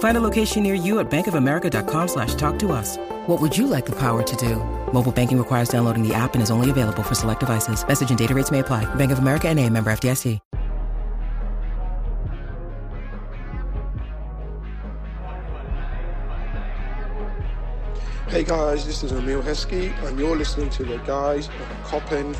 Find 0.00 0.16
a 0.16 0.20
location 0.20 0.62
near 0.62 0.74
you 0.74 0.98
at 0.98 1.10
bankofamerica.com 1.10 2.08
slash 2.08 2.34
talk 2.34 2.58
to 2.60 2.72
us. 2.72 2.96
What 3.26 3.40
would 3.40 3.56
you 3.56 3.66
like 3.66 3.86
the 3.86 3.96
power 3.96 4.22
to 4.22 4.36
do? 4.36 4.56
Mobile 4.92 5.12
banking 5.12 5.38
requires 5.38 5.68
downloading 5.68 6.06
the 6.06 6.12
app 6.14 6.34
and 6.34 6.42
is 6.42 6.50
only 6.50 6.68
available 6.68 7.02
for 7.02 7.14
select 7.14 7.40
devices. 7.40 7.86
Message 7.86 8.10
and 8.10 8.18
data 8.18 8.34
rates 8.34 8.50
may 8.50 8.58
apply. 8.58 8.92
Bank 8.96 9.12
of 9.12 9.20
America 9.20 9.48
and 9.48 9.58
a 9.58 9.68
member 9.70 9.90
FDIC. 9.90 10.40
Hey 18.28 18.44
guys, 18.44 18.86
this 18.86 19.02
is 19.02 19.10
Emile 19.10 19.42
Heskey, 19.42 19.92
and 20.06 20.16
you're 20.16 20.36
listening 20.36 20.70
to 20.70 20.84
the 20.84 20.98
guys 20.98 21.48
of 21.48 21.84
Cop 21.84 22.12
End 22.12 22.36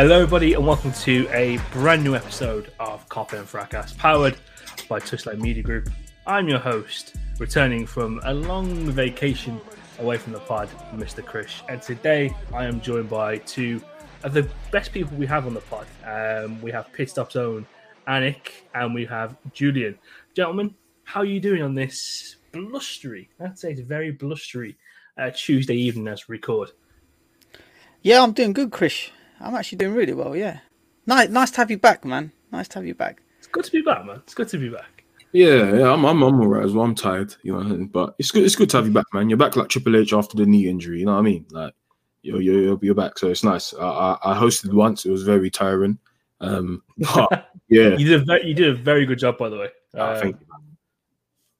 Hello, 0.00 0.14
everybody, 0.14 0.54
and 0.54 0.66
welcome 0.66 0.92
to 0.92 1.28
a 1.30 1.58
brand 1.74 2.02
new 2.02 2.14
episode 2.14 2.72
of 2.80 3.06
Cop 3.10 3.34
and 3.34 3.46
Fracas, 3.46 3.92
powered 3.92 4.34
by 4.88 4.98
Touchlight 4.98 5.38
Media 5.40 5.62
Group. 5.62 5.90
I'm 6.26 6.48
your 6.48 6.58
host, 6.58 7.16
returning 7.38 7.84
from 7.84 8.18
a 8.24 8.32
long 8.32 8.90
vacation 8.92 9.60
away 9.98 10.16
from 10.16 10.32
the 10.32 10.38
pod, 10.38 10.70
Mr. 10.94 11.22
Krish, 11.22 11.60
and 11.68 11.82
today 11.82 12.34
I 12.54 12.64
am 12.64 12.80
joined 12.80 13.10
by 13.10 13.36
two 13.36 13.82
of 14.22 14.32
the 14.32 14.48
best 14.70 14.90
people 14.92 15.14
we 15.18 15.26
have 15.26 15.46
on 15.46 15.52
the 15.52 15.60
pod. 15.60 15.86
Um, 16.06 16.62
we 16.62 16.70
have 16.70 16.90
Pit 16.94 17.10
Stop's 17.10 17.36
own 17.36 17.66
Anik, 18.08 18.52
and 18.74 18.94
we 18.94 19.04
have 19.04 19.36
Julian. 19.52 19.98
Gentlemen, 20.32 20.74
how 21.04 21.20
are 21.20 21.26
you 21.26 21.40
doing 21.40 21.60
on 21.60 21.74
this 21.74 22.36
blustery? 22.52 23.28
I'd 23.38 23.58
say 23.58 23.72
it's 23.72 23.82
very 23.82 24.12
blustery 24.12 24.78
uh, 25.18 25.30
Tuesday 25.34 25.76
evening 25.76 26.08
as 26.08 26.26
we 26.26 26.36
record. 26.36 26.70
Yeah, 28.00 28.22
I'm 28.22 28.32
doing 28.32 28.54
good, 28.54 28.72
Chris. 28.72 29.10
I'm 29.40 29.54
actually 29.54 29.78
doing 29.78 29.94
really 29.94 30.12
well. 30.12 30.36
Yeah, 30.36 30.58
nice, 31.06 31.28
nice 31.28 31.50
to 31.52 31.56
have 31.58 31.70
you 31.70 31.78
back, 31.78 32.04
man. 32.04 32.32
Nice 32.52 32.68
to 32.68 32.74
have 32.76 32.86
you 32.86 32.94
back. 32.94 33.22
It's 33.38 33.46
good 33.46 33.64
to 33.64 33.72
be 33.72 33.82
back, 33.82 34.04
man. 34.04 34.16
It's 34.24 34.34
good 34.34 34.48
to 34.48 34.58
be 34.58 34.68
back. 34.68 35.04
Yeah, 35.32 35.76
yeah, 35.76 35.92
I'm, 35.92 36.04
I'm, 36.04 36.22
I'm 36.22 36.40
alright 36.40 36.64
as 36.64 36.72
well. 36.72 36.84
I'm 36.84 36.94
tired, 36.94 37.34
you 37.42 37.52
know, 37.52 37.86
but 37.86 38.16
it's 38.18 38.32
good. 38.32 38.44
It's 38.44 38.56
good 38.56 38.68
to 38.70 38.78
have 38.78 38.86
you 38.86 38.92
back, 38.92 39.06
man. 39.12 39.28
You're 39.28 39.38
back 39.38 39.54
like 39.54 39.68
Triple 39.68 39.96
H 39.96 40.12
after 40.12 40.36
the 40.36 40.44
knee 40.44 40.68
injury. 40.68 40.98
You 40.98 41.06
know 41.06 41.12
what 41.12 41.20
I 41.20 41.22
mean? 41.22 41.46
Like, 41.50 41.72
you're 42.22 42.40
you're, 42.40 42.78
you're 42.82 42.94
back, 42.94 43.18
so 43.18 43.28
it's 43.28 43.44
nice. 43.44 43.72
I, 43.74 43.86
I, 43.86 44.32
I 44.32 44.38
hosted 44.38 44.72
once. 44.72 45.06
It 45.06 45.10
was 45.10 45.22
very 45.22 45.48
tiring. 45.48 45.98
Um, 46.40 46.82
but, 47.14 47.50
yeah, 47.68 47.96
You 47.96 48.08
did 48.08 48.22
a 48.22 48.24
very, 48.24 48.46
you 48.46 48.54
did 48.54 48.70
a 48.70 48.74
very 48.74 49.06
good 49.06 49.18
job, 49.18 49.38
by 49.38 49.48
the 49.48 49.58
way. 49.58 49.68
I 49.94 50.14
Um, 50.14 50.20
think 50.20 50.36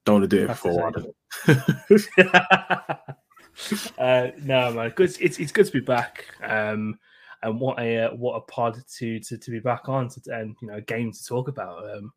don't 0.05 0.21
want 0.21 0.29
to 0.29 0.37
do 0.37 0.43
it 0.43 0.49
have 0.49 0.59
for 0.59 0.71
a 0.71 0.75
while. 0.75 1.15
uh, 3.97 4.27
no, 4.43 4.71
man, 4.73 4.89
good. 4.95 5.15
It's 5.19 5.39
it's 5.39 5.51
good 5.51 5.65
to 5.65 5.71
be 5.71 5.79
back. 5.79 6.25
Um, 6.43 6.99
and 7.43 7.59
what 7.59 7.79
a 7.79 8.05
uh, 8.05 8.15
what 8.15 8.35
a 8.35 8.41
pod 8.41 8.81
to 8.97 9.19
to, 9.19 9.37
to 9.37 9.51
be 9.51 9.59
back 9.59 9.89
on 9.89 10.09
to, 10.09 10.21
and 10.27 10.55
you 10.61 10.67
know 10.67 10.75
a 10.75 10.81
game 10.81 11.11
to 11.11 11.25
talk 11.25 11.47
about. 11.47 11.89
Um, 11.89 12.13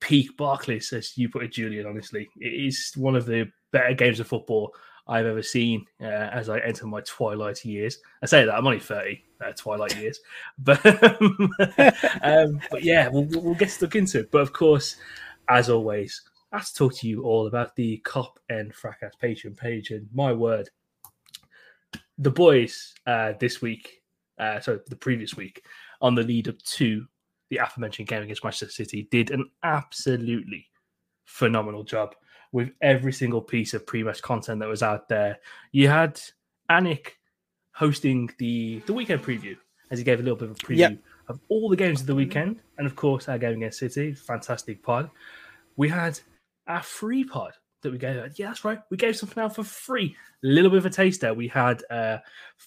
peak 0.00 0.36
Barclays, 0.36 0.92
as 0.92 1.16
you 1.16 1.28
put 1.28 1.44
it, 1.44 1.52
Julian. 1.52 1.86
Honestly, 1.86 2.28
it 2.38 2.48
is 2.48 2.92
one 2.96 3.14
of 3.14 3.24
the 3.26 3.50
better 3.70 3.94
games 3.94 4.18
of 4.20 4.26
football 4.26 4.74
I've 5.06 5.26
ever 5.26 5.42
seen. 5.42 5.86
Uh, 6.00 6.06
as 6.06 6.48
I 6.48 6.58
enter 6.58 6.86
my 6.86 7.00
twilight 7.02 7.64
years, 7.64 7.98
I 8.22 8.26
say 8.26 8.44
that 8.44 8.54
I'm 8.54 8.66
only 8.66 8.80
thirty, 8.80 9.24
uh, 9.44 9.52
twilight 9.52 9.96
years, 9.96 10.20
but 10.58 10.84
um, 12.22 12.60
but 12.70 12.82
yeah, 12.82 13.08
we'll, 13.08 13.24
we'll 13.24 13.42
we'll 13.42 13.54
get 13.54 13.70
stuck 13.70 13.96
into 13.96 14.20
it. 14.20 14.30
But 14.30 14.42
of 14.42 14.52
course, 14.52 14.96
as 15.48 15.70
always, 15.70 16.22
I 16.52 16.58
have 16.58 16.66
to 16.66 16.74
talk 16.74 16.94
to 16.96 17.08
you 17.08 17.22
all 17.22 17.46
about 17.46 17.74
the 17.76 17.96
Cop 17.98 18.38
and 18.50 18.74
Fracas 18.74 19.14
Patreon 19.22 19.56
page. 19.56 19.90
And 19.90 20.06
my 20.12 20.32
word, 20.32 20.68
the 22.18 22.30
boys 22.30 22.94
uh, 23.06 23.32
this 23.40 23.62
week, 23.62 24.01
uh, 24.42 24.60
sorry, 24.60 24.80
the 24.88 24.96
previous 24.96 25.36
week, 25.36 25.64
on 26.00 26.14
the 26.14 26.22
lead 26.22 26.48
up 26.48 26.58
to 26.78 27.06
the 27.50 27.58
aforementioned 27.58 28.08
game 28.08 28.22
against 28.22 28.42
Manchester 28.44 28.72
City, 28.72 29.08
did 29.10 29.30
an 29.30 29.44
absolutely 29.62 30.66
phenomenal 31.24 31.84
job 31.84 32.14
with 32.52 32.70
every 32.80 33.12
single 33.12 33.40
piece 33.40 33.72
of 33.74 33.86
pre-match 33.86 34.20
content 34.22 34.60
that 34.60 34.68
was 34.68 34.82
out 34.82 35.08
there. 35.08 35.38
You 35.72 35.88
had 35.88 36.20
Anik 36.70 37.08
hosting 37.74 38.30
the 38.38 38.80
the 38.86 38.92
weekend 38.92 39.22
preview, 39.22 39.56
as 39.90 39.98
he 39.98 40.04
gave 40.04 40.20
a 40.20 40.22
little 40.22 40.36
bit 40.36 40.50
of 40.50 40.56
a 40.56 40.60
preview 40.60 40.76
Yep. 40.78 40.98
of 41.28 41.40
all 41.48 41.68
the 41.68 41.76
games 41.76 42.00
of 42.00 42.06
the 42.06 42.14
weekend, 42.14 42.60
and 42.78 42.86
of 42.86 42.94
course 42.96 43.28
our 43.28 43.38
game 43.38 43.56
against 43.56 43.78
City, 43.78 44.12
fantastic 44.14 44.82
pod. 44.82 45.10
We 45.76 45.88
had 45.88 46.18
our 46.66 46.82
free 46.82 47.24
pod 47.24 47.52
that 47.82 47.92
we 47.92 47.98
gave. 47.98 48.16
Yeah, 48.36 48.46
that's 48.46 48.64
right. 48.64 48.80
We 48.90 48.96
gave 48.96 49.16
something 49.16 49.42
out 49.42 49.54
for 49.54 49.64
free. 49.64 50.16
A 50.42 50.46
little 50.46 50.70
bit 50.70 50.78
of 50.78 50.86
a 50.86 50.90
taster. 50.90 51.34
We 51.34 51.48
had 51.48 51.82
uh, 51.90 52.18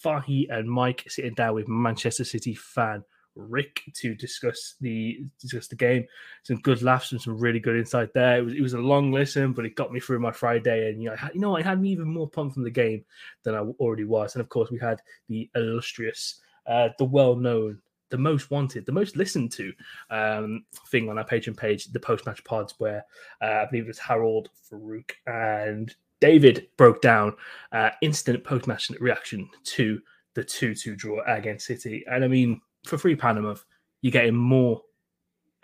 Fahi 0.03 0.47
and 0.49 0.69
Mike 0.69 1.05
sitting 1.07 1.33
down 1.33 1.55
with 1.55 1.67
Manchester 1.67 2.23
City 2.23 2.53
fan 2.53 3.03
Rick 3.35 3.81
to 3.95 4.15
discuss 4.15 4.75
the 4.81 5.25
discuss 5.39 5.67
the 5.67 5.75
game. 5.75 6.05
Some 6.43 6.57
good 6.57 6.81
laughs 6.81 7.11
and 7.11 7.21
some 7.21 7.37
really 7.37 7.59
good 7.59 7.77
insight 7.77 8.13
there. 8.13 8.37
It 8.37 8.45
was, 8.45 8.53
it 8.53 8.61
was 8.61 8.73
a 8.73 8.79
long 8.79 9.11
listen, 9.11 9.53
but 9.53 9.65
it 9.65 9.75
got 9.75 9.91
me 9.91 9.99
through 9.99 10.19
my 10.19 10.31
Friday. 10.31 10.89
And 10.89 11.01
you 11.01 11.09
know, 11.09 11.15
you 11.33 11.41
know, 11.41 11.55
I 11.55 11.61
had 11.61 11.81
me 11.81 11.89
even 11.89 12.07
more 12.07 12.29
pumped 12.29 12.55
from 12.55 12.63
the 12.63 12.71
game 12.71 13.03
than 13.43 13.55
I 13.55 13.59
already 13.59 14.05
was. 14.05 14.35
And 14.35 14.41
of 14.41 14.49
course, 14.49 14.71
we 14.71 14.79
had 14.79 15.01
the 15.27 15.49
illustrious, 15.55 16.41
uh, 16.65 16.89
the 16.97 17.05
well 17.05 17.35
known. 17.35 17.79
The 18.15 18.21
most 18.21 18.49
wanted, 18.49 18.85
the 18.85 18.93
most 18.93 19.17
listened 19.17 19.51
to 19.53 19.73
um, 20.09 20.63
thing 20.87 21.09
on 21.09 21.17
our 21.17 21.25
Patreon 21.25 21.57
page, 21.57 21.87
the 21.87 21.99
post 21.99 22.25
match 22.25 22.41
pods, 22.45 22.73
where 22.77 23.03
uh, 23.41 23.45
I 23.45 23.65
believe 23.69 23.83
it 23.83 23.87
was 23.87 23.99
Harold, 23.99 24.47
Farouk, 24.71 25.11
and 25.27 25.93
David 26.21 26.69
broke 26.77 27.01
down 27.01 27.35
uh, 27.73 27.89
instant 28.01 28.41
post 28.45 28.67
match 28.67 28.89
reaction 29.01 29.49
to 29.65 29.99
the 30.33 30.45
2 30.45 30.75
2 30.75 30.95
draw 30.95 31.21
against 31.27 31.65
City. 31.65 32.05
And 32.09 32.23
I 32.23 32.29
mean, 32.29 32.61
for 32.85 32.97
three 32.97 33.17
pound 33.17 33.37
a 33.37 33.41
month, 33.41 33.65
you're 34.01 34.11
getting 34.11 34.35
more. 34.35 34.81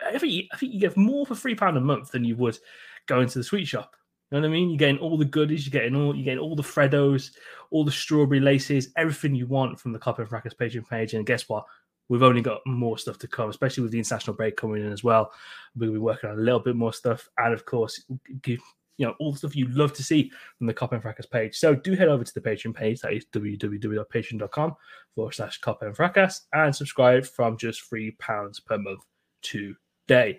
I 0.04 0.18
think, 0.18 0.48
I 0.52 0.56
think 0.58 0.74
you 0.74 0.80
get 0.80 0.96
more 0.96 1.24
for 1.24 1.34
three 1.34 1.54
pound 1.54 1.78
a 1.78 1.80
month 1.80 2.10
than 2.10 2.24
you 2.24 2.36
would 2.36 2.58
going 3.06 3.28
to 3.28 3.38
the 3.38 3.44
sweet 3.44 3.66
shop. 3.66 3.96
You 4.30 4.40
know 4.40 4.48
what 4.48 4.50
I 4.50 4.52
mean? 4.52 4.70
You're 4.70 4.78
getting 4.78 4.98
all 4.98 5.18
the 5.18 5.24
goodies, 5.24 5.66
you're 5.66 5.78
getting 5.78 5.94
all 5.94 6.14
you're 6.14 6.24
getting 6.24 6.38
all 6.38 6.56
the 6.56 6.62
Freddos, 6.62 7.32
all 7.70 7.84
the 7.84 7.92
strawberry 7.92 8.40
laces, 8.40 8.88
everything 8.96 9.34
you 9.34 9.46
want 9.46 9.78
from 9.78 9.92
the 9.92 9.98
Cop 9.98 10.18
and 10.18 10.28
Fracas 10.28 10.54
Patreon 10.54 10.88
page. 10.88 11.14
And 11.14 11.26
guess 11.26 11.48
what? 11.48 11.66
We've 12.12 12.22
only 12.22 12.42
got 12.42 12.60
more 12.66 12.98
stuff 12.98 13.16
to 13.20 13.26
come, 13.26 13.48
especially 13.48 13.84
with 13.84 13.92
the 13.92 13.98
international 13.98 14.36
break 14.36 14.54
coming 14.54 14.84
in 14.84 14.92
as 14.92 15.02
well. 15.02 15.32
We'll 15.74 15.92
be 15.92 15.98
working 15.98 16.28
on 16.28 16.38
a 16.38 16.42
little 16.42 16.60
bit 16.60 16.76
more 16.76 16.92
stuff, 16.92 17.26
and 17.38 17.54
of 17.54 17.64
course, 17.64 18.04
give 18.42 18.60
you 18.98 19.06
know 19.06 19.14
all 19.18 19.32
the 19.32 19.38
stuff 19.38 19.56
you 19.56 19.66
love 19.68 19.94
to 19.94 20.04
see 20.04 20.30
from 20.58 20.66
the 20.66 20.74
Cop 20.74 20.92
and 20.92 21.00
Fracas 21.00 21.24
page. 21.24 21.56
So 21.56 21.74
do 21.74 21.94
head 21.94 22.08
over 22.08 22.22
to 22.22 22.34
the 22.34 22.42
Patreon 22.42 22.74
page. 22.74 23.00
That 23.00 23.14
is 23.14 23.24
www.patreon.com 23.32 24.76
forward 25.14 25.32
slash 25.32 25.58
Cop 25.62 25.80
and 25.80 25.96
Fracas 25.96 26.42
and 26.52 26.76
subscribe 26.76 27.24
from 27.24 27.56
just 27.56 27.80
three 27.88 28.10
pounds 28.10 28.60
per 28.60 28.76
month 28.76 29.00
today. 29.40 30.38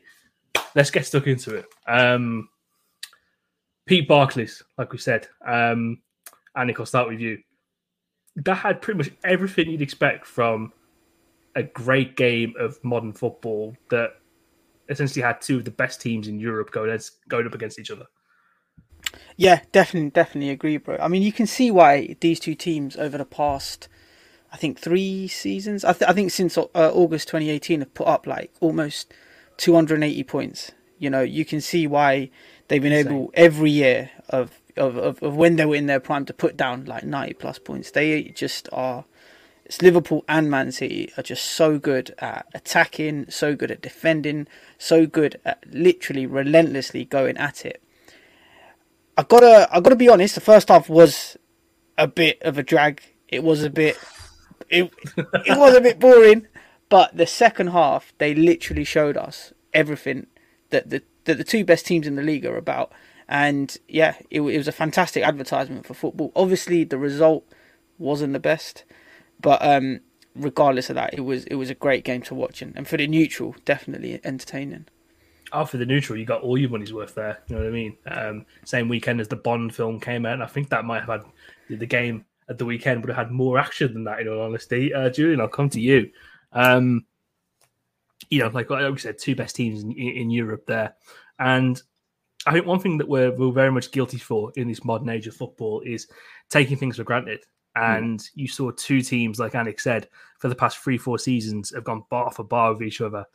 Let's 0.76 0.92
get 0.92 1.08
stuck 1.08 1.26
into 1.26 1.56
it. 1.56 1.66
Um, 1.88 2.50
peak 3.88 4.08
Barclays, 4.08 4.62
like 4.78 4.92
we 4.92 5.00
said, 5.00 5.28
um, 5.44 6.04
Anik, 6.56 6.80
I'll 6.80 6.86
start 6.86 7.10
with 7.10 7.20
you. 7.20 7.40
That 8.36 8.58
had 8.58 8.80
pretty 8.80 9.00
much 9.00 9.10
everything 9.24 9.72
you'd 9.72 9.82
expect 9.82 10.28
from 10.28 10.72
a 11.56 11.64
great 11.64 12.16
game 12.16 12.54
of 12.60 12.84
modern 12.84 13.14
football 13.14 13.76
that 13.90 14.12
essentially 14.90 15.22
had 15.22 15.42
two 15.42 15.58
of 15.58 15.66
the 15.66 15.72
best 15.72 16.02
teams 16.02 16.28
in 16.28 16.40
Europe 16.40 16.72
going, 16.72 17.00
going 17.28 17.46
up 17.46 17.54
against 17.54 17.80
each 17.80 17.92
other. 17.92 18.06
Yeah, 19.36 19.62
definitely, 19.72 20.12
definitely 20.12 20.50
agree, 20.50 20.78
bro. 20.78 20.98
I 21.00 21.08
mean, 21.08 21.22
you 21.22 21.32
can 21.32 21.48
see 21.48 21.72
why 21.72 22.16
these 22.22 22.40
two 22.40 22.56
teams 22.56 22.96
over 22.96 23.18
the 23.18 23.26
past, 23.26 23.88
I 24.52 24.58
think, 24.58 24.80
three 24.80 25.28
seasons. 25.28 25.84
I, 25.84 25.94
th- 25.94 26.10
I 26.10 26.14
think 26.14 26.32
since 26.32 26.58
uh, 26.58 26.68
August 26.74 27.28
2018 27.28 27.82
have 27.82 27.94
put 27.94 28.08
up 28.08 28.28
like 28.28 28.52
almost 28.60 29.14
280 29.58 30.24
points. 30.24 30.72
You 31.00 31.10
know, 31.10 31.22
you 31.22 31.46
can 31.46 31.62
see 31.62 31.88
why 31.88 32.30
they've 32.68 32.82
been 32.82 32.94
Insane. 32.94 33.12
able 33.12 33.32
every 33.34 33.72
year 33.72 34.12
of, 34.30 34.62
of, 34.78 34.98
of, 34.98 35.22
of 35.22 35.36
when 35.36 35.58
they 35.58 35.66
were 35.66 35.76
in 35.76 35.88
their 35.88 36.00
prime 36.00 36.26
to 36.26 36.34
put 36.34 36.56
down 36.56 36.86
like 36.86 37.04
90 37.04 37.34
plus 37.34 37.60
points. 37.60 37.92
They 37.92 38.24
just 38.24 38.70
are. 38.72 39.06
It's 39.66 39.82
Liverpool 39.82 40.26
and 40.28 40.52
Man 40.52 40.72
City 40.72 41.12
are 41.18 41.24
just 41.24 41.46
so 41.46 41.80
good 41.80 42.14
at 42.20 42.48
attacking, 42.54 43.30
so 43.30 43.56
good 43.56 43.72
at 43.72 43.82
defending, 43.82 44.48
so 44.78 45.06
good 45.06 45.40
at 45.46 45.64
literally 45.72 46.26
relentlessly 46.26 47.06
going 47.06 47.38
at 47.38 47.66
it. 47.66 47.82
I 49.18 49.24
gotta 49.24 49.70
I 49.72 49.80
gotta 49.80 49.96
be 49.96 50.10
honest. 50.10 50.36
The 50.36 50.42
first 50.42 50.70
half 50.70 50.90
was 50.90 51.38
a 51.98 52.08
bit 52.08 52.42
of 52.42 52.58
a 52.58 52.64
drag. 52.64 53.02
It 53.28 53.44
was 53.44 53.64
a 53.64 53.70
bit 53.70 53.98
it 54.70 54.92
it 55.46 55.58
was 55.58 55.76
a 55.76 55.82
bit 55.82 56.00
boring. 56.00 56.48
But 56.90 57.16
the 57.18 57.26
second 57.26 57.68
half, 57.68 58.14
they 58.18 58.36
literally 58.36 58.84
showed 58.84 59.18
us 59.18 59.54
everything 59.74 60.28
that 60.70 60.90
the 60.90 61.04
that 61.26 61.38
the 61.38 61.44
two 61.44 61.64
best 61.64 61.86
teams 61.86 62.06
in 62.06 62.16
the 62.16 62.22
league 62.22 62.46
are 62.46 62.58
about. 62.58 62.92
And 63.28 63.76
yeah, 63.88 64.16
it, 64.30 64.42
it 64.42 64.58
was 64.58 64.68
a 64.68 64.74
fantastic 64.74 65.24
advertisement 65.24 65.86
for 65.86 65.94
football. 65.94 66.32
Obviously, 66.36 66.84
the 66.84 66.98
result 66.98 67.46
wasn't 67.98 68.34
the 68.34 68.40
best, 68.40 68.84
but 69.44 69.64
um, 69.64 70.00
regardless 70.34 70.90
of 70.90 70.96
that, 70.96 71.14
it 71.14 71.22
was 71.22 71.44
it 71.46 71.56
was 71.56 71.70
a 71.70 71.76
great 71.76 72.04
game 72.04 72.24
to 72.24 72.34
watch, 72.34 72.64
and, 72.64 72.76
and 72.76 72.88
for 72.88 72.98
the 72.98 73.06
neutral, 73.06 73.56
definitely 73.66 74.20
entertaining 74.24 74.88
after 75.54 75.78
the 75.78 75.86
neutral, 75.86 76.18
you 76.18 76.26
got 76.26 76.42
all 76.42 76.58
your 76.58 76.70
money's 76.70 76.92
worth 76.92 77.14
there. 77.14 77.40
You 77.48 77.56
know 77.56 77.62
what 77.62 77.70
I 77.70 77.72
mean? 77.72 77.98
Um, 78.08 78.46
same 78.66 78.90
weekend 78.90 79.22
as 79.22 79.28
the 79.28 79.36
Bond 79.36 79.74
film 79.74 80.00
came 80.00 80.26
out, 80.26 80.34
and 80.34 80.44
I 80.44 80.48
think 80.48 80.70
that 80.70 80.84
might 80.84 81.04
have 81.04 81.22
had 81.22 81.80
the 81.80 81.86
game 81.86 82.26
at 82.50 82.58
the 82.58 82.66
weekend 82.66 83.02
would 83.02 83.10
have 83.10 83.28
had 83.28 83.32
more 83.32 83.60
action 83.60 83.94
than 83.94 84.04
that. 84.06 84.20
In 84.20 84.28
all 84.28 84.42
honesty, 84.42 84.94
uh, 84.94 85.10
Julian, 85.10 85.40
I'll 85.40 85.48
come 85.48 85.70
to 85.70 85.80
you. 85.80 86.10
Um, 86.52 87.06
you 88.30 88.40
know, 88.40 88.48
like, 88.48 88.70
we 88.70 88.98
said, 88.98 89.20
two 89.20 89.36
best 89.36 89.56
teams 89.56 89.84
in, 89.84 89.92
in, 89.92 90.32
Europe 90.32 90.66
there, 90.66 90.96
and 91.38 91.82
I 92.48 92.54
think 92.54 92.66
one 92.66 92.80
thing 92.80 92.98
that 92.98 93.08
we're, 93.08 93.32
we're 93.32 93.52
very 93.52 93.72
much 93.72 93.92
guilty 93.92 94.18
for 94.18 94.52
in 94.56 94.68
this 94.68 94.84
modern 94.84 95.10
age 95.10 95.28
of 95.28 95.36
football 95.36 95.82
is 95.82 96.08
taking 96.50 96.78
things 96.78 96.98
for 96.98 97.04
granted. 97.04 97.46
Hmm. 97.76 97.84
And 97.84 98.20
mm. 98.20 98.30
you 98.36 98.48
saw 98.48 98.72
two 98.72 99.02
teams, 99.02 99.40
like 99.40 99.54
Anik 99.54 99.80
said, 99.80 100.08
for 100.40 100.48
the 100.48 100.56
past 100.56 100.78
three, 100.78 100.98
four 100.98 101.18
seasons 101.18 101.74
have 101.74 101.84
gone 101.84 102.04
bar 102.10 102.32
for 102.32 102.44
bar 102.44 102.74
with 102.74 102.84
each 102.84 103.02
other 103.02 103.26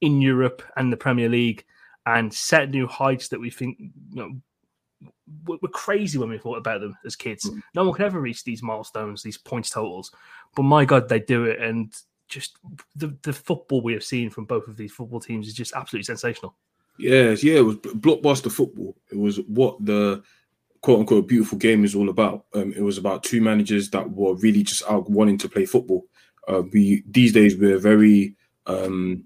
in 0.00 0.20
Europe 0.20 0.62
and 0.76 0.92
the 0.92 0.96
Premier 0.96 1.28
League 1.28 1.64
and 2.06 2.32
set 2.32 2.70
new 2.70 2.86
heights 2.86 3.28
that 3.28 3.40
we 3.40 3.50
think 3.50 3.78
you 3.78 3.90
know 4.10 4.32
we're 5.46 5.58
crazy 5.70 6.18
when 6.18 6.28
we 6.28 6.38
thought 6.38 6.58
about 6.58 6.80
them 6.80 6.96
as 7.04 7.16
kids. 7.16 7.48
Mm. 7.48 7.62
No 7.74 7.84
one 7.84 7.94
could 7.94 8.04
ever 8.04 8.20
reach 8.20 8.44
these 8.44 8.62
milestones, 8.62 9.22
these 9.22 9.38
points 9.38 9.70
totals. 9.70 10.12
But 10.54 10.64
my 10.64 10.84
God, 10.84 11.08
they 11.08 11.20
do 11.20 11.44
it, 11.44 11.60
and 11.60 11.92
just 12.28 12.58
the 12.96 13.16
the 13.22 13.32
football 13.32 13.80
we 13.80 13.92
have 13.94 14.04
seen 14.04 14.30
from 14.30 14.44
both 14.44 14.68
of 14.68 14.76
these 14.76 14.92
football 14.92 15.20
teams 15.20 15.48
is 15.48 15.54
just 15.54 15.74
absolutely 15.74 16.04
sensational. 16.04 16.54
Yeah, 16.98 17.34
yeah, 17.40 17.58
it 17.58 17.64
was 17.64 17.76
blockbuster 17.76 18.52
football. 18.52 18.94
It 19.10 19.18
was 19.18 19.38
what 19.48 19.84
the 19.84 20.22
quote 20.82 21.00
unquote 21.00 21.28
beautiful 21.28 21.58
game 21.58 21.84
is 21.84 21.94
all 21.94 22.08
about. 22.08 22.44
Um, 22.54 22.72
it 22.76 22.82
was 22.82 22.98
about 22.98 23.22
two 23.22 23.40
managers 23.40 23.88
that 23.90 24.10
were 24.10 24.34
really 24.34 24.62
just 24.62 24.82
out 24.88 25.08
wanting 25.08 25.38
to 25.38 25.48
play 25.48 25.64
football. 25.64 26.04
Uh, 26.46 26.62
we 26.72 27.04
these 27.08 27.32
days 27.32 27.56
we're 27.56 27.78
very 27.78 28.36
um, 28.66 29.24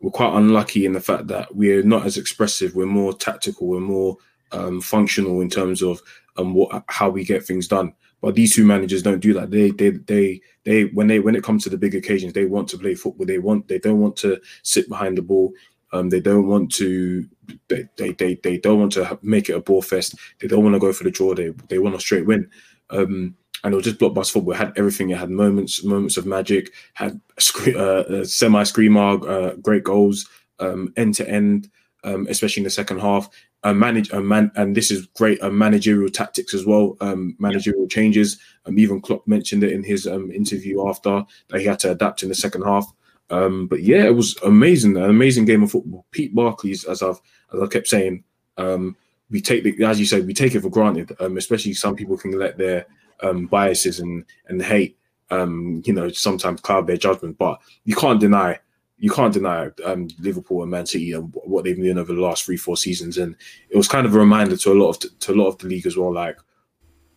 we're 0.00 0.10
quite 0.10 0.36
unlucky 0.36 0.84
in 0.84 0.92
the 0.92 1.00
fact 1.00 1.26
that 1.28 1.54
we're 1.54 1.82
not 1.82 2.04
as 2.04 2.16
expressive. 2.16 2.74
We're 2.74 2.86
more 2.86 3.14
tactical. 3.14 3.68
We're 3.68 3.80
more 3.80 4.16
um, 4.52 4.80
functional 4.80 5.40
in 5.40 5.48
terms 5.48 5.82
of 5.82 6.00
um, 6.36 6.54
what 6.54 6.84
how 6.88 7.08
we 7.08 7.24
get 7.24 7.44
things 7.44 7.66
done. 7.66 7.94
But 8.20 8.36
these 8.36 8.54
two 8.54 8.64
managers 8.64 9.02
don't 9.02 9.20
do 9.20 9.32
that. 9.34 9.50
They 9.50 9.70
they 9.70 9.90
they 9.90 10.40
they 10.64 10.84
when 10.86 11.06
they 11.08 11.18
when 11.18 11.34
it 11.34 11.42
comes 11.42 11.64
to 11.64 11.70
the 11.70 11.78
big 11.78 11.94
occasions, 11.94 12.34
they 12.34 12.44
want 12.44 12.68
to 12.68 12.78
play 12.78 12.94
football. 12.94 13.26
They 13.26 13.38
want 13.38 13.66
they 13.66 13.78
don't 13.78 14.00
want 14.00 14.16
to 14.18 14.40
sit 14.62 14.88
behind 14.88 15.18
the 15.18 15.22
ball. 15.22 15.52
Um, 15.92 16.08
they 16.08 16.20
don't 16.20 16.46
want 16.46 16.72
to 16.74 17.28
they, 17.68 17.86
they 17.96 18.34
they 18.42 18.58
don't 18.58 18.80
want 18.80 18.92
to 18.92 19.18
make 19.22 19.48
it 19.48 19.56
a 19.56 19.60
ball 19.60 19.82
fest. 19.82 20.14
They 20.40 20.48
don't 20.48 20.62
want 20.62 20.74
to 20.74 20.80
go 20.80 20.92
for 20.92 21.04
the 21.04 21.10
draw. 21.10 21.34
They 21.34 21.50
they 21.68 21.78
want 21.78 21.94
a 21.94 22.00
straight 22.00 22.26
win. 22.26 22.48
Um, 22.90 23.36
and 23.64 23.72
it 23.72 23.76
was 23.76 23.84
just 23.84 23.98
blockbuster 23.98 24.32
football. 24.32 24.54
It 24.54 24.56
had 24.56 24.72
everything. 24.76 25.10
It 25.10 25.18
had 25.18 25.30
moments, 25.30 25.84
moments 25.84 26.16
of 26.16 26.26
magic. 26.26 26.72
Had 26.94 27.20
a, 27.66 27.78
uh, 27.78 28.02
a 28.20 28.24
semi 28.24 28.62
screamer, 28.64 29.28
uh, 29.28 29.54
great 29.56 29.84
goals, 29.84 30.28
end 30.60 31.14
to 31.14 31.28
end, 31.28 31.70
especially 32.04 32.62
in 32.62 32.64
the 32.64 32.70
second 32.70 33.00
half. 33.00 33.28
Uh, 33.64 33.72
manage 33.72 34.10
a 34.10 34.20
man, 34.20 34.50
and 34.56 34.74
this 34.74 34.90
is 34.90 35.06
great. 35.14 35.40
Uh, 35.40 35.48
managerial 35.48 36.10
tactics 36.10 36.52
as 36.52 36.66
well. 36.66 36.96
Um, 37.00 37.36
managerial 37.38 37.86
changes. 37.86 38.36
Um, 38.66 38.76
even 38.76 39.00
Klopp 39.00 39.24
mentioned 39.28 39.62
it 39.62 39.70
in 39.70 39.84
his 39.84 40.04
um, 40.04 40.32
interview 40.32 40.88
after 40.88 41.22
that 41.48 41.60
he 41.60 41.66
had 41.66 41.78
to 41.80 41.92
adapt 41.92 42.24
in 42.24 42.28
the 42.28 42.34
second 42.34 42.62
half. 42.62 42.92
Um, 43.32 43.66
but 43.66 43.82
yeah, 43.82 44.04
it 44.04 44.14
was 44.14 44.36
amazing. 44.44 44.96
An 44.96 45.04
amazing 45.04 45.46
game 45.46 45.62
of 45.62 45.70
football. 45.70 46.04
peak 46.10 46.34
Barclays, 46.34 46.84
as 46.84 47.02
I've 47.02 47.20
as 47.52 47.62
I 47.62 47.66
kept 47.66 47.88
saying, 47.88 48.24
um, 48.58 48.94
we 49.30 49.40
take 49.40 49.64
the, 49.64 49.84
as 49.84 49.98
you 49.98 50.04
said, 50.04 50.26
we 50.26 50.34
take 50.34 50.54
it 50.54 50.60
for 50.60 50.68
granted. 50.68 51.16
Um, 51.18 51.38
especially 51.38 51.72
some 51.72 51.96
people 51.96 52.18
can 52.18 52.38
let 52.38 52.58
their 52.58 52.86
um, 53.22 53.46
biases 53.46 54.00
and 54.00 54.24
and 54.48 54.62
hate, 54.62 54.98
um, 55.30 55.82
you 55.86 55.94
know, 55.94 56.10
sometimes 56.10 56.60
cloud 56.60 56.86
their 56.86 56.98
judgment. 56.98 57.38
But 57.38 57.58
you 57.84 57.96
can't 57.96 58.20
deny 58.20 58.58
you 58.98 59.10
can't 59.10 59.32
deny 59.32 59.70
um, 59.84 60.08
Liverpool 60.20 60.62
and 60.62 60.70
Man 60.70 60.86
City 60.86 61.12
and 61.12 61.32
what 61.32 61.64
they've 61.64 61.74
been 61.74 61.86
doing 61.86 61.98
over 61.98 62.14
the 62.14 62.20
last 62.20 62.44
three 62.44 62.58
four 62.58 62.76
seasons. 62.76 63.16
And 63.16 63.34
it 63.70 63.78
was 63.78 63.88
kind 63.88 64.06
of 64.06 64.14
a 64.14 64.18
reminder 64.18 64.58
to 64.58 64.72
a 64.72 64.74
lot 64.74 64.90
of 64.90 65.18
to 65.20 65.32
a 65.32 65.34
lot 65.34 65.48
of 65.48 65.58
the 65.58 65.68
league 65.68 65.86
as 65.86 65.96
well, 65.96 66.12
like 66.12 66.36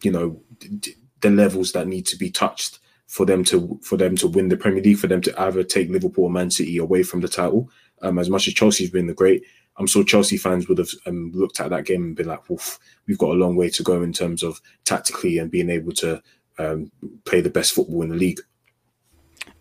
you 0.01 0.12
know 0.12 0.41
the 1.19 1.29
levels 1.29 1.74
that 1.74 1.88
need 1.88 2.05
to 2.05 2.17
be 2.17 2.31
touched 2.31 2.79
for 3.07 3.25
them 3.25 3.43
to 3.45 3.79
for 3.83 3.97
them 3.97 4.15
to 4.17 4.27
win 4.27 4.50
the 4.50 4.57
Premier 4.57 4.81
League, 4.81 4.97
for 4.97 5.07
them 5.07 5.21
to 5.21 5.41
either 5.41 5.63
take 5.63 5.89
Liverpool 5.89 6.25
or 6.25 6.31
Man 6.31 6.51
City 6.51 6.77
away 6.77 7.03
from 7.03 7.21
the 7.21 7.27
title. 7.27 7.69
Um, 8.01 8.19
as 8.19 8.29
much 8.29 8.47
as 8.47 8.53
Chelsea's 8.53 8.89
been 8.89 9.07
the 9.07 9.13
great, 9.13 9.43
I'm 9.77 9.88
sure 9.88 10.03
Chelsea 10.03 10.38
fans 10.38 10.67
would 10.67 10.77
have 10.77 10.89
um, 11.05 11.31
looked 11.33 11.59
at 11.59 11.69
that 11.69 11.85
game 11.85 12.03
and 12.03 12.15
been 12.15 12.27
like, 12.27 12.50
"Woof, 12.50 12.79
we've 13.07 13.17
got 13.17 13.31
a 13.31 13.33
long 13.33 13.55
way 13.55 13.69
to 13.69 13.83
go 13.83 14.01
in 14.01 14.13
terms 14.13 14.43
of 14.43 14.62
tactically 14.85 15.38
and 15.38 15.51
being 15.51 15.69
able 15.69 15.91
to 15.93 16.21
um, 16.57 16.91
play 17.25 17.41
the 17.41 17.50
best 17.50 17.74
football 17.74 18.01
in 18.01 18.09
the 18.09 18.15
league." 18.15 18.41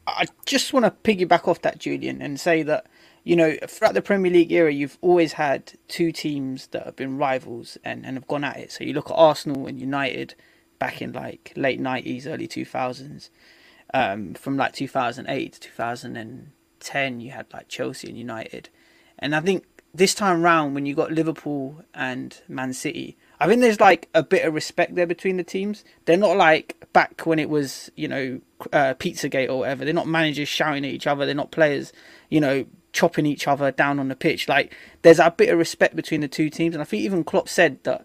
I 0.07 0.27
just 0.47 0.73
want 0.73 0.85
to 0.85 0.91
piggyback 0.91 1.49
off 1.49 1.63
that, 1.63 1.79
Julian, 1.79 2.21
and 2.21 2.39
say 2.39 2.63
that 2.63 2.87
you 3.25 3.37
know 3.37 3.57
throughout 3.67 3.95
the 3.95 4.03
Premier 4.03 4.33
League 4.33 4.53
era, 4.53 4.73
you've 4.73 4.99
always 5.01 5.35
had 5.35 5.73
two 5.89 6.13
teams 6.13 6.69
that 6.69 6.85
have 6.85 6.97
been 6.97 7.19
rivals 7.19 7.79
and, 7.85 8.05
and 8.07 8.17
have 8.17 8.29
gone 8.29 8.45
at 8.45 8.57
it. 8.57 8.73
So 8.73 8.85
you 8.85 8.93
look 8.93 9.11
at 9.11 9.15
Arsenal 9.15 9.67
and 9.67 9.81
United 9.81 10.35
back 10.85 11.01
in 11.01 11.13
like 11.13 11.53
late 11.57 11.81
'90s, 11.81 12.27
early 12.27 12.47
2000s. 12.47 13.31
Um, 13.95 14.35
from 14.35 14.57
like 14.57 14.75
2008 14.75 15.53
to 15.53 15.61
2010, 15.61 17.21
you 17.21 17.31
had 17.31 17.47
like 17.55 17.69
Chelsea 17.69 18.09
and 18.09 18.19
United, 18.19 18.69
and 19.19 19.35
I 19.35 19.41
think 19.41 19.65
this 19.95 20.15
time 20.15 20.43
round 20.43 20.75
when 20.75 20.85
you 20.85 20.95
got 20.95 21.11
Liverpool 21.11 21.83
and 21.95 22.39
Man 22.49 22.75
City, 22.75 23.17
I 23.41 23.47
think 23.47 23.63
there's 23.63 23.81
like 23.81 24.11
a 24.13 24.23
bit 24.23 24.45
of 24.45 24.53
respect 24.53 24.95
there 24.95 25.07
between 25.07 25.39
the 25.39 25.45
teams. 25.45 25.85
They're 26.05 26.19
not 26.19 26.37
like 26.37 26.77
back 26.93 27.23
when 27.25 27.39
it 27.39 27.49
was, 27.49 27.91
you 27.97 28.09
know, 28.09 28.41
uh, 28.73 28.95
Pizzagate 28.95 29.49
or 29.49 29.61
whatever. 29.61 29.85
They're 29.85 29.95
not 29.95 30.09
managers 30.09 30.49
shouting 30.49 30.85
at 30.85 30.91
each 30.91 31.07
other. 31.07 31.25
They're 31.25 31.35
not 31.35 31.53
players, 31.53 31.93
you 32.29 32.41
know, 32.41 32.67
chopping 32.93 33.25
each 33.25 33.47
other 33.49 33.71
down 33.71 33.99
on 33.99 34.09
the 34.09 34.17
pitch. 34.17 34.49
Like 34.49 34.75
there's 35.03 35.21
a 35.21 35.31
bit 35.31 35.49
of 35.49 35.59
respect 35.59 35.97
between 35.97 36.21
the 36.21 36.29
two 36.29 36.51
teams, 36.51 36.75
and 36.75 36.83
I 36.83 36.85
think 36.85 37.05
even 37.05 37.25
Klopp 37.25 37.49
said 37.49 37.79
that 37.85 38.05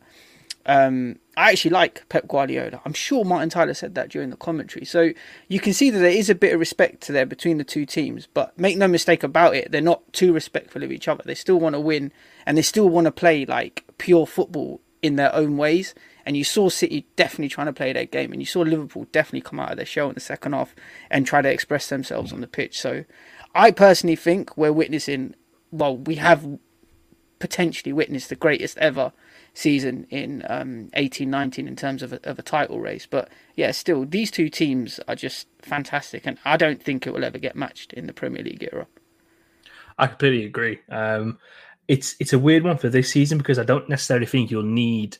um, 0.67 1.17
I 1.39 1.51
actually 1.51 1.71
like 1.71 2.03
Pep 2.09 2.27
Guardiola. 2.27 2.81
I'm 2.83 2.91
sure 2.91 3.23
Martin 3.23 3.47
Tyler 3.47 3.73
said 3.73 3.95
that 3.95 4.09
during 4.09 4.29
the 4.29 4.35
commentary. 4.35 4.83
So 4.83 5.11
you 5.47 5.61
can 5.61 5.71
see 5.71 5.89
that 5.89 5.99
there 5.99 6.11
is 6.11 6.29
a 6.29 6.35
bit 6.35 6.53
of 6.53 6.59
respect 6.59 7.07
there 7.07 7.25
between 7.25 7.57
the 7.57 7.63
two 7.63 7.85
teams. 7.85 8.27
But 8.27 8.59
make 8.59 8.77
no 8.77 8.89
mistake 8.89 9.23
about 9.23 9.55
it, 9.55 9.71
they're 9.71 9.79
not 9.79 10.11
too 10.11 10.33
respectful 10.33 10.83
of 10.83 10.91
each 10.91 11.07
other. 11.07 11.23
They 11.25 11.35
still 11.35 11.57
want 11.57 11.75
to 11.75 11.79
win 11.79 12.11
and 12.45 12.57
they 12.57 12.61
still 12.61 12.89
want 12.89 13.05
to 13.05 13.11
play 13.11 13.45
like 13.45 13.85
pure 13.97 14.27
football 14.27 14.81
in 15.01 15.15
their 15.15 15.33
own 15.33 15.55
ways. 15.55 15.95
And 16.25 16.35
you 16.35 16.43
saw 16.43 16.67
City 16.67 17.07
definitely 17.15 17.47
trying 17.47 17.67
to 17.67 17.73
play 17.73 17.93
their 17.93 18.05
game, 18.05 18.33
and 18.33 18.41
you 18.41 18.45
saw 18.45 18.59
Liverpool 18.59 19.07
definitely 19.13 19.41
come 19.41 19.61
out 19.61 19.71
of 19.71 19.77
their 19.77 19.85
shell 19.85 20.09
in 20.09 20.15
the 20.15 20.19
second 20.19 20.51
half 20.51 20.75
and 21.09 21.25
try 21.25 21.41
to 21.41 21.49
express 21.49 21.87
themselves 21.87 22.33
on 22.33 22.41
the 22.41 22.47
pitch. 22.47 22.79
So, 22.79 23.05
I 23.55 23.71
personally 23.71 24.17
think 24.17 24.55
we're 24.55 24.73
witnessing, 24.73 25.33
well, 25.71 25.97
we 25.97 26.15
have 26.15 26.59
potentially 27.39 27.93
witnessed 27.93 28.29
the 28.29 28.35
greatest 28.35 28.77
ever 28.77 29.13
season 29.59 30.07
in 30.09 30.43
um, 30.49 30.89
18 30.93 31.29
19 31.29 31.67
in 31.67 31.75
terms 31.75 32.01
of 32.01 32.13
a, 32.13 32.19
of 32.29 32.39
a 32.39 32.41
title 32.41 32.79
race. 32.79 33.05
But 33.05 33.29
yeah, 33.55 33.71
still, 33.71 34.05
these 34.05 34.31
two 34.31 34.49
teams 34.49 34.99
are 35.07 35.15
just 35.15 35.47
fantastic, 35.61 36.25
and 36.25 36.37
I 36.45 36.57
don't 36.57 36.81
think 36.81 37.05
it 37.05 37.13
will 37.13 37.23
ever 37.23 37.37
get 37.37 37.55
matched 37.55 37.93
in 37.93 38.07
the 38.07 38.13
Premier 38.13 38.43
League 38.43 38.67
era. 38.71 38.87
I 39.97 40.07
completely 40.07 40.45
agree. 40.45 40.79
Um, 40.89 41.39
it's 41.87 42.15
it's 42.19 42.33
a 42.33 42.39
weird 42.39 42.63
one 42.63 42.77
for 42.77 42.89
this 42.89 43.11
season 43.11 43.37
because 43.37 43.59
I 43.59 43.63
don't 43.63 43.89
necessarily 43.89 44.25
think 44.25 44.49
you'll 44.49 44.63
need 44.63 45.17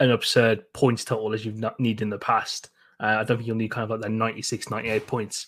an 0.00 0.10
absurd 0.10 0.72
points 0.74 1.04
total 1.04 1.32
as 1.32 1.44
you've 1.44 1.58
not 1.58 1.80
needed 1.80 2.02
in 2.02 2.10
the 2.10 2.18
past. 2.18 2.70
Uh, 3.00 3.06
I 3.06 3.24
don't 3.24 3.38
think 3.38 3.46
you'll 3.46 3.56
need 3.56 3.70
kind 3.70 3.84
of 3.84 3.90
like 3.90 4.00
that 4.00 4.10
96, 4.10 4.70
98 4.70 5.06
points. 5.06 5.46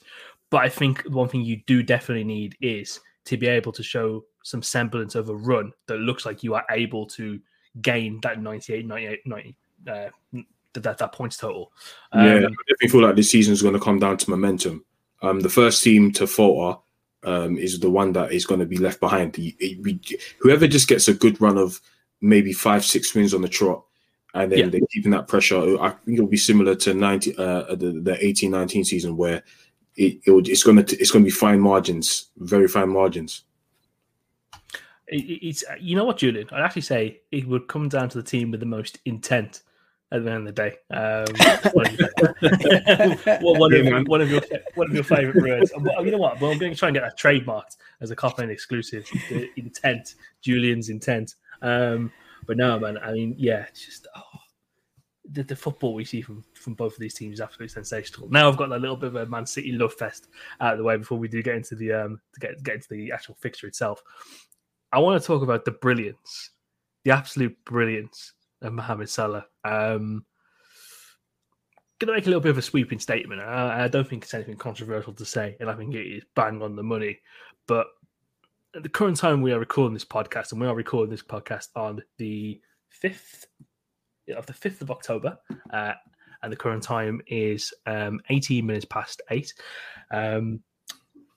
But 0.51 0.59
I 0.59 0.69
think 0.69 1.03
one 1.09 1.29
thing 1.29 1.43
you 1.43 1.61
do 1.67 1.83
definitely 1.83 2.25
need 2.25 2.57
is 2.61 3.01
to 3.27 3.37
be 3.37 3.47
able 3.47 3.73
to 3.73 3.83
show 3.83 4.25
some 4.43 4.63
semblance 4.63 5.15
of 5.15 5.29
a 5.29 5.35
run 5.35 5.73
that 5.87 5.99
looks 5.99 6.25
like 6.27 6.43
you 6.43 6.55
are 6.55 6.65
able 6.71 7.07
to 7.07 7.41
gain 7.81 8.21
that 8.23 8.41
98, 8.41 8.87
98, 8.87 9.21
90, 9.27 9.57
uh, 9.89 10.09
that, 10.75 10.99
that 10.99 11.13
points 11.13 11.37
total. 11.37 11.73
Um, 12.13 12.27
yeah, 12.27 12.35
I 12.35 12.41
definitely 12.41 12.89
feel 12.89 13.03
like 13.03 13.17
this 13.17 13.31
season 13.31 13.53
is 13.53 13.63
going 13.63 13.75
to 13.75 13.81
come 13.81 13.99
down 13.99 14.17
to 14.19 14.31
momentum. 14.31 14.85
Um, 15.23 15.41
the 15.41 15.49
first 15.49 15.83
team 15.83 16.13
to 16.13 16.27
falter 16.27 16.81
um, 17.25 17.59
is 17.59 17.81
the 17.81 17.91
one 17.91 18.13
that 18.13 18.33
is 18.33 18.47
going 18.47 18.61
to 18.61 18.67
be 18.67 18.79
left 18.79 19.01
behind. 19.01 19.37
Whoever 20.41 20.67
just 20.67 20.89
gets 20.89 21.09
a 21.09 21.15
good 21.15 21.41
run 21.41 21.59
of 21.59 21.81
maybe 22.21 22.53
five, 22.53 22.85
six 22.85 23.15
wins 23.15 23.35
on 23.35 23.43
the 23.43 23.49
trot, 23.49 23.85
and 24.35 24.51
then 24.51 24.59
yeah. 24.59 24.67
they're 24.67 24.81
keeping 24.91 25.11
that 25.13 25.29
pressure. 25.29 25.81
I 25.81 25.91
think 25.91 26.19
it'll 26.19 26.27
be 26.27 26.37
similar 26.37 26.75
to 26.77 26.95
90, 26.95 27.37
uh, 27.37 27.75
the, 27.75 28.01
the 28.03 28.25
18 28.25 28.51
19 28.51 28.85
season 28.85 29.17
where 29.17 29.43
it, 29.97 30.21
it 30.25 30.49
it's 30.49 30.63
going 30.63 30.85
to 30.85 30.97
it's 30.97 31.11
going 31.11 31.25
to 31.25 31.31
be 31.31 31.35
fine 31.35 31.61
margins, 31.61 32.31
very 32.39 32.69
fine 32.69 32.91
margins. 32.91 33.45
It's 35.13 35.65
you 35.81 35.97
know 35.97 36.05
what, 36.05 36.19
Julian. 36.19 36.49
I'd 36.53 36.63
actually 36.63 36.83
say 36.83 37.21
it 37.31 37.47
would 37.47 37.69
come 37.69 37.89
down 37.89 38.09
to 38.11 38.19
the 38.19 38.25
team 38.25 38.51
with 38.51 38.61
the 38.61 38.67
most 38.67 38.99
intent 39.05 39.63
at 40.13 40.25
the 40.25 40.31
end 40.31 40.49
of 40.49 40.55
the 40.55 40.63
day. 40.63 40.77
Um, 40.91 41.27
one, 41.73 41.87
of, 41.87 41.99
one, 43.43 43.73
of, 43.73 43.85
your 44.31 44.43
one 44.75 44.89
of 44.89 44.95
your 44.95 45.05
favorite 45.05 45.43
words. 45.43 45.73
You 45.77 46.11
know 46.11 46.19
what? 46.19 46.41
Well, 46.41 46.51
I'm 46.51 46.59
going 46.59 46.73
to 46.73 46.79
try 46.79 46.89
and 46.89 46.95
get 46.95 47.03
that 47.03 47.19
trademarked 47.19 47.77
as 48.01 48.11
a 48.11 48.17
Copland 48.17 48.51
exclusive. 48.51 49.07
The 49.29 49.49
intent, 49.57 50.15
Julian's 50.43 50.89
intent. 50.89 51.37
Um, 51.63 52.13
but 52.47 52.57
no, 52.57 52.79
man. 52.79 52.99
I 52.99 53.13
mean, 53.13 53.35
yeah, 53.39 53.67
it's 53.69 53.85
just 53.85 54.07
oh, 54.17 54.23
the, 55.33 55.43
the, 55.43 55.57
football 55.57 55.95
we 55.95 56.05
see 56.05 56.23
from 56.23 56.45
from 56.55 56.75
both 56.75 56.95
of 56.95 56.99
these 56.99 57.15
teams 57.15 57.35
is 57.35 57.41
absolutely 57.41 57.69
sensational. 57.69 58.29
Now 58.31 58.49
I've 58.49 58.57
got 58.57 58.73
a 58.73 58.77
little 58.77 58.97
bit 58.97 59.09
of 59.09 59.17
a 59.17 59.27
Man 59.27 59.47
City 59.47 59.73
love 59.73 59.95
fest 59.95 60.29
out 60.61 60.73
of 60.73 60.79
the 60.79 60.85
way 60.85 60.97
before 60.97 61.19
we 61.19 61.29
do 61.29 61.43
get 61.43 61.55
into 61.55 61.75
the 61.75 61.93
um 61.93 62.21
to 62.35 62.41
get 62.41 62.63
get 62.63 62.77
into 62.77 62.89
the 62.91 63.13
actual 63.13 63.37
fixture 63.41 63.67
itself. 63.67 64.03
I 64.93 64.99
want 64.99 65.21
to 65.21 65.27
talk 65.27 65.43
about 65.43 65.65
the 65.65 65.71
brilliance, 65.71 66.51
the 67.05 67.13
absolute 67.13 67.57
brilliance 67.65 68.33
of 68.63 68.73
Mohamed 68.73 69.09
Salah. 69.09 69.47
Um, 69.65 70.25
gonna 71.99 72.13
make 72.13 72.27
a 72.27 72.29
little 72.29 72.41
bit 72.41 72.51
of 72.51 72.59
a 72.59 72.63
sweeping 72.63 72.99
statement. 72.99 73.41
I, 73.41 73.85
I, 73.85 73.89
don't 73.89 74.09
think 74.09 74.25
it's 74.25 74.35
anything 74.35 74.57
controversial 74.57 75.13
to 75.13 75.25
say, 75.25 75.57
and 75.61 75.71
I 75.71 75.75
think 75.75 75.95
it 75.95 76.07
is 76.07 76.25
bang 76.35 76.63
on 76.63 76.75
the 76.75 76.83
money. 76.83 77.21
But 77.67 77.87
at 78.75 78.83
the 78.83 78.89
current 78.89 79.17
time 79.17 79.43
we 79.43 79.53
are 79.53 79.59
recording 79.59 79.95
this 79.95 80.05
podcast, 80.05 80.53
and 80.53 80.61
we 80.61 80.67
are 80.67 80.75
recording 80.75 81.11
this 81.11 81.23
podcast 81.23 81.69
on 81.77 82.03
the 82.17 82.61
fifth 82.89 83.47
of 84.35 84.47
the 84.47 84.53
fifth 84.53 84.81
of 84.81 84.91
October, 84.91 85.39
uh, 85.73 85.93
and 86.43 86.51
the 86.51 86.57
current 86.57 86.83
time 86.83 87.21
is 87.27 87.73
um, 87.87 88.21
18 88.31 88.67
minutes 88.67 88.87
past 88.87 89.23
eight. 89.31 89.53
Um, 90.11 90.61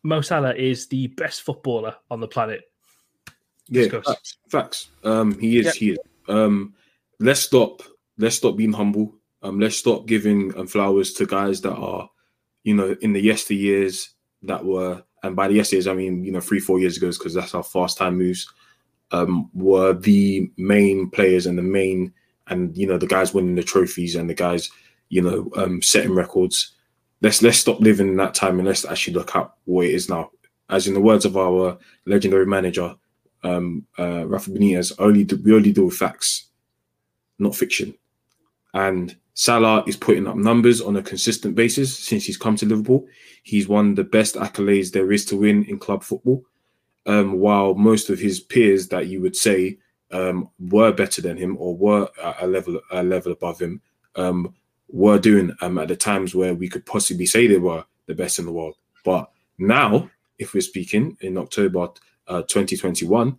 Mo 0.03 0.22
Salah 0.22 0.53
is 0.55 0.88
the 0.88 1.07
best 1.07 1.43
footballer 1.43 1.95
on 2.10 2.19
the 2.19 2.27
planet. 2.27 2.62
Yeah, 3.70 3.88
facts. 3.88 4.38
facts. 4.50 4.88
Um, 5.03 5.38
he 5.39 5.60
is. 5.60 5.65
Yep. 5.65 5.75
He 5.75 5.91
is. 5.91 5.98
Um, 6.27 6.74
let's 7.20 7.41
stop. 7.41 7.82
Let's 8.17 8.36
stop 8.36 8.58
being 8.58 8.74
humble. 8.74 9.15
Um, 9.41 9.60
let's 9.60 9.77
stop 9.77 10.05
giving 10.05 10.58
um, 10.58 10.67
flowers 10.67 11.13
to 11.13 11.25
guys 11.25 11.62
that 11.62 11.74
are, 11.74 12.10
you 12.63 12.74
know, 12.74 12.96
in 13.01 13.13
the 13.13 13.25
yesteryears 13.25 14.10
that 14.43 14.63
were, 14.63 15.03
and 15.24 15.36
by 15.36 15.48
the 15.48 15.58
yesteryears 15.58 15.89
I 15.89 15.93
mean, 15.96 16.24
you 16.24 16.32
know, 16.32 16.39
three, 16.41 16.60
four 16.60 16.79
years 16.79 16.98
ago, 16.98 17.10
because 17.12 17.34
that's 17.34 17.51
how 17.51 17.62
fast 17.62 17.98
time 17.98 18.17
moves. 18.17 18.51
Um, 19.12 19.50
were 19.53 19.93
the 19.93 20.50
main 20.58 21.10
players 21.10 21.46
and 21.46 21.58
the 21.58 21.62
main, 21.63 22.13
and 22.48 22.75
you 22.75 22.88
know, 22.88 22.98
the 22.98 23.08
guys 23.08 23.34
winning 23.34 23.55
the 23.55 23.63
trophies 23.63 24.15
and 24.15 24.29
the 24.29 24.34
guys, 24.34 24.70
you 25.10 25.22
know, 25.22 25.50
um, 25.55 25.82
setting 25.82 26.15
records. 26.15 26.72
Let's 27.22 27.41
let's 27.41 27.58
stop 27.58 27.79
living 27.79 28.08
in 28.08 28.17
that 28.17 28.34
time 28.34 28.60
and 28.60 28.67
let's 28.67 28.86
actually 28.86 29.13
look 29.13 29.36
at 29.36 29.51
what 29.65 29.86
it 29.86 29.93
is 29.93 30.10
now. 30.10 30.32
As 30.70 30.88
in 30.88 30.93
the 30.93 31.01
words 31.01 31.25
of 31.25 31.38
our 31.38 31.77
legendary 32.05 32.46
manager, 32.46 32.96
um, 33.43 33.85
uh, 34.00 34.25
Rafa 34.27 34.51
Benitez, 34.51 34.93
only 35.00 35.23
do, 35.23 35.39
we 35.43 35.53
only 35.53 35.71
deal 35.71 35.85
with 35.85 35.95
facts 35.95 36.50
not 37.39 37.55
fiction. 37.55 37.93
And 38.73 39.15
Salah 39.35 39.83
is 39.88 39.97
putting 39.97 40.27
up 40.27 40.35
numbers 40.35 40.81
on 40.81 40.95
a 40.95 41.03
consistent 41.03 41.55
basis 41.55 41.97
since 41.97 42.25
he's 42.25 42.38
come 42.38 42.55
to 42.57 42.65
Liverpool. 42.65 43.05
He's 43.43 43.67
won 43.67 43.95
the 43.95 44.03
best 44.03 44.35
accolades 44.35 44.91
there 44.91 45.12
is 45.12 45.25
to 45.25 45.38
win 45.38 45.65
in 45.65 45.79
club 45.79 46.03
football. 46.03 46.43
Um, 47.05 47.33
while 47.33 47.73
most 47.73 48.09
of 48.09 48.19
his 48.19 48.39
peers 48.39 48.88
that 48.88 49.07
you 49.07 49.21
would 49.21 49.35
say 49.35 49.77
um, 50.12 50.50
were 50.57 50.93
better 50.93 51.21
than 51.21 51.35
him 51.35 51.57
or 51.59 51.75
were 51.75 52.07
a 52.39 52.47
level 52.47 52.79
a 52.91 53.03
level 53.03 53.33
above 53.33 53.59
him 53.59 53.81
um, 54.15 54.55
were 54.88 55.19
doing 55.19 55.51
um, 55.59 55.77
at 55.79 55.89
the 55.89 55.97
times 55.97 56.33
where 56.33 56.53
we 56.53 56.69
could 56.69 56.85
possibly 56.85 57.25
say 57.25 57.45
they 57.45 57.57
were 57.57 57.83
the 58.05 58.15
best 58.15 58.39
in 58.39 58.45
the 58.45 58.53
world. 58.53 58.75
But 59.03 59.29
now, 59.57 60.09
if 60.38 60.53
we're 60.53 60.62
speaking 60.62 61.17
in 61.19 61.38
October 61.38 61.89
uh, 62.27 62.41
2021, 62.43 63.37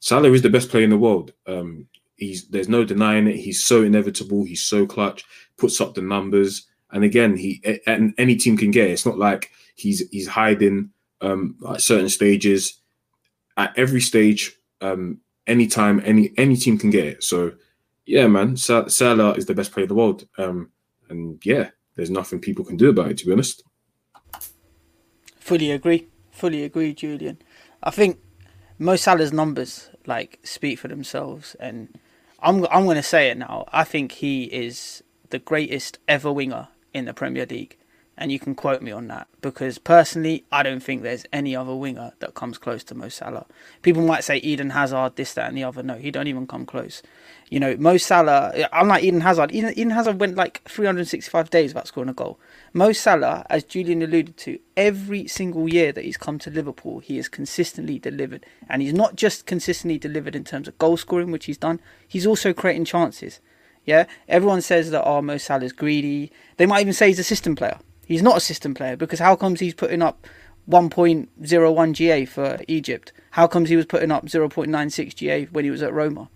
Salah 0.00 0.32
is 0.32 0.42
the 0.42 0.50
best 0.50 0.70
player 0.70 0.84
in 0.84 0.90
the 0.90 0.98
world. 0.98 1.32
Um, 1.46 1.88
He's 2.16 2.48
there's 2.48 2.68
no 2.68 2.84
denying 2.84 3.26
it. 3.26 3.36
He's 3.36 3.64
so 3.64 3.82
inevitable. 3.82 4.44
He's 4.44 4.62
so 4.62 4.86
clutch. 4.86 5.24
Puts 5.58 5.80
up 5.80 5.94
the 5.94 6.00
numbers, 6.00 6.66
and 6.90 7.04
again, 7.04 7.36
he 7.36 7.62
and 7.86 8.14
any 8.16 8.36
team 8.36 8.56
can 8.56 8.70
get. 8.70 8.88
It. 8.88 8.92
It's 8.92 9.06
not 9.06 9.18
like 9.18 9.50
he's 9.74 10.08
he's 10.08 10.26
hiding 10.26 10.90
um, 11.20 11.56
at 11.68 11.82
certain 11.82 12.08
stages. 12.08 12.80
At 13.58 13.78
every 13.78 14.00
stage, 14.00 14.56
um, 14.80 15.20
anytime, 15.46 16.00
any 16.04 16.32
any 16.38 16.56
team 16.56 16.78
can 16.78 16.88
get 16.88 17.04
it. 17.04 17.22
So, 17.22 17.52
yeah, 18.06 18.26
man, 18.28 18.56
Salah 18.56 19.32
is 19.32 19.44
the 19.44 19.54
best 19.54 19.72
player 19.72 19.84
in 19.84 19.88
the 19.88 19.94
world. 19.94 20.26
Um, 20.38 20.70
and 21.10 21.38
yeah, 21.44 21.68
there's 21.96 22.10
nothing 22.10 22.40
people 22.40 22.64
can 22.64 22.78
do 22.78 22.88
about 22.88 23.10
it. 23.10 23.18
To 23.18 23.26
be 23.26 23.32
honest, 23.32 23.62
fully 25.38 25.70
agree. 25.70 26.08
Fully 26.30 26.64
agree, 26.64 26.94
Julian. 26.94 27.38
I 27.82 27.90
think 27.90 28.20
Mo 28.78 28.96
Salah's 28.96 29.32
numbers 29.32 29.88
like 30.06 30.38
speak 30.42 30.78
for 30.78 30.88
themselves, 30.88 31.56
and 31.58 31.98
I'm 32.40 32.66
I'm 32.70 32.84
going 32.84 32.96
to 32.96 33.02
say 33.02 33.30
it 33.30 33.38
now. 33.38 33.64
I 33.72 33.84
think 33.84 34.12
he 34.12 34.44
is 34.44 35.02
the 35.30 35.38
greatest 35.38 35.98
ever 36.06 36.32
winger 36.32 36.68
in 36.92 37.06
the 37.06 37.14
Premier 37.14 37.46
League, 37.46 37.76
and 38.18 38.32
you 38.32 38.38
can 38.38 38.54
quote 38.54 38.80
me 38.80 38.90
on 38.90 39.08
that 39.08 39.28
because 39.42 39.78
personally, 39.78 40.44
I 40.50 40.62
don't 40.62 40.80
think 40.80 41.02
there's 41.02 41.26
any 41.32 41.54
other 41.54 41.74
winger 41.74 42.12
that 42.20 42.34
comes 42.34 42.56
close 42.56 42.82
to 42.84 42.94
Mo 42.94 43.08
Salah. 43.08 43.46
People 43.82 44.06
might 44.06 44.24
say 44.24 44.38
Eden 44.38 44.70
Hazard, 44.70 45.16
this, 45.16 45.34
that, 45.34 45.48
and 45.48 45.56
the 45.56 45.64
other. 45.64 45.82
No, 45.82 45.94
he 45.94 46.10
don't 46.10 46.26
even 46.26 46.46
come 46.46 46.64
close. 46.64 47.02
You 47.50 47.60
know, 47.60 47.76
Mo 47.76 47.98
Salah, 47.98 48.52
uh, 48.56 48.68
unlike 48.72 49.04
Eden 49.04 49.20
Hazard, 49.20 49.52
Eden, 49.52 49.72
Eden 49.76 49.90
Hazard 49.90 50.18
went 50.18 50.34
like 50.34 50.62
365 50.66 51.50
days 51.50 51.70
without 51.70 51.88
scoring 51.88 52.08
a 52.08 52.14
goal. 52.14 52.40
Mo 52.72 52.92
Salah, 52.92 53.44
as 53.50 53.64
Julian 53.64 54.02
alluded 54.02 54.36
to, 54.38 54.58
every 54.76 55.26
single 55.28 55.68
year 55.68 55.92
that 55.92 56.04
he's 56.04 56.16
come 56.16 56.38
to 56.38 56.50
Liverpool, 56.50 57.00
he 57.00 57.16
has 57.16 57.28
consistently 57.28 57.98
delivered. 57.98 58.46
And 58.68 58.80
he's 58.80 58.94
not 58.94 59.14
just 59.14 59.46
consistently 59.46 59.98
delivered 59.98 60.34
in 60.34 60.44
terms 60.44 60.68
of 60.68 60.78
goal 60.78 60.96
scoring, 60.96 61.30
which 61.30 61.44
he's 61.44 61.58
done, 61.58 61.80
he's 62.08 62.26
also 62.26 62.52
creating 62.52 62.86
chances. 62.86 63.40
Yeah, 63.84 64.06
everyone 64.26 64.62
says 64.62 64.90
that 64.90 65.06
oh, 65.06 65.22
Mo 65.22 65.38
Salah's 65.38 65.72
greedy. 65.72 66.32
They 66.56 66.66
might 66.66 66.80
even 66.80 66.92
say 66.92 67.06
he's 67.06 67.20
a 67.20 67.24
system 67.24 67.54
player. 67.54 67.78
He's 68.06 68.22
not 68.22 68.36
a 68.36 68.40
system 68.40 68.72
player 68.72 68.96
because 68.96 69.18
how 69.18 69.36
comes 69.36 69.60
he's 69.60 69.74
putting 69.74 70.00
up 70.00 70.26
1.01 70.70 71.92
GA 71.92 72.24
for 72.24 72.58
Egypt? 72.68 73.12
How 73.32 73.46
comes 73.46 73.68
he 73.68 73.76
was 73.76 73.84
putting 73.84 74.10
up 74.10 74.24
0.96 74.26 75.14
GA 75.14 75.44
when 75.46 75.64
he 75.64 75.70
was 75.70 75.82
at 75.82 75.92
Roma? 75.92 76.30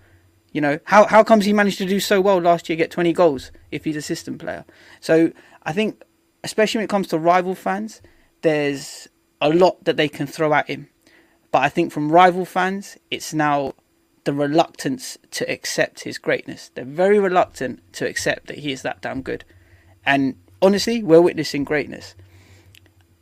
You 0.53 0.61
know, 0.61 0.81
how 0.85 1.07
how 1.07 1.23
comes 1.23 1.45
he 1.45 1.53
managed 1.53 1.79
to 1.79 1.87
do 1.87 2.01
so 2.01 2.21
well 2.21 2.39
last 2.39 2.69
year, 2.69 2.77
get 2.77 2.91
20 2.91 3.13
goals 3.13 3.53
if 3.71 3.85
he's 3.85 3.97
a 3.97 4.03
system 4.03 4.37
player? 4.37 4.65
So 5.01 5.31
I 5.63 5.73
think, 5.73 6.03
especially 6.43 6.79
when 6.79 6.85
it 6.87 6.91
comes 6.91 7.07
to 7.09 7.19
rival 7.19 7.55
fans, 7.55 8.03
there's 8.43 9.09
a 9.41 9.49
lot 9.49 9.85
that 9.85 9.97
they 9.97 10.09
can 10.09 10.27
throw 10.27 10.53
at 10.53 10.67
him. 10.67 10.89
But 11.53 11.63
I 11.63 11.69
think 11.69 11.93
from 11.93 12.11
rival 12.11 12.45
fans, 12.45 12.99
it's 13.13 13.33
now 13.33 13.75
the 14.25 14.33
reluctance 14.33 15.19
to 15.31 15.51
accept 15.51 16.01
his 16.01 16.19
greatness. 16.19 16.71
They're 16.75 16.85
very 16.85 17.21
reluctant 17.21 17.81
to 17.95 18.09
accept 18.09 18.49
that 18.49 18.59
he 18.59 18.73
is 18.73 18.83
that 18.83 19.01
damn 19.01 19.23
good. 19.23 19.45
And 20.05 20.35
honestly, 20.63 21.03
we're 21.03 21.21
witnessing 21.21 21.65
greatness. 21.65 22.15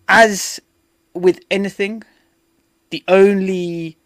As 0.08 0.60
with 1.14 1.40
anything, 1.50 2.02
the 2.90 3.04
only 3.08 3.98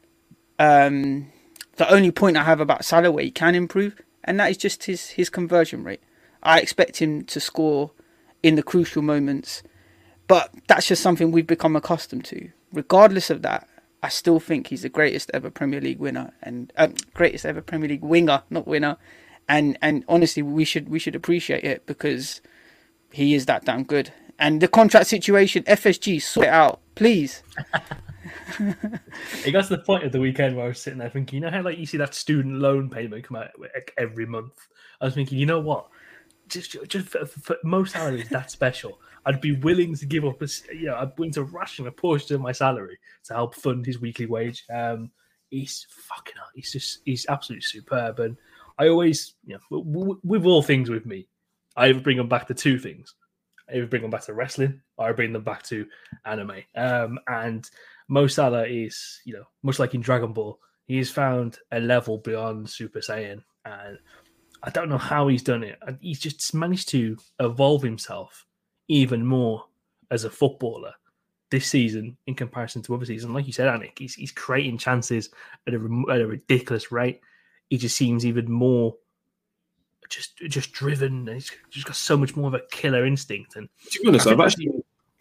um, 0.58 1.30
the 1.76 1.90
only 1.90 2.10
point 2.10 2.36
I 2.36 2.44
have 2.44 2.60
about 2.60 2.84
Salah 2.84 3.10
where 3.10 3.24
he 3.24 3.30
can 3.30 3.54
improve 3.54 4.00
and 4.24 4.38
that 4.40 4.50
is 4.50 4.56
just 4.56 4.84
his 4.84 5.10
his 5.10 5.30
conversion 5.30 5.84
rate. 5.84 6.02
I 6.42 6.60
expect 6.60 6.98
him 6.98 7.24
to 7.24 7.40
score 7.40 7.92
in 8.42 8.56
the 8.56 8.62
crucial 8.62 9.02
moments, 9.02 9.62
but 10.26 10.50
that's 10.66 10.86
just 10.86 11.02
something 11.02 11.30
we've 11.30 11.46
become 11.46 11.76
accustomed 11.76 12.24
to. 12.26 12.50
Regardless 12.72 13.30
of 13.30 13.42
that, 13.42 13.68
I 14.02 14.08
still 14.08 14.40
think 14.40 14.68
he's 14.68 14.82
the 14.82 14.88
greatest 14.88 15.30
ever 15.32 15.50
Premier 15.50 15.80
League 15.80 16.00
winner 16.00 16.32
and 16.42 16.72
uh, 16.76 16.88
greatest 17.14 17.46
ever 17.46 17.60
Premier 17.60 17.88
League 17.88 18.02
winger, 18.02 18.42
not 18.50 18.66
winner. 18.66 18.96
And 19.48 19.76
and 19.82 20.04
honestly, 20.08 20.42
we 20.42 20.64
should 20.64 20.88
we 20.88 20.98
should 20.98 21.14
appreciate 21.14 21.64
it 21.64 21.86
because 21.86 22.40
he 23.12 23.34
is 23.34 23.46
that 23.46 23.64
damn 23.64 23.84
good. 23.84 24.12
And 24.38 24.60
the 24.60 24.68
contract 24.68 25.06
situation, 25.06 25.62
FSG, 25.64 26.20
sort 26.20 26.46
it 26.46 26.52
out, 26.52 26.80
please. 26.94 27.42
it 28.58 29.52
got 29.52 29.64
to 29.64 29.76
the 29.76 29.82
point 29.84 30.04
of 30.04 30.12
the 30.12 30.20
weekend 30.20 30.56
where 30.56 30.64
I 30.64 30.68
was 30.68 30.80
sitting 30.80 30.98
there 30.98 31.10
thinking, 31.10 31.36
you 31.36 31.40
know 31.42 31.50
how 31.50 31.62
like 31.62 31.78
you 31.78 31.86
see 31.86 31.98
that 31.98 32.14
student 32.14 32.58
loan 32.58 32.88
payment 32.90 33.24
come 33.24 33.36
out 33.36 33.50
every 33.98 34.26
month. 34.26 34.66
I 35.00 35.06
was 35.06 35.14
thinking, 35.14 35.38
you 35.38 35.46
know 35.46 35.60
what? 35.60 35.88
Just 36.48 36.76
just 36.88 37.08
for, 37.08 37.24
for 37.26 37.56
most 37.64 37.92
salaries 37.92 38.28
that 38.30 38.50
special, 38.50 38.98
I'd 39.24 39.40
be 39.40 39.56
willing 39.56 39.94
to 39.96 40.06
give 40.06 40.24
up 40.24 40.42
a 40.42 40.48
you 40.74 40.86
know 40.86 40.96
I'd 40.96 41.16
willing 41.18 41.32
to 41.34 41.44
ration 41.44 41.86
a 41.86 41.92
portion 41.92 42.34
of 42.34 42.42
my 42.42 42.52
salary 42.52 42.98
to 43.24 43.34
help 43.34 43.54
fund 43.54 43.86
his 43.86 44.00
weekly 44.00 44.26
wage. 44.26 44.64
Um, 44.72 45.10
he's 45.50 45.86
fucking 45.88 46.34
he's 46.54 46.72
just 46.72 47.00
he's 47.04 47.26
absolutely 47.28 47.62
superb, 47.62 48.18
and 48.18 48.36
I 48.78 48.88
always 48.88 49.34
you 49.46 49.56
know 49.70 50.18
with 50.24 50.44
all 50.44 50.62
things 50.62 50.90
with 50.90 51.06
me, 51.06 51.28
I 51.76 51.88
ever 51.88 52.00
bring 52.00 52.16
them 52.16 52.28
back 52.28 52.46
to 52.48 52.54
two 52.54 52.78
things. 52.78 53.14
I 53.68 53.76
either 53.76 53.86
bring 53.86 54.02
them 54.02 54.10
back 54.10 54.24
to 54.24 54.34
wrestling 54.34 54.80
or 54.96 55.08
I 55.08 55.12
bring 55.12 55.32
them 55.32 55.44
back 55.44 55.62
to 55.64 55.86
anime. 56.24 56.62
Um, 56.74 57.18
and 57.26 57.68
Mo 58.08 58.26
Salah 58.26 58.66
is, 58.66 59.20
you 59.24 59.34
know, 59.34 59.44
much 59.62 59.78
like 59.78 59.94
in 59.94 60.00
Dragon 60.00 60.32
Ball, 60.32 60.58
he's 60.86 61.10
found 61.10 61.58
a 61.70 61.80
level 61.80 62.18
beyond 62.18 62.68
Super 62.68 63.00
Saiyan. 63.00 63.42
And 63.64 63.98
I 64.62 64.70
don't 64.70 64.88
know 64.88 64.98
how 64.98 65.28
he's 65.28 65.42
done 65.42 65.62
it. 65.64 65.78
He's 66.00 66.20
just 66.20 66.54
managed 66.54 66.88
to 66.90 67.16
evolve 67.40 67.82
himself 67.82 68.46
even 68.88 69.24
more 69.24 69.64
as 70.10 70.24
a 70.24 70.30
footballer 70.30 70.92
this 71.50 71.66
season 71.66 72.16
in 72.26 72.34
comparison 72.34 72.82
to 72.82 72.94
other 72.94 73.04
seasons. 73.04 73.32
Like 73.32 73.46
you 73.46 73.52
said, 73.52 73.68
Anik, 73.68 73.98
he's, 73.98 74.14
he's 74.14 74.32
creating 74.32 74.78
chances 74.78 75.30
at 75.66 75.74
a, 75.74 76.04
at 76.10 76.20
a 76.20 76.26
ridiculous 76.26 76.90
rate. 76.90 77.20
He 77.68 77.78
just 77.78 77.96
seems 77.96 78.26
even 78.26 78.50
more 78.50 78.96
just 80.08 80.36
just 80.38 80.72
driven. 80.72 81.28
and 81.28 81.34
He's 81.34 81.50
just 81.70 81.86
got 81.86 81.96
so 81.96 82.16
much 82.16 82.36
more 82.36 82.48
of 82.48 82.54
a 82.54 82.62
killer 82.70 83.06
instinct. 83.06 83.56
And 83.56 83.68
to 83.90 84.00
be 84.00 84.08
honest, 84.08 84.26
I've 84.26 84.40
actually 84.40 84.70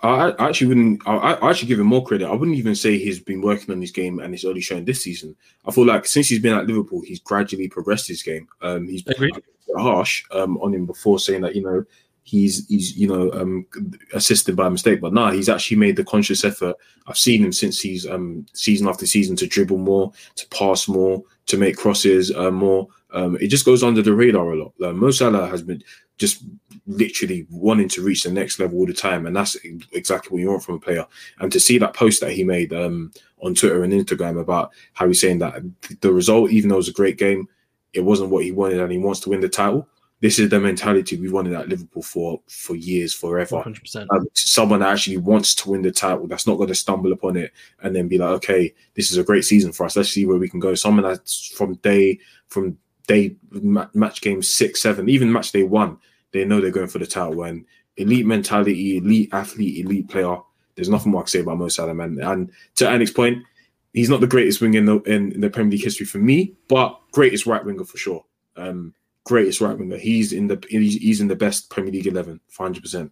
I, 0.04 0.34
actually 0.40 0.68
wouldn't. 0.68 1.08
I, 1.08 1.16
I, 1.34 1.50
actually 1.50 1.68
give 1.68 1.80
him 1.80 1.88
more 1.88 2.04
credit. 2.04 2.28
I 2.28 2.34
wouldn't 2.34 2.58
even 2.58 2.76
say 2.76 2.98
he's 2.98 3.20
been 3.20 3.42
working 3.42 3.72
on 3.72 3.82
his 3.82 3.92
game 3.92 4.20
and 4.20 4.34
it's 4.34 4.46
only 4.46 4.62
shown 4.62 4.84
this 4.84 5.04
season. 5.04 5.36
I 5.66 5.72
feel 5.72 5.86
like 5.86 6.06
since 6.06 6.28
he's 6.28 6.42
been 6.42 6.58
at 6.58 6.66
Liverpool, 6.66 7.02
he's 7.06 7.20
gradually 7.20 7.68
progressed 7.68 8.08
his 8.08 8.24
game. 8.24 8.48
Um, 8.62 8.88
he's 8.88 9.04
been 9.04 9.32
harsh 9.78 10.24
um, 10.32 10.58
on 10.58 10.74
him 10.74 10.86
before, 10.86 11.20
saying 11.20 11.42
that 11.42 11.56
you 11.56 11.62
know 11.62 11.86
he's 12.24 12.68
he's 12.68 12.98
you 12.98 13.08
know 13.08 13.32
um, 13.34 13.66
assisted 14.14 14.56
by 14.56 14.70
mistake, 14.70 15.02
but 15.02 15.14
now 15.14 15.26
nah, 15.26 15.32
he's 15.32 15.50
actually 15.50 15.78
made 15.78 15.96
the 15.96 16.04
conscious 16.04 16.44
effort. 16.44 16.76
I've 17.06 17.18
seen 17.18 17.44
him 17.44 17.54
since 17.54 17.80
he's 17.80 18.08
um, 18.08 18.46
season 18.54 18.88
after 18.88 19.06
season 19.06 19.36
to 19.38 19.48
dribble 19.48 19.78
more, 19.78 20.12
to 20.36 20.48
pass 20.48 20.88
more, 20.88 21.24
to 21.46 21.58
make 21.58 21.78
crosses 21.78 22.32
uh, 22.36 22.52
more. 22.52 22.88
Um, 23.14 23.38
it 23.42 23.48
just 23.48 23.66
goes 23.66 23.84
under 23.84 24.02
the 24.02 24.14
radar 24.14 24.52
a 24.52 24.56
lot. 24.56 24.74
Like, 24.80 24.96
Mo 24.96 25.12
Salah 25.12 25.48
has 25.48 25.62
been 25.62 25.84
just 26.18 26.44
literally 26.88 27.46
wanting 27.50 27.90
to 27.90 28.04
reach 28.04 28.24
the 28.24 28.32
next 28.32 28.60
level 28.60 28.80
all 28.80 28.86
the 28.86 28.94
time, 28.94 29.26
and 29.26 29.36
that's 29.36 29.56
exactly 29.92 30.30
what 30.32 30.42
you 30.42 30.50
want 30.50 30.64
from 30.64 30.76
a 30.76 30.80
player. 30.80 31.06
And 31.40 31.52
to 31.52 31.60
see 31.60 31.78
that 31.80 31.94
post 31.94 32.22
that 32.22 32.32
he 32.32 32.44
made 32.44 32.74
um, 32.74 33.12
on 33.40 33.56
Twitter 33.56 33.84
and 33.84 33.94
Instagram 33.94 34.40
about 34.40 34.72
how 34.94 35.08
he's 35.08 35.22
saying 35.22 35.40
that 35.40 35.62
the 36.02 36.14
result, 36.14 36.52
even 36.52 36.70
though 36.70 36.76
it 36.76 36.78
was 36.78 36.90
a 36.90 36.94
great 36.94 37.18
game, 37.18 37.48
it 37.94 38.02
wasn't 38.02 38.30
what 38.30 38.44
he 38.44 38.52
wanted, 38.52 38.80
and 38.80 38.92
he 38.92 38.98
wants 38.98 39.20
to 39.22 39.30
win 39.30 39.42
the 39.42 39.50
title. 39.50 39.88
This 40.22 40.38
is 40.38 40.50
the 40.50 40.60
mentality 40.60 41.18
we 41.18 41.30
wanted 41.30 41.54
at 41.54 41.68
Liverpool 41.68 42.04
for 42.04 42.40
for 42.48 42.76
years, 42.76 43.12
forever. 43.12 43.64
100%. 43.66 44.06
Um, 44.12 44.28
someone 44.36 44.82
that 44.82 44.90
actually 44.90 45.18
wants 45.18 45.56
to 45.56 45.72
win 45.72 45.82
the 45.82 45.92
title, 45.92 46.28
that's 46.28 46.46
not 46.46 46.58
going 46.58 46.68
to 46.68 46.76
stumble 46.76 47.12
upon 47.12 47.38
it 47.38 47.52
and 47.82 47.96
then 47.96 48.08
be 48.08 48.20
like, 48.20 48.30
okay, 48.30 48.74
this 48.94 49.10
is 49.12 49.18
a 49.18 49.24
great 49.24 49.44
season 49.44 49.74
for 49.74 49.88
us. 49.88 49.96
Let's 49.96 50.10
see 50.10 50.28
where 50.28 50.38
we 50.38 50.48
can 50.48 50.60
go. 50.60 50.76
Someone 50.76 51.04
that's 51.04 51.48
from 51.48 51.74
day 51.78 52.20
from 52.50 52.78
day 53.12 53.36
match 53.94 54.22
game 54.22 54.42
six, 54.42 54.82
seven, 54.82 55.10
even 55.10 55.32
match 55.32 55.52
day 55.52 55.64
one, 55.64 55.98
they 56.32 56.46
know 56.46 56.62
they're 56.62 56.72
going 56.72 56.88
for 56.88 57.00
the 57.00 57.08
title. 57.08 57.44
And 57.44 57.66
elite 57.98 58.26
mentality, 58.26 58.98
elite 58.98 59.30
athlete, 59.34 59.86
elite 59.86 60.10
player. 60.10 60.38
There's 60.76 60.90
nothing 60.90 61.12
more 61.12 61.22
I 61.22 61.24
can 61.24 61.30
say 61.30 61.40
about 61.40 61.58
Mo 61.58 61.68
Salah, 61.68 61.94
man. 61.94 62.20
And 62.22 62.52
to 62.76 62.86
Anik's 62.86 63.12
point, 63.12 63.44
he's 63.94 64.10
not 64.10 64.22
the 64.22 64.28
greatest 64.28 64.62
winger 64.62 64.80
in 64.80 64.86
the 64.86 65.02
in, 65.02 65.32
in, 65.34 65.42
the 65.42 65.50
Premier 65.50 65.72
League 65.72 65.84
history 65.84 66.06
for 66.06 66.18
me, 66.18 66.56
but 66.68 67.00
greatest 67.12 67.46
right 67.46 67.64
winger 67.64 67.84
for 67.84 67.98
sure. 67.98 68.24
Um, 68.56 68.94
greatest 69.26 69.62
right 69.62 69.78
winger. 69.78 69.98
He's 69.98 70.32
in 70.34 70.48
the 70.48 70.64
he's, 70.70 71.20
in 71.20 71.28
the 71.28 71.36
best 71.36 71.70
Premier 71.70 71.92
League 71.92 72.08
eleven, 72.08 72.40
hundred 72.58 72.82
percent. 72.82 73.12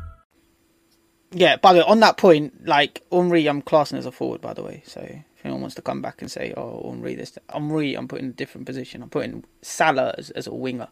yeah, 1.31 1.57
by 1.57 1.73
the 1.73 1.79
way, 1.79 1.85
on 1.85 1.99
that 2.01 2.17
point, 2.17 2.65
like 2.67 3.03
Henry, 3.11 3.47
I'm 3.47 3.61
classing 3.61 3.97
as 3.97 4.05
a 4.05 4.11
forward, 4.11 4.41
by 4.41 4.53
the 4.53 4.63
way. 4.63 4.83
So 4.85 5.01
if 5.01 5.45
anyone 5.45 5.61
wants 5.61 5.75
to 5.75 5.81
come 5.81 6.01
back 6.01 6.21
and 6.21 6.31
say, 6.31 6.53
"Oh, 6.57 6.91
Henry, 6.91 7.15
this 7.15 7.37
Henry," 7.51 7.95
I'm 7.95 8.07
putting 8.07 8.29
a 8.29 8.33
different 8.33 8.67
position. 8.67 9.01
I'm 9.03 9.09
putting 9.09 9.45
Salah 9.61 10.13
as, 10.17 10.29
as 10.31 10.47
a 10.47 10.53
winger. 10.53 10.89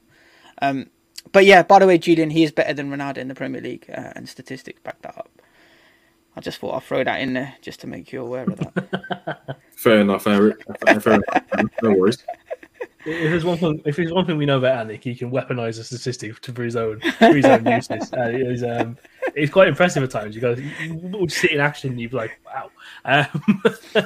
Um, 0.61 0.89
but 1.31 1.45
yeah, 1.45 1.63
by 1.63 1.79
the 1.79 1.87
way, 1.87 1.97
Julian, 1.97 2.29
he 2.31 2.43
is 2.43 2.51
better 2.51 2.73
than 2.73 2.89
Ronaldo 2.89 3.17
in 3.17 3.27
the 3.27 3.35
Premier 3.35 3.61
League, 3.61 3.85
uh, 3.89 4.13
and 4.15 4.29
statistics 4.29 4.81
back 4.81 5.01
that 5.03 5.17
up. 5.17 5.29
I 6.35 6.41
just 6.41 6.59
thought 6.59 6.75
I'd 6.75 6.83
throw 6.83 7.03
that 7.03 7.19
in 7.21 7.33
there 7.33 7.55
just 7.61 7.81
to 7.81 7.87
make 7.87 8.13
you 8.13 8.21
aware 8.21 8.43
of 8.45 8.57
that. 8.57 9.57
fair 9.75 10.01
enough, 10.01 10.25
Eric. 10.27 10.63
Fair 11.01 11.15
enough. 11.15 11.71
No 11.83 11.91
worries. 11.93 12.23
If 13.05 13.31
there's 13.31 13.45
one 13.45 13.57
thing, 13.57 13.81
if 13.85 13.95
there's 13.95 14.11
one 14.11 14.25
thing 14.25 14.37
we 14.37 14.45
know 14.45 14.57
about 14.57 14.87
Anik, 14.87 15.03
he 15.03 15.15
can 15.15 15.31
weaponize 15.31 15.79
a 15.79 15.83
statistic 15.83 16.43
for 16.43 16.63
his 16.63 16.75
own 16.75 16.99
for 17.17 17.33
his 17.33 17.45
own 17.45 17.65
uses. 17.65 18.11
Uh, 18.11 18.29
it 18.33 18.63
um, 18.63 18.97
it's 19.35 19.51
quite 19.51 19.69
impressive 19.69 20.03
at 20.03 20.11
times. 20.11 20.35
You 20.35 20.41
guys 20.41 20.61
would 20.89 21.31
sit 21.31 21.51
in 21.51 21.61
action, 21.61 21.91
and 21.91 21.99
you'd 21.99 22.11
be 22.11 22.17
like, 22.17 22.39
"Wow!" 22.45 22.71
Um, 23.05 23.63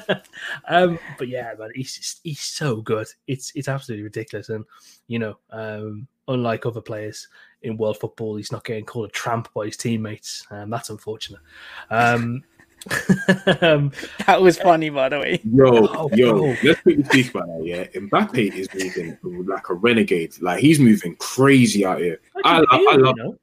um, 0.67 0.99
but 1.17 1.27
yeah, 1.27 1.53
man, 1.57 1.71
he's 1.73 1.95
just, 1.95 2.21
he's 2.23 2.41
so 2.41 2.81
good. 2.81 3.07
It's 3.27 3.51
it's 3.55 3.67
absolutely 3.67 4.03
ridiculous, 4.03 4.49
and 4.49 4.63
you 5.07 5.17
know, 5.17 5.37
um, 5.49 6.07
unlike 6.27 6.65
other 6.67 6.81
players 6.81 7.27
in 7.63 7.77
world 7.77 7.97
football, 7.97 8.35
he's 8.35 8.51
not 8.51 8.63
getting 8.63 8.85
called 8.85 9.09
a 9.09 9.11
tramp 9.11 9.51
by 9.55 9.65
his 9.65 9.77
teammates, 9.77 10.45
and 10.51 10.71
that's 10.71 10.91
unfortunate. 10.91 11.41
Um, 11.89 12.43
um, 13.61 13.91
that 14.25 14.41
was 14.41 14.57
funny, 14.57 14.89
by 14.89 15.09
the 15.09 15.19
way. 15.19 15.41
Yo, 15.43 15.87
oh, 15.87 16.09
yo, 16.13 16.37
oh. 16.37 16.55
let's 16.63 16.81
quickly 16.81 17.03
speak 17.05 17.29
about 17.33 17.47
that. 17.47 17.61
Yeah, 17.63 17.85
Mbappe 17.99 18.53
is 18.53 18.67
moving 18.73 19.45
like 19.45 19.69
a 19.69 19.73
renegade. 19.73 20.33
Like 20.41 20.59
he's 20.59 20.79
moving 20.79 21.15
crazy 21.15 21.85
out 21.85 21.99
here. 21.99 22.19
I, 22.43 22.59
I, 22.59 22.63
I, 22.69 22.95
love, 22.95 23.17
you 23.17 23.23
know? 23.23 23.37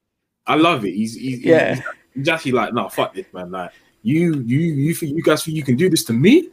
I 0.47 0.57
love 0.57 0.85
it. 0.85 0.93
He's, 0.93 1.15
he's 1.15 1.41
yeah. 1.41 1.75
He's, 1.75 1.85
he's 2.15 2.29
actually 2.29 2.53
like, 2.53 2.75
no, 2.75 2.89
fuck 2.89 3.15
this, 3.15 3.27
man. 3.33 3.51
Like 3.51 3.73
you, 4.03 4.35
you, 4.47 4.59
you, 4.59 4.95
you 5.01 5.23
guys 5.23 5.45
think 5.45 5.57
you 5.57 5.63
can 5.63 5.77
do 5.77 5.89
this 5.89 6.05
to 6.05 6.13
me? 6.13 6.49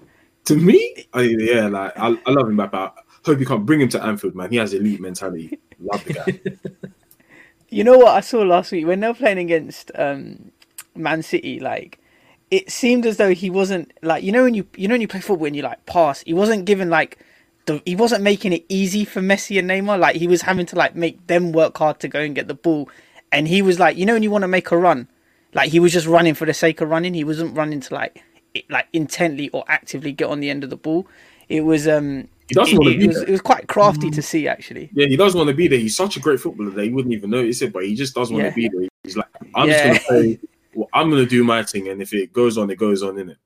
To 0.46 0.56
me? 0.56 1.08
I, 1.14 1.22
yeah, 1.22 1.68
like 1.68 1.98
I, 1.98 2.18
I 2.26 2.32
love 2.32 2.48
him, 2.48 2.58
Mbappe. 2.58 2.74
I 2.74 2.92
hope 3.26 3.40
you 3.40 3.46
can't 3.46 3.66
bring 3.66 3.82
him 3.82 3.90
to 3.90 4.04
Anfield, 4.04 4.36
man. 4.36 4.50
He 4.50 4.56
has 4.58 4.74
elite 4.74 5.02
mentality. 5.02 5.60
Love 5.80 6.06
the 6.06 6.14
guy. 6.14 6.88
you 7.70 7.84
know 7.84 7.98
what 7.98 8.16
I 8.16 8.22
saw 8.22 8.44
last 8.44 8.72
week 8.72 8.88
when 8.88 9.02
they 9.02 9.08
were 9.08 9.14
playing 9.14 9.40
against 9.40 9.92
um, 9.96 10.52
Man 10.96 11.22
City, 11.22 11.60
like 11.60 12.00
it 12.50 12.72
seemed 12.72 13.06
as 13.06 13.18
though 13.18 13.34
he 13.34 13.50
wasn't 13.50 13.92
like 14.02 14.24
you 14.24 14.32
know 14.32 14.44
when 14.44 14.54
you 14.54 14.68
you 14.76 14.88
know 14.88 14.94
when 14.94 15.02
you 15.02 15.08
play 15.08 15.20
football 15.20 15.48
and 15.48 15.56
you 15.56 15.62
like 15.62 15.86
pass, 15.86 16.22
he 16.22 16.34
wasn't 16.34 16.66
given 16.66 16.90
like 16.90 17.20
the 17.66 17.82
he 17.86 17.96
wasn't 17.96 18.24
making 18.24 18.54
it 18.54 18.66
easy 18.70 19.06
for 19.06 19.22
Messi 19.22 19.60
and 19.60 19.70
Neymar. 19.70 20.00
Like 20.00 20.16
he 20.16 20.28
was 20.28 20.42
having 20.42 20.66
to 20.68 20.76
like 20.76 20.96
make 20.96 21.28
them 21.28 21.52
work 21.52 21.78
hard 21.78 22.00
to 22.00 22.08
go 22.08 22.20
and 22.20 22.36
get 22.36 22.48
the 22.48 22.54
ball, 22.54 22.90
and 23.32 23.48
he 23.48 23.62
was 23.62 23.80
like 23.80 23.98
you 23.98 24.06
know 24.06 24.14
when 24.14 24.24
you 24.24 24.32
want 24.32 24.44
to 24.44 24.48
make 24.48 24.72
a 24.72 24.78
run, 24.78 25.08
like 25.54 25.72
he 25.72 25.80
was 25.80 25.92
just 25.92 26.08
running 26.08 26.34
for 26.34 26.46
the 26.46 26.54
sake 26.54 26.82
of 26.82 26.90
running. 26.90 27.14
He 27.14 27.24
wasn't 27.24 27.56
running 27.56 27.82
to 27.82 27.94
like 27.94 28.24
like 28.70 28.88
intently 28.94 29.50
or 29.50 29.64
actively 29.68 30.12
get 30.12 30.30
on 30.30 30.40
the 30.40 30.50
end 30.50 30.64
of 30.64 30.70
the 30.70 30.78
ball. 30.78 31.08
It 31.50 31.62
was 31.62 31.88
um 31.88 32.30
he 32.48 32.56
doesn't 32.56 32.76
it, 32.76 32.80
want 32.80 32.94
to 32.94 32.98
be 32.98 33.04
it 33.04 33.08
was, 33.08 33.18
there. 33.18 33.28
It 33.28 33.32
was 33.32 33.42
quite 33.42 33.68
crafty 33.68 34.10
to 34.10 34.22
see, 34.22 34.48
actually. 34.48 34.90
Yeah, 34.94 35.08
he 35.08 35.18
does 35.18 35.36
want 35.36 35.50
to 35.50 35.54
be 35.54 35.68
there. 35.68 35.80
He's 35.80 35.98
such 35.98 36.16
a 36.16 36.22
great 36.22 36.40
footballer 36.40 36.70
that 36.70 36.84
he 36.86 36.92
wouldn't 36.92 37.14
even 37.14 37.30
notice 37.30 37.62
it, 37.62 37.74
but 37.74 37.84
he 37.84 37.94
just 37.94 38.16
does 38.16 38.32
want 38.32 38.46
yeah. 38.46 38.50
to 38.52 38.56
be 38.56 38.70
there. 38.70 38.88
He's 39.04 39.18
like, 39.18 39.28
I'm 39.54 39.68
yeah. 39.68 39.94
just 39.94 40.08
going 40.08 40.30
to 40.30 40.38
play 40.38 40.50
well, 40.78 40.90
I'm 40.94 41.10
gonna 41.10 41.26
do 41.26 41.44
my 41.44 41.64
thing, 41.64 41.88
and 41.88 42.04
if 42.04 42.14
it 42.14 42.32
goes 42.32 42.56
on, 42.56 42.70
it 42.70 42.78
goes 42.78 43.02
on, 43.02 43.18
in 43.18 43.30
it. 43.30 43.38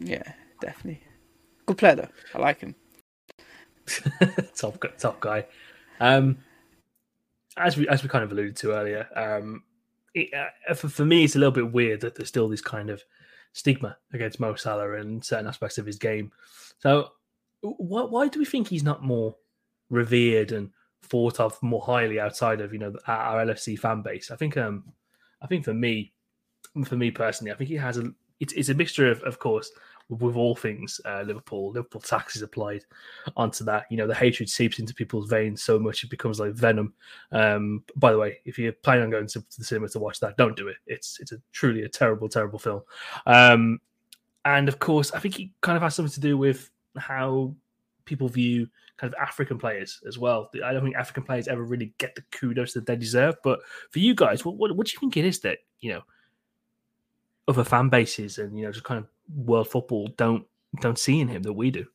Yeah, 0.00 0.24
definitely. 0.60 1.00
Good 1.64 1.78
player 1.78 1.94
though. 1.94 2.08
I 2.34 2.38
like 2.38 2.58
him. 2.58 2.74
top 4.56 4.84
top 4.98 5.20
guy. 5.20 5.46
Um, 6.00 6.38
as 7.56 7.76
we 7.76 7.86
as 7.86 8.02
we 8.02 8.08
kind 8.08 8.24
of 8.24 8.32
alluded 8.32 8.56
to 8.56 8.72
earlier, 8.72 9.06
um, 9.14 9.62
it, 10.14 10.34
uh, 10.34 10.74
for, 10.74 10.88
for 10.88 11.04
me, 11.04 11.22
it's 11.22 11.36
a 11.36 11.38
little 11.38 11.52
bit 11.52 11.72
weird 11.72 12.00
that 12.00 12.16
there's 12.16 12.28
still 12.28 12.48
this 12.48 12.60
kind 12.60 12.90
of 12.90 13.04
stigma 13.52 13.96
against 14.12 14.40
Mo 14.40 14.56
Salah 14.56 14.94
and 14.94 15.24
certain 15.24 15.46
aspects 15.46 15.78
of 15.78 15.86
his 15.86 15.96
game. 15.96 16.32
So, 16.80 17.10
why, 17.60 18.02
why 18.02 18.26
do 18.26 18.40
we 18.40 18.44
think 18.44 18.66
he's 18.66 18.82
not 18.82 19.04
more 19.04 19.36
revered 19.90 20.50
and 20.50 20.70
thought 21.04 21.38
of 21.38 21.56
more 21.62 21.82
highly 21.82 22.18
outside 22.18 22.60
of 22.60 22.72
you 22.72 22.80
know 22.80 22.94
our 23.06 23.46
LFC 23.46 23.78
fan 23.78 24.02
base? 24.02 24.32
I 24.32 24.36
think 24.36 24.56
um, 24.56 24.92
I 25.40 25.46
think 25.46 25.64
for 25.64 25.74
me, 25.74 26.14
for 26.84 26.96
me 26.96 27.10
personally, 27.10 27.52
I 27.52 27.56
think 27.56 27.68
he 27.68 27.76
has 27.76 27.98
a 27.98 28.12
it's, 28.40 28.54
it's 28.54 28.70
a 28.70 28.74
mixture 28.74 29.10
of, 29.10 29.22
of 29.22 29.38
course, 29.38 29.70
with 30.08 30.34
all 30.34 30.56
things 30.56 31.00
uh, 31.04 31.22
Liverpool. 31.22 31.70
Liverpool 31.70 32.00
taxes 32.00 32.42
applied 32.42 32.84
onto 33.36 33.64
that. 33.64 33.84
You 33.90 33.96
know, 33.96 34.06
the 34.06 34.14
hatred 34.14 34.48
seeps 34.48 34.78
into 34.78 34.94
people's 34.94 35.28
veins 35.28 35.62
so 35.62 35.78
much 35.78 36.02
it 36.02 36.10
becomes 36.10 36.40
like 36.40 36.54
venom. 36.54 36.94
Um, 37.32 37.84
by 37.96 38.12
the 38.12 38.18
way, 38.18 38.38
if 38.44 38.58
you're 38.58 38.72
planning 38.72 39.04
on 39.04 39.10
going 39.10 39.28
to, 39.28 39.44
the 39.56 39.64
cinema 39.64 39.88
to 39.90 39.98
watch 40.00 40.18
that, 40.20 40.36
don't 40.36 40.56
do 40.56 40.68
it. 40.68 40.76
It's 40.86 41.20
it's 41.20 41.32
a 41.32 41.36
truly 41.52 41.82
a 41.82 41.88
terrible, 41.88 42.28
terrible 42.28 42.58
film. 42.58 42.82
Um, 43.26 43.78
and 44.44 44.68
of 44.68 44.78
course, 44.78 45.12
I 45.12 45.20
think 45.20 45.38
it 45.38 45.50
kind 45.60 45.76
of 45.76 45.82
has 45.82 45.94
something 45.94 46.12
to 46.12 46.20
do 46.20 46.36
with 46.36 46.70
how 46.96 47.54
people 48.06 48.28
view 48.28 48.66
kind 48.96 49.12
of 49.12 49.20
African 49.20 49.58
players 49.58 50.00
as 50.08 50.18
well. 50.18 50.50
I 50.64 50.72
don't 50.72 50.82
think 50.82 50.96
African 50.96 51.22
players 51.22 51.46
ever 51.46 51.62
really 51.62 51.92
get 51.98 52.14
the 52.14 52.22
kudos 52.32 52.72
that 52.72 52.86
they 52.86 52.96
deserve. 52.96 53.36
But 53.44 53.60
for 53.90 53.98
you 53.98 54.14
guys, 54.14 54.44
what, 54.44 54.56
what, 54.56 54.74
what 54.74 54.86
do 54.86 54.92
you 54.94 54.98
think 54.98 55.16
it 55.16 55.24
is 55.24 55.40
that 55.40 55.58
you 55.80 55.92
know 55.92 56.02
other 57.48 57.64
fan 57.64 57.88
bases 57.88 58.38
and 58.38 58.56
you 58.56 58.64
know 58.64 58.72
just 58.72 58.84
kind 58.84 58.98
of 58.98 59.06
world 59.34 59.68
football 59.68 60.08
don't 60.16 60.46
don't 60.80 60.98
see 60.98 61.20
in 61.20 61.28
him 61.28 61.42
that 61.42 61.52
we 61.52 61.70
do. 61.70 61.86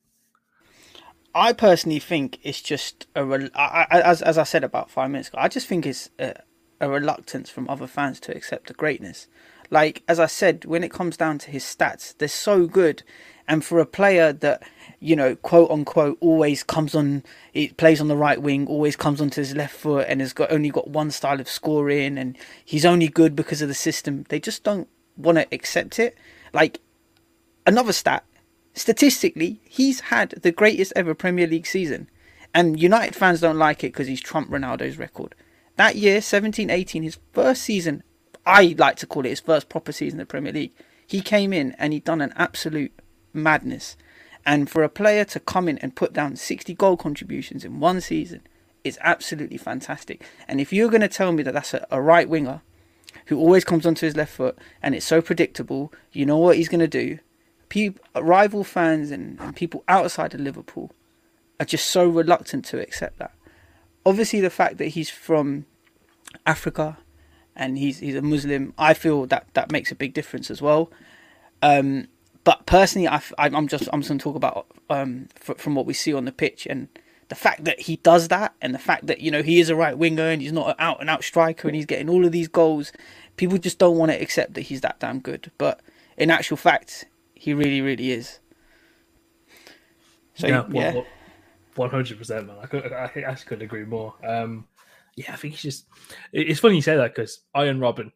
I 1.34 1.52
personally 1.52 1.98
think 1.98 2.38
it's 2.42 2.62
just 2.62 3.06
a 3.14 3.50
I, 3.54 3.86
I, 3.90 4.00
as 4.00 4.22
as 4.22 4.38
I 4.38 4.44
said 4.44 4.64
about 4.64 4.90
five 4.90 5.10
minutes 5.10 5.28
ago. 5.28 5.38
I 5.40 5.48
just 5.48 5.66
think 5.66 5.86
it's 5.86 6.10
a, 6.18 6.34
a 6.80 6.88
reluctance 6.88 7.50
from 7.50 7.68
other 7.68 7.86
fans 7.86 8.20
to 8.20 8.36
accept 8.36 8.68
the 8.68 8.74
greatness. 8.74 9.28
Like 9.70 10.02
as 10.08 10.20
I 10.20 10.26
said, 10.26 10.64
when 10.64 10.84
it 10.84 10.92
comes 10.92 11.16
down 11.16 11.38
to 11.38 11.50
his 11.50 11.64
stats, 11.64 12.16
they're 12.16 12.28
so 12.28 12.66
good, 12.66 13.02
and 13.48 13.64
for 13.64 13.80
a 13.80 13.86
player 13.86 14.32
that 14.32 14.62
you 15.00 15.14
know, 15.14 15.36
quote 15.36 15.70
unquote, 15.70 16.16
always 16.20 16.62
comes 16.62 16.94
on, 16.94 17.22
it 17.52 17.76
plays 17.76 18.00
on 18.00 18.08
the 18.08 18.16
right 18.16 18.40
wing, 18.40 18.66
always 18.66 18.96
comes 18.96 19.20
onto 19.20 19.40
his 19.40 19.54
left 19.54 19.76
foot, 19.76 20.06
and 20.08 20.20
has 20.20 20.32
got 20.32 20.50
only 20.50 20.70
got 20.70 20.88
one 20.88 21.10
style 21.10 21.40
of 21.40 21.48
scoring, 21.48 22.16
and 22.18 22.36
he's 22.64 22.84
only 22.84 23.08
good 23.08 23.36
because 23.36 23.60
of 23.60 23.68
the 23.68 23.74
system. 23.74 24.24
They 24.28 24.40
just 24.40 24.64
don't 24.64 24.88
want 25.16 25.38
to 25.38 25.46
accept 25.52 25.98
it. 25.98 26.16
Like 26.52 26.80
another 27.66 27.92
stat, 27.92 28.24
statistically, 28.74 29.60
he's 29.64 30.00
had 30.00 30.30
the 30.30 30.52
greatest 30.52 30.92
ever 30.96 31.14
Premier 31.14 31.46
League 31.46 31.66
season. 31.66 32.08
And 32.54 32.80
United 32.80 33.14
fans 33.14 33.40
don't 33.40 33.58
like 33.58 33.84
it 33.84 33.92
because 33.92 34.06
he's 34.06 34.20
trumped 34.20 34.50
Ronaldo's 34.50 34.98
record. 34.98 35.34
That 35.76 35.96
year, 35.96 36.22
17 36.22 36.70
18, 36.70 37.02
his 37.02 37.18
first 37.32 37.62
season, 37.62 38.02
I 38.46 38.74
like 38.78 38.96
to 38.96 39.06
call 39.06 39.26
it 39.26 39.30
his 39.30 39.40
first 39.40 39.68
proper 39.68 39.92
season 39.92 40.18
in 40.18 40.22
the 40.24 40.26
Premier 40.26 40.52
League, 40.52 40.72
he 41.06 41.20
came 41.20 41.52
in 41.52 41.72
and 41.78 41.92
he'd 41.92 42.04
done 42.04 42.20
an 42.20 42.32
absolute 42.36 42.92
madness. 43.32 43.96
And 44.46 44.70
for 44.70 44.82
a 44.84 44.88
player 44.88 45.24
to 45.26 45.40
come 45.40 45.68
in 45.68 45.76
and 45.78 45.96
put 45.96 46.12
down 46.12 46.36
60 46.36 46.72
goal 46.74 46.96
contributions 46.96 47.64
in 47.64 47.80
one 47.80 48.00
season 48.00 48.42
is 48.84 48.98
absolutely 49.02 49.58
fantastic. 49.58 50.24
And 50.46 50.60
if 50.60 50.72
you're 50.72 50.88
going 50.88 51.00
to 51.00 51.08
tell 51.08 51.32
me 51.32 51.42
that 51.42 51.52
that's 51.52 51.74
a, 51.74 51.86
a 51.90 52.00
right 52.00 52.28
winger 52.28 52.62
who 53.26 53.38
always 53.38 53.64
comes 53.64 53.86
onto 53.86 54.06
his 54.06 54.16
left 54.16 54.32
foot 54.32 54.58
and 54.82 54.94
it's 54.94 55.06
so 55.06 55.20
predictable, 55.20 55.92
you 56.12 56.26
know 56.26 56.38
what 56.38 56.56
he's 56.56 56.68
going 56.68 56.80
to 56.80 56.88
do? 56.88 57.18
people, 57.68 58.04
rival 58.14 58.64
fans 58.64 59.10
and, 59.10 59.40
and 59.40 59.54
people 59.54 59.84
outside 59.88 60.34
of 60.34 60.40
Liverpool 60.40 60.90
are 61.58 61.66
just 61.66 61.86
so 61.88 62.06
reluctant 62.06 62.64
to 62.66 62.80
accept 62.80 63.18
that. 63.18 63.32
Obviously, 64.04 64.40
the 64.40 64.50
fact 64.50 64.78
that 64.78 64.88
he's 64.88 65.10
from 65.10 65.66
Africa 66.44 66.98
and 67.56 67.78
he's 67.78 67.98
he's 67.98 68.14
a 68.14 68.22
Muslim, 68.22 68.72
I 68.78 68.94
feel 68.94 69.26
that 69.26 69.48
that 69.54 69.72
makes 69.72 69.90
a 69.90 69.94
big 69.94 70.14
difference 70.14 70.50
as 70.50 70.62
well. 70.62 70.90
Um, 71.62 72.08
but 72.44 72.66
personally, 72.66 73.08
I, 73.08 73.20
am 73.38 73.66
just 73.66 73.88
I'm 73.92 74.00
just 74.00 74.08
going 74.08 74.18
to 74.18 74.22
talk 74.22 74.36
about 74.36 74.66
um, 74.90 75.28
from 75.34 75.74
what 75.74 75.86
we 75.86 75.94
see 75.94 76.14
on 76.14 76.26
the 76.26 76.32
pitch 76.32 76.66
and 76.66 76.88
the 77.28 77.34
fact 77.34 77.64
that 77.64 77.80
he 77.80 77.96
does 77.96 78.28
that, 78.28 78.54
and 78.60 78.74
the 78.74 78.78
fact 78.78 79.06
that 79.06 79.20
you 79.20 79.30
know 79.30 79.42
he 79.42 79.60
is 79.60 79.68
a 79.68 79.76
right 79.76 79.96
winger 79.96 80.28
and 80.28 80.40
he's 80.40 80.52
not 80.52 80.70
an 80.70 80.76
out 80.78 81.00
and 81.00 81.10
out 81.10 81.24
striker, 81.24 81.68
and 81.68 81.74
he's 81.74 81.86
getting 81.86 82.08
all 82.08 82.24
of 82.24 82.32
these 82.32 82.48
goals. 82.48 82.92
People 83.36 83.58
just 83.58 83.78
don't 83.78 83.98
want 83.98 84.12
to 84.12 84.20
accept 84.20 84.54
that 84.54 84.62
he's 84.62 84.80
that 84.82 85.00
damn 85.00 85.20
good. 85.20 85.50
But 85.58 85.80
in 86.16 86.30
actual 86.30 86.56
fact, 86.56 87.06
he 87.34 87.52
really, 87.52 87.80
really 87.80 88.12
is. 88.12 88.38
So 90.34 90.46
yeah, 90.46 91.02
one 91.74 91.90
hundred 91.90 92.18
percent, 92.18 92.46
man. 92.46 92.56
I 92.62 92.66
could, 92.66 92.92
I 92.92 93.04
actually 93.04 93.46
couldn't 93.46 93.64
agree 93.64 93.84
more. 93.84 94.14
Um, 94.26 94.66
yeah, 95.16 95.32
I 95.32 95.36
think 95.36 95.54
he's 95.54 95.62
just. 95.62 95.86
It's 96.32 96.60
funny 96.60 96.76
you 96.76 96.82
say 96.82 96.96
that 96.96 97.14
because 97.14 97.40
Arjen 97.54 97.78
Robben 97.78 98.12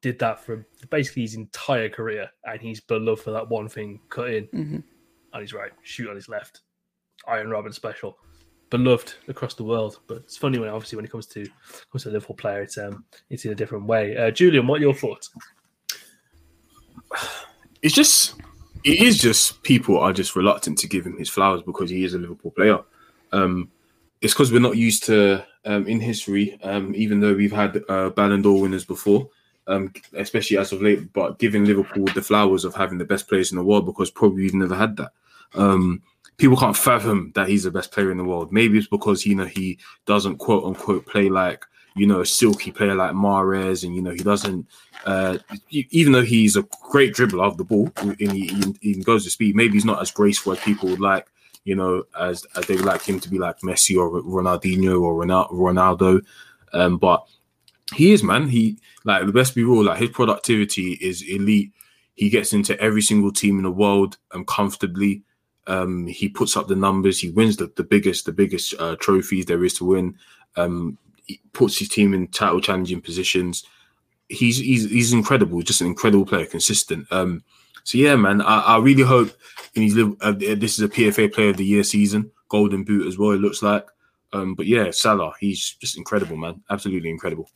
did 0.00 0.18
that 0.20 0.44
for 0.44 0.66
basically 0.90 1.22
his 1.22 1.34
entire 1.34 1.88
career, 1.88 2.30
and 2.44 2.60
he's 2.60 2.80
beloved 2.80 3.22
for 3.22 3.30
that 3.32 3.48
one 3.48 3.68
thing: 3.68 4.00
cut 4.10 4.30
in 4.30 4.46
mm-hmm. 4.46 4.78
on 5.32 5.40
his 5.40 5.52
right, 5.52 5.72
shoot 5.82 6.08
on 6.08 6.16
his 6.16 6.28
left. 6.28 6.60
Arjen 7.26 7.48
Robben 7.48 7.74
special, 7.74 8.18
beloved 8.70 9.14
across 9.28 9.54
the 9.54 9.64
world. 9.64 10.00
But 10.06 10.18
it's 10.18 10.36
funny 10.36 10.58
when 10.58 10.68
obviously 10.68 10.96
when 10.96 11.04
it 11.04 11.10
comes 11.10 11.26
to 11.28 11.46
comes 11.90 12.04
to 12.04 12.10
a 12.10 12.12
Liverpool 12.12 12.36
player, 12.36 12.62
it's 12.62 12.78
um 12.78 13.04
it's 13.30 13.44
in 13.44 13.52
a 13.52 13.56
different 13.56 13.86
way. 13.86 14.16
Uh, 14.16 14.30
Julian, 14.30 14.66
what 14.66 14.78
are 14.78 14.82
your 14.84 14.94
thoughts? 14.94 15.30
It's 17.80 17.94
just 17.94 18.34
it 18.82 19.00
is 19.00 19.18
just 19.18 19.62
people 19.62 19.98
are 19.98 20.12
just 20.12 20.34
reluctant 20.34 20.78
to 20.78 20.88
give 20.88 21.06
him 21.06 21.16
his 21.16 21.28
flowers 21.28 21.62
because 21.62 21.90
he 21.90 22.02
is 22.02 22.14
a 22.14 22.18
Liverpool 22.18 22.50
player. 22.50 22.80
Um, 23.32 23.70
it's 24.20 24.34
because 24.34 24.50
we're 24.50 24.60
not 24.60 24.76
used 24.76 25.04
to 25.04 25.44
um, 25.64 25.86
in 25.86 26.00
history, 26.00 26.58
um, 26.62 26.94
even 26.96 27.20
though 27.20 27.34
we've 27.34 27.52
had 27.52 27.80
uh, 27.88 28.10
Ballon 28.10 28.42
d'Or 28.42 28.62
winners 28.62 28.84
before, 28.84 29.28
um, 29.66 29.92
especially 30.14 30.56
as 30.56 30.72
of 30.72 30.82
late, 30.82 31.12
but 31.12 31.38
giving 31.38 31.64
Liverpool 31.64 32.06
the 32.06 32.22
flowers 32.22 32.64
of 32.64 32.74
having 32.74 32.98
the 32.98 33.04
best 33.04 33.28
players 33.28 33.52
in 33.52 33.58
the 33.58 33.64
world 33.64 33.86
because 33.86 34.10
probably 34.10 34.42
we've 34.42 34.54
never 34.54 34.74
had 34.74 34.96
that. 34.96 35.12
Um, 35.54 36.02
people 36.38 36.56
can't 36.56 36.76
fathom 36.76 37.32
that 37.34 37.48
he's 37.48 37.64
the 37.64 37.70
best 37.70 37.92
player 37.92 38.10
in 38.10 38.18
the 38.18 38.24
world. 38.24 38.52
Maybe 38.52 38.78
it's 38.78 38.88
because 38.88 39.26
you 39.26 39.34
know 39.34 39.46
he 39.46 39.78
doesn't 40.06 40.38
quote 40.38 40.64
unquote 40.64 41.06
play 41.06 41.28
like 41.28 41.64
you 41.94 42.06
know 42.06 42.20
a 42.20 42.26
silky 42.26 42.72
player 42.72 42.94
like 42.94 43.12
Mahrez, 43.12 43.84
and 43.84 43.94
you 43.94 44.02
know 44.02 44.12
he 44.12 44.22
doesn't 44.22 44.66
uh, 45.04 45.38
even 45.70 46.12
though 46.12 46.22
he's 46.22 46.56
a 46.56 46.66
great 46.90 47.14
dribbler 47.14 47.46
of 47.46 47.56
the 47.56 47.64
ball 47.64 47.90
and 47.96 48.16
he, 48.20 48.48
he, 48.48 48.76
he 48.80 48.94
goes 49.02 49.24
to 49.24 49.30
speed, 49.30 49.56
maybe 49.56 49.74
he's 49.74 49.84
not 49.84 50.02
as 50.02 50.10
graceful 50.10 50.52
as 50.52 50.58
people 50.60 50.88
would 50.88 51.00
like, 51.00 51.26
you 51.64 51.74
know, 51.74 52.04
as, 52.18 52.44
as 52.56 52.66
they 52.66 52.74
would 52.74 52.84
like 52.84 53.02
him 53.02 53.20
to 53.20 53.30
be 53.30 53.38
like 53.38 53.58
Messi 53.60 53.96
or 53.96 54.22
Ronaldinho 54.22 55.00
or 55.00 55.24
Ronaldo. 55.24 56.22
Um, 56.72 56.98
but 56.98 57.26
he 57.94 58.12
is, 58.12 58.22
man. 58.22 58.48
He 58.48 58.78
like 59.04 59.24
the 59.24 59.32
best 59.32 59.54
be 59.54 59.64
real, 59.64 59.84
like 59.84 59.98
his 59.98 60.10
productivity 60.10 60.92
is 61.00 61.22
elite. 61.22 61.72
He 62.14 62.28
gets 62.28 62.52
into 62.52 62.78
every 62.80 63.02
single 63.02 63.32
team 63.32 63.58
in 63.58 63.64
the 63.64 63.70
world 63.70 64.18
um, 64.32 64.44
comfortably. 64.44 65.22
Um, 65.68 66.06
he 66.06 66.28
puts 66.28 66.56
up 66.56 66.66
the 66.66 66.76
numbers. 66.76 67.20
He 67.20 67.30
wins 67.30 67.56
the, 67.56 67.70
the 67.76 67.84
biggest, 67.84 68.24
the 68.24 68.32
biggest 68.32 68.74
uh, 68.78 68.96
trophies 68.96 69.46
there 69.46 69.64
is 69.64 69.74
to 69.74 69.84
win. 69.84 70.16
Um, 70.56 70.98
he 71.26 71.40
puts 71.52 71.78
his 71.78 71.88
team 71.88 72.14
in 72.14 72.26
title 72.28 72.60
challenging 72.60 73.00
positions 73.00 73.64
he's 74.28 74.58
he's 74.58 74.88
he's 74.90 75.12
incredible, 75.12 75.62
just 75.62 75.80
an 75.80 75.86
incredible 75.86 76.26
player, 76.26 76.46
consistent. 76.46 77.10
Um, 77.10 77.42
so 77.84 77.98
yeah, 77.98 78.16
man, 78.16 78.42
I, 78.42 78.60
I 78.60 78.78
really 78.78 79.02
hope 79.02 79.30
in 79.74 79.82
his 79.82 79.98
uh, 80.20 80.32
this 80.32 80.78
is 80.78 80.80
a 80.80 80.88
PFA 80.88 81.32
Player 81.32 81.50
of 81.50 81.56
the 81.56 81.64
Year 81.64 81.82
season, 81.82 82.30
Golden 82.48 82.84
Boot 82.84 83.06
as 83.06 83.18
well. 83.18 83.30
It 83.30 83.40
looks 83.40 83.62
like. 83.62 83.86
Um, 84.34 84.54
but 84.54 84.66
yeah, 84.66 84.90
Salah, 84.90 85.32
he's 85.40 85.76
just 85.80 85.96
incredible, 85.96 86.36
man, 86.36 86.62
absolutely 86.68 87.08
incredible. 87.08 87.50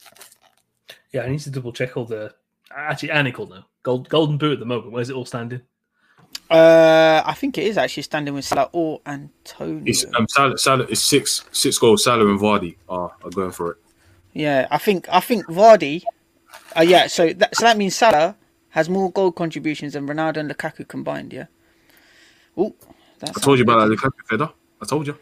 Yeah, 1.13 1.25
I 1.25 1.29
need 1.29 1.41
to 1.41 1.51
double 1.51 1.73
check 1.73 1.99
all 1.99 2.07
the 2.07 2.35
actually 2.75 3.11
Anical 3.11 3.49
now. 3.51 3.67
Gold, 3.83 4.09
golden 4.09 4.39
boot 4.39 4.55
at 4.55 4.59
the 4.59 4.65
moment. 4.65 4.91
Where's 4.91 5.11
it 5.11 5.17
all 5.17 5.27
standing? 5.27 5.61
Uh, 6.51 7.23
I 7.25 7.33
think 7.35 7.57
it 7.57 7.65
is 7.65 7.79
actually 7.79 8.03
standing 8.03 8.35
with 8.35 8.45
Salah 8.45 8.69
or 8.73 9.01
Antonio. 9.07 9.83
It's 9.87 10.05
um, 10.15 10.29
Salah, 10.29 10.59
Salah 10.59 10.85
is 10.85 11.03
six 11.03 11.45
six 11.53 11.79
goals. 11.79 12.05
Salah 12.05 12.27
and 12.29 12.39
Vardy 12.39 12.77
are, 12.89 13.13
are 13.25 13.31
going 13.31 13.53
for 13.53 13.73
it. 13.73 13.79
Yeah, 14.35 14.67
I 14.71 14.79
think 14.79 15.09
I 15.11 15.21
think 15.21 15.47
Vardy 15.47 16.03
uh, 16.77 16.83
yeah, 16.83 17.07
so 17.07 17.33
that 17.33 17.55
so 17.57 17.65
that 17.65 17.77
means 17.77 17.95
Salah 17.97 18.37
has 18.71 18.89
more 18.89 19.11
goal 19.11 19.33
contributions 19.33 19.93
than 19.93 20.07
Ronaldo 20.07 20.39
and 20.39 20.51
Lukaku 20.51 20.87
combined. 20.87 21.33
Yeah. 21.33 21.47
Oh, 22.57 22.75
I 23.23 23.41
told 23.41 23.59
you 23.59 23.65
about 23.65 23.87
that 23.87 23.97
Lukaku 23.97 24.27
feather. 24.29 24.51
I 24.81 24.87
told 24.87 25.07
you. 25.07 25.19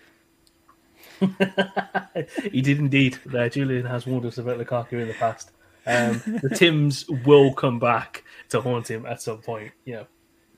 he 2.51 2.63
did 2.63 2.79
indeed. 2.79 3.19
Uh, 3.33 3.49
Julian 3.49 3.85
has 3.87 4.07
warned 4.07 4.27
us 4.27 4.39
about 4.39 4.59
Lukaku 4.59 4.93
in 5.03 5.09
the 5.09 5.15
past. 5.15 5.51
Um, 5.87 6.23
the 6.43 6.55
Tims 6.55 7.09
will 7.25 7.53
come 7.53 7.79
back 7.79 8.25
to 8.51 8.61
haunt 8.61 8.91
him 8.91 9.07
at 9.07 9.21
some 9.21 9.39
point. 9.39 9.73
You 9.85 9.95
know, 9.95 10.07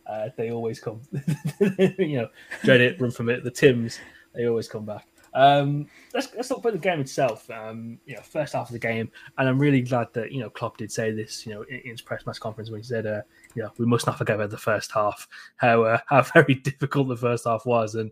uh, 0.06 0.28
they 0.36 0.50
always 0.50 0.80
come. 0.80 1.00
you 1.98 2.18
know, 2.18 2.28
dread 2.64 2.80
it, 2.80 3.00
run 3.00 3.10
from 3.10 3.28
it. 3.28 3.44
The 3.44 3.50
Tims, 3.50 3.98
they 4.34 4.46
always 4.46 4.68
come 4.68 4.84
back. 4.84 5.06
Um, 5.34 5.86
let's 6.12 6.28
let's 6.34 6.48
talk 6.48 6.58
about 6.58 6.74
the 6.74 6.78
game 6.78 7.00
itself. 7.00 7.48
Um, 7.50 7.98
you 8.04 8.14
know, 8.14 8.22
first 8.22 8.52
half 8.52 8.68
of 8.68 8.72
the 8.72 8.78
game, 8.78 9.10
and 9.38 9.48
I'm 9.48 9.58
really 9.58 9.80
glad 9.80 10.08
that 10.12 10.30
you 10.30 10.40
know 10.40 10.50
Klopp 10.50 10.76
did 10.76 10.92
say 10.92 11.10
this. 11.10 11.46
You 11.46 11.54
know, 11.54 11.62
in, 11.62 11.76
in 11.80 11.90
his 11.92 12.02
press 12.02 12.22
conference 12.38 12.70
when 12.70 12.80
he 12.80 12.84
said, 12.84 13.06
uh, 13.06 13.22
"You 13.54 13.62
know, 13.62 13.72
we 13.78 13.86
must 13.86 14.06
not 14.06 14.18
forget 14.18 14.36
about 14.36 14.50
the 14.50 14.58
first 14.58 14.92
half. 14.92 15.26
How 15.56 15.84
uh, 15.84 15.98
how 16.06 16.22
very 16.22 16.54
difficult 16.54 17.08
the 17.08 17.16
first 17.16 17.46
half 17.46 17.64
was, 17.64 17.94
and 17.94 18.10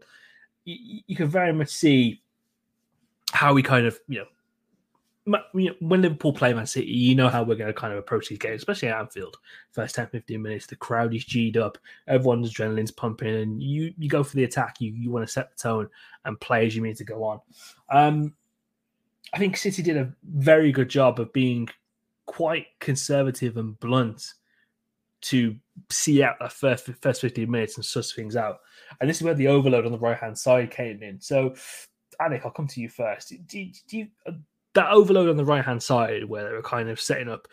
you, 0.65 1.01
you 1.07 1.17
can 1.17 1.29
very 1.29 1.53
much 1.53 1.69
see." 1.69 2.23
how 3.33 3.55
we 3.55 3.63
kind 3.63 3.87
of 3.87 3.99
you 4.09 4.19
know 4.19 4.27
when 5.53 6.03
Liverpool 6.03 6.33
play 6.33 6.53
Man 6.53 6.67
City, 6.67 6.87
you 6.87 7.15
know 7.15 7.29
how 7.29 7.43
we're 7.43 7.57
going 7.57 7.73
to 7.73 7.79
kind 7.79 7.93
of 7.93 7.99
approach 7.99 8.29
these 8.29 8.39
games, 8.39 8.61
especially 8.61 8.89
at 8.89 8.99
Anfield. 8.99 9.37
First 9.71 9.95
10, 9.95 10.09
15 10.09 10.41
minutes, 10.41 10.67
the 10.67 10.77
crowd 10.77 11.15
is 11.15 11.25
G'd 11.25 11.57
up, 11.57 11.79
everyone's 12.09 12.53
adrenaline's 12.53 12.91
pumping, 12.91 13.35
and 13.35 13.63
you 13.63 13.93
you 13.99 14.09
go 14.09 14.23
for 14.23 14.37
the 14.37 14.45
attack. 14.45 14.81
You 14.81 14.93
you 14.93 15.11
want 15.11 15.27
to 15.27 15.33
set 15.33 15.51
the 15.51 15.57
tone 15.57 15.89
and 16.25 16.41
play 16.41 16.67
as 16.67 16.75
you 16.75 16.83
mean 16.83 16.95
to 16.95 17.05
go 17.05 17.25
on. 17.25 17.41
Um, 17.91 18.35
I 19.33 19.39
think 19.39 19.57
City 19.57 19.83
did 19.83 19.97
a 19.97 20.13
very 20.25 20.73
good 20.73 20.89
job 20.89 21.21
of 21.21 21.33
being 21.33 21.69
quite 22.27 22.67
conservative 22.79 23.57
and 23.57 23.79
blunt 23.81 24.35
to 25.23 25.55
see 25.91 26.23
out 26.23 26.37
that 26.41 26.53
first 26.53 26.89
first 27.03 27.21
15 27.21 27.51
minutes 27.51 27.77
and 27.77 27.85
suss 27.85 28.13
things 28.13 28.37
out. 28.37 28.61
And 29.01 29.09
this 29.09 29.19
is 29.19 29.23
where 29.23 29.35
the 29.35 29.49
overload 29.49 29.87
on 29.87 29.93
the 29.93 29.99
right 29.99 30.17
hand 30.17 30.37
side 30.37 30.71
came 30.71 31.03
in. 31.03 31.21
So, 31.21 31.55
Anik, 32.21 32.45
I'll 32.45 32.51
come 32.51 32.67
to 32.69 32.81
you 32.81 32.89
first. 32.89 33.33
Do, 33.47 33.67
do 33.89 33.99
you, 33.99 34.09
uh, 34.27 34.33
that 34.75 34.91
overload 34.91 35.29
on 35.29 35.37
the 35.37 35.45
right 35.45 35.65
hand 35.65 35.83
side 35.83 36.25
where 36.25 36.45
they 36.45 36.53
were 36.53 36.63
kind 36.63 36.89
of 36.89 37.01
setting 37.01 37.29
up, 37.29 37.49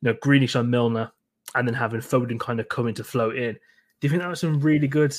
you 0.00 0.10
know, 0.10 0.18
Grealish 0.22 0.58
on 0.58 0.70
Milner 0.70 1.10
and 1.54 1.66
then 1.66 1.74
having 1.74 2.00
Foden 2.00 2.40
kind 2.40 2.60
of 2.60 2.68
coming 2.68 2.94
to 2.94 3.04
float 3.04 3.36
in. 3.36 3.54
Do 3.54 4.06
you 4.06 4.10
think 4.10 4.22
that 4.22 4.28
was 4.28 4.40
some 4.40 4.60
really 4.60 4.88
good 4.88 5.16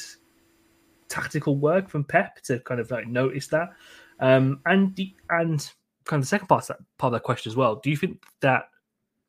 tactical 1.10 1.58
work 1.58 1.90
from 1.90 2.04
Pep 2.04 2.42
to 2.44 2.60
kind 2.60 2.80
of 2.80 2.92
like 2.92 3.08
notice 3.08 3.48
that? 3.48 3.70
Um, 4.20 4.62
and 4.66 4.96
the, 4.96 5.16
and 5.30 5.60
kind 6.06 6.20
of 6.20 6.24
the 6.24 6.28
second 6.28 6.48
part 6.48 6.64
of 6.64 6.68
that 6.68 6.78
part 6.98 7.14
of 7.14 7.20
that 7.20 7.24
question 7.24 7.52
as 7.52 7.56
well. 7.56 7.76
Do 7.76 7.90
you 7.90 7.98
think 7.98 8.24
that 8.42 8.70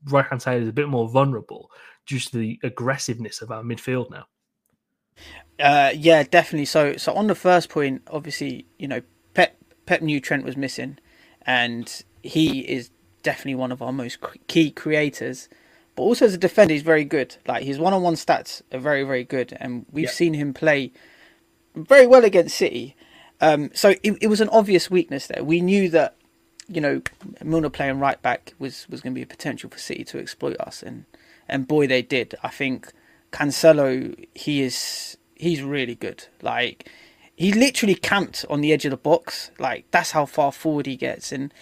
right 0.06 0.24
hand 0.24 0.42
side 0.42 0.62
is 0.62 0.68
a 0.68 0.72
bit 0.72 0.88
more 0.88 1.08
vulnerable 1.08 1.70
due 2.06 2.18
to 2.18 2.38
the 2.38 2.58
aggressiveness 2.62 3.42
of 3.42 3.50
our 3.50 3.62
midfield 3.62 4.10
now? 4.10 4.26
Uh, 5.58 5.92
yeah, 5.94 6.22
definitely. 6.22 6.64
So, 6.64 6.96
so 6.96 7.12
on 7.14 7.26
the 7.26 7.34
first 7.34 7.68
point, 7.68 8.02
obviously, 8.08 8.66
you 8.78 8.86
know, 8.88 9.02
Pep 9.34 9.56
Pep 9.86 10.02
knew 10.02 10.20
Trent 10.20 10.44
was 10.44 10.56
missing, 10.56 10.98
and 11.42 12.02
he 12.22 12.60
is 12.60 12.90
definitely 13.22 13.56
one 13.56 13.72
of 13.72 13.82
our 13.82 13.92
most 13.92 14.18
key 14.46 14.70
creators. 14.70 15.48
But 15.94 16.02
also 16.02 16.26
as 16.26 16.34
a 16.34 16.38
defender, 16.38 16.74
he's 16.74 16.82
very 16.82 17.04
good. 17.04 17.36
Like 17.46 17.64
his 17.64 17.78
one-on-one 17.78 18.14
stats 18.14 18.62
are 18.72 18.78
very, 18.78 19.02
very 19.02 19.24
good, 19.24 19.56
and 19.60 19.84
we've 19.90 20.04
yeah. 20.04 20.10
seen 20.10 20.34
him 20.34 20.54
play 20.54 20.92
very 21.74 22.06
well 22.06 22.24
against 22.24 22.56
City. 22.56 22.96
Um, 23.40 23.70
so 23.74 23.90
it, 24.02 24.16
it, 24.20 24.28
was 24.28 24.40
an 24.40 24.48
obvious 24.48 24.90
weakness 24.90 25.26
there. 25.28 25.44
We 25.44 25.60
knew 25.60 25.88
that, 25.90 26.16
you 26.68 26.80
know, 26.80 27.02
Milner 27.42 27.70
playing 27.70 28.00
right 28.00 28.20
back 28.20 28.54
was 28.58 28.88
was 28.88 29.00
going 29.00 29.12
to 29.12 29.18
be 29.18 29.22
a 29.22 29.26
potential 29.26 29.70
for 29.70 29.78
City 29.78 30.04
to 30.04 30.18
exploit 30.18 30.56
us, 30.60 30.82
and 30.82 31.04
and 31.48 31.66
boy, 31.66 31.86
they 31.86 32.02
did. 32.02 32.34
I 32.42 32.48
think 32.48 32.92
Cancelo, 33.32 34.14
he 34.34 34.62
is 34.62 35.16
he's 35.34 35.62
really 35.62 35.94
good. 35.94 36.26
Like 36.42 36.88
he 37.36 37.52
literally 37.52 37.94
camped 37.94 38.44
on 38.50 38.60
the 38.60 38.72
edge 38.72 38.84
of 38.84 38.90
the 38.90 38.96
box. 38.96 39.50
Like 39.58 39.84
that's 39.90 40.10
how 40.12 40.26
far 40.26 40.52
forward 40.52 40.86
he 40.86 40.96
gets, 40.96 41.30
and 41.32 41.52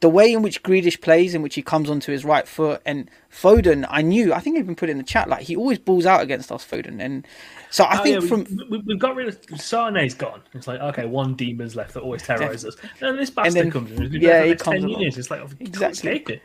the 0.00 0.08
way 0.08 0.32
in 0.32 0.42
which 0.42 0.62
Grealish 0.62 1.00
plays, 1.00 1.34
in 1.34 1.42
which 1.42 1.54
he 1.54 1.62
comes 1.62 1.90
onto 1.90 2.10
his 2.10 2.24
right 2.24 2.48
foot, 2.48 2.80
and 2.86 3.10
Foden, 3.30 3.86
I 3.88 4.00
knew, 4.00 4.32
I 4.32 4.40
think 4.40 4.56
I 4.56 4.60
even 4.60 4.74
put 4.74 4.88
it 4.88 4.92
in 4.92 4.98
the 4.98 5.04
chat, 5.04 5.28
like 5.28 5.42
he 5.42 5.54
always 5.54 5.78
balls 5.78 6.06
out 6.06 6.22
against 6.22 6.50
us, 6.50 6.64
Foden, 6.66 7.00
and 7.00 7.26
so 7.70 7.84
I 7.84 8.00
oh, 8.00 8.02
think 8.02 8.22
yeah, 8.22 8.28
from 8.28 8.46
we, 8.70 8.82
have 8.88 8.98
got 8.98 9.14
rid 9.14 9.28
of 9.28 9.60
Sane's 9.60 10.14
gone. 10.14 10.40
It's 10.54 10.66
like 10.66 10.80
okay, 10.80 11.04
one 11.04 11.34
demon's 11.34 11.76
left 11.76 11.94
that 11.94 12.00
always 12.00 12.22
terrorizes 12.22 12.74
us, 12.74 12.76
and 13.00 13.18
this 13.18 13.30
bastard 13.30 13.56
and 13.56 13.66
then, 13.66 13.70
comes 13.70 13.92
in. 13.92 14.20
Yeah, 14.20 14.44
he 14.44 14.54
comes 14.54 14.80
10 14.80 14.88
years. 14.88 15.18
It's 15.18 15.30
like 15.30 15.40
oh, 15.40 15.50
exactly. 15.60 16.40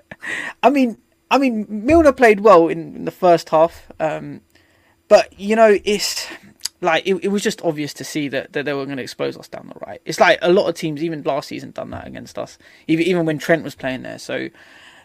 I 0.62 0.70
mean, 0.70 0.98
I 1.30 1.38
mean, 1.38 1.66
Milner 1.68 2.12
played 2.12 2.40
well 2.40 2.68
in, 2.68 2.96
in 2.96 3.04
the 3.04 3.10
first 3.12 3.50
half, 3.50 3.92
um, 4.00 4.40
but 5.06 5.38
you 5.38 5.54
know, 5.54 5.78
it's 5.84 6.26
like 6.80 7.06
it, 7.06 7.16
it 7.16 7.28
was 7.28 7.42
just 7.42 7.62
obvious 7.62 7.92
to 7.94 8.04
see 8.04 8.28
that, 8.28 8.52
that 8.52 8.64
they 8.64 8.72
were 8.72 8.84
going 8.84 8.98
to 8.98 9.02
expose 9.02 9.36
us 9.36 9.48
down 9.48 9.70
the 9.72 9.78
right. 9.86 10.00
It's 10.04 10.20
like 10.20 10.38
a 10.42 10.52
lot 10.52 10.68
of 10.68 10.74
teams, 10.74 11.02
even 11.02 11.22
last 11.22 11.48
season, 11.48 11.72
done 11.72 11.90
that 11.90 12.06
against 12.06 12.38
us. 12.38 12.58
Even 12.86 13.06
even 13.06 13.26
when 13.26 13.38
Trent 13.38 13.64
was 13.64 13.74
playing 13.74 14.02
there. 14.02 14.18
So 14.18 14.48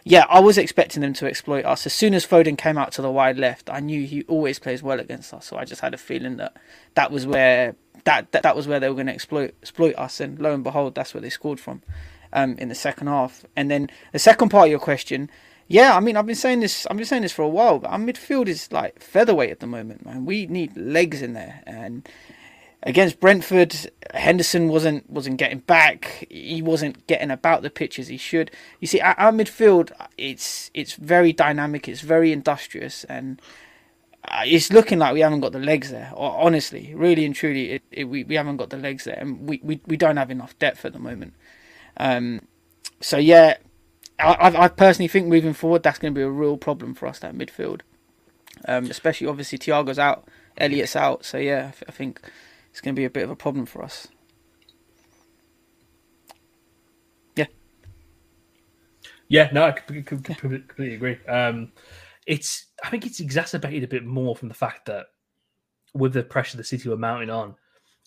yeah, 0.04 0.26
I 0.28 0.40
was 0.40 0.58
expecting 0.58 1.00
them 1.00 1.14
to 1.14 1.26
exploit 1.26 1.64
us. 1.64 1.86
As 1.86 1.94
soon 1.94 2.12
as 2.12 2.26
Foden 2.26 2.58
came 2.58 2.76
out 2.76 2.92
to 2.92 3.02
the 3.02 3.10
wide 3.10 3.38
left, 3.38 3.70
I 3.70 3.80
knew 3.80 4.04
he 4.06 4.22
always 4.24 4.58
plays 4.58 4.82
well 4.82 5.00
against 5.00 5.32
us. 5.32 5.46
So 5.46 5.56
I 5.56 5.64
just 5.64 5.80
had 5.80 5.94
a 5.94 5.98
feeling 5.98 6.36
that 6.36 6.56
that 6.94 7.10
was 7.10 7.26
where 7.26 7.74
that 8.04 8.30
that, 8.32 8.42
that 8.42 8.54
was 8.54 8.68
where 8.68 8.78
they 8.78 8.88
were 8.88 8.94
going 8.94 9.06
to 9.06 9.14
exploit 9.14 9.54
exploit 9.62 9.94
us. 9.96 10.20
And 10.20 10.38
lo 10.38 10.52
and 10.52 10.62
behold, 10.62 10.94
that's 10.94 11.14
where 11.14 11.22
they 11.22 11.30
scored 11.30 11.58
from 11.58 11.82
um, 12.32 12.56
in 12.58 12.68
the 12.68 12.74
second 12.74 13.06
half. 13.06 13.44
And 13.56 13.70
then 13.70 13.90
the 14.12 14.18
second 14.18 14.50
part 14.50 14.66
of 14.66 14.70
your 14.70 14.80
question 14.80 15.30
yeah, 15.68 15.96
I 15.96 16.00
mean, 16.00 16.16
I've 16.16 16.26
been 16.26 16.34
saying 16.34 16.60
this. 16.60 16.86
I've 16.86 16.96
been 16.96 17.06
saying 17.06 17.22
this 17.22 17.32
for 17.32 17.42
a 17.42 17.48
while, 17.48 17.78
but 17.78 17.90
our 17.90 17.98
midfield 17.98 18.48
is 18.48 18.70
like 18.70 19.00
featherweight 19.00 19.50
at 19.50 19.60
the 19.60 19.66
moment, 19.66 20.04
man. 20.04 20.24
We 20.26 20.46
need 20.46 20.76
legs 20.76 21.22
in 21.22 21.32
there, 21.32 21.62
and 21.66 22.08
against 22.82 23.18
Brentford, 23.18 23.74
Henderson 24.12 24.68
wasn't 24.68 25.08
wasn't 25.08 25.38
getting 25.38 25.60
back. 25.60 26.26
He 26.30 26.62
wasn't 26.62 27.06
getting 27.06 27.30
about 27.30 27.62
the 27.62 27.70
pitch 27.70 27.98
as 27.98 28.08
he 28.08 28.16
should. 28.18 28.50
You 28.80 28.86
see, 28.86 29.00
our, 29.00 29.18
our 29.18 29.32
midfield, 29.32 29.90
it's 30.18 30.70
it's 30.74 30.94
very 30.94 31.32
dynamic. 31.32 31.88
It's 31.88 32.02
very 32.02 32.30
industrious, 32.30 33.04
and 33.04 33.40
uh, 34.28 34.42
it's 34.44 34.70
looking 34.72 34.98
like 34.98 35.14
we 35.14 35.20
haven't 35.20 35.40
got 35.40 35.52
the 35.52 35.58
legs 35.58 35.90
there. 35.90 36.12
Honestly, 36.14 36.92
really 36.94 37.24
and 37.24 37.34
truly, 37.34 37.72
it, 37.72 37.82
it, 37.90 38.04
we 38.04 38.24
we 38.24 38.34
haven't 38.34 38.58
got 38.58 38.70
the 38.70 38.76
legs 38.76 39.04
there, 39.04 39.18
and 39.18 39.48
we, 39.48 39.60
we, 39.62 39.80
we 39.86 39.96
don't 39.96 40.18
have 40.18 40.30
enough 40.30 40.58
depth 40.58 40.84
at 40.84 40.92
the 40.92 40.98
moment. 40.98 41.34
Um, 41.96 42.42
so 43.00 43.16
yeah, 43.16 43.56
I, 44.18 44.64
I 44.64 44.68
personally 44.68 45.08
think 45.08 45.26
moving 45.26 45.54
forward, 45.54 45.82
that's 45.82 45.98
going 45.98 46.14
to 46.14 46.18
be 46.18 46.22
a 46.22 46.30
real 46.30 46.56
problem 46.56 46.94
for 46.94 47.06
us 47.06 47.18
that 47.18 47.34
midfield. 47.34 47.80
Um, 48.66 48.86
especially 48.86 49.26
obviously 49.26 49.58
Thiago's 49.58 49.98
out, 49.98 50.28
Elliott's 50.56 50.96
out, 50.96 51.24
so 51.24 51.38
yeah, 51.38 51.72
I 51.88 51.92
think 51.92 52.20
it's 52.70 52.80
going 52.80 52.94
to 52.94 52.98
be 52.98 53.04
a 53.04 53.10
bit 53.10 53.24
of 53.24 53.30
a 53.30 53.36
problem 53.36 53.66
for 53.66 53.82
us. 53.82 54.08
Yeah. 57.34 57.46
Yeah, 59.28 59.50
no, 59.52 59.64
I 59.64 59.72
completely, 59.72 60.02
completely 60.34 60.94
agree. 60.94 61.18
Um, 61.26 61.72
it's 62.26 62.66
I 62.82 62.90
think 62.90 63.06
it's 63.06 63.20
exacerbated 63.20 63.84
a 63.84 63.88
bit 63.88 64.04
more 64.04 64.36
from 64.36 64.48
the 64.48 64.54
fact 64.54 64.86
that 64.86 65.06
with 65.92 66.12
the 66.12 66.22
pressure 66.22 66.56
the 66.56 66.64
City 66.64 66.88
were 66.88 66.96
mounting 66.96 67.30
on, 67.30 67.56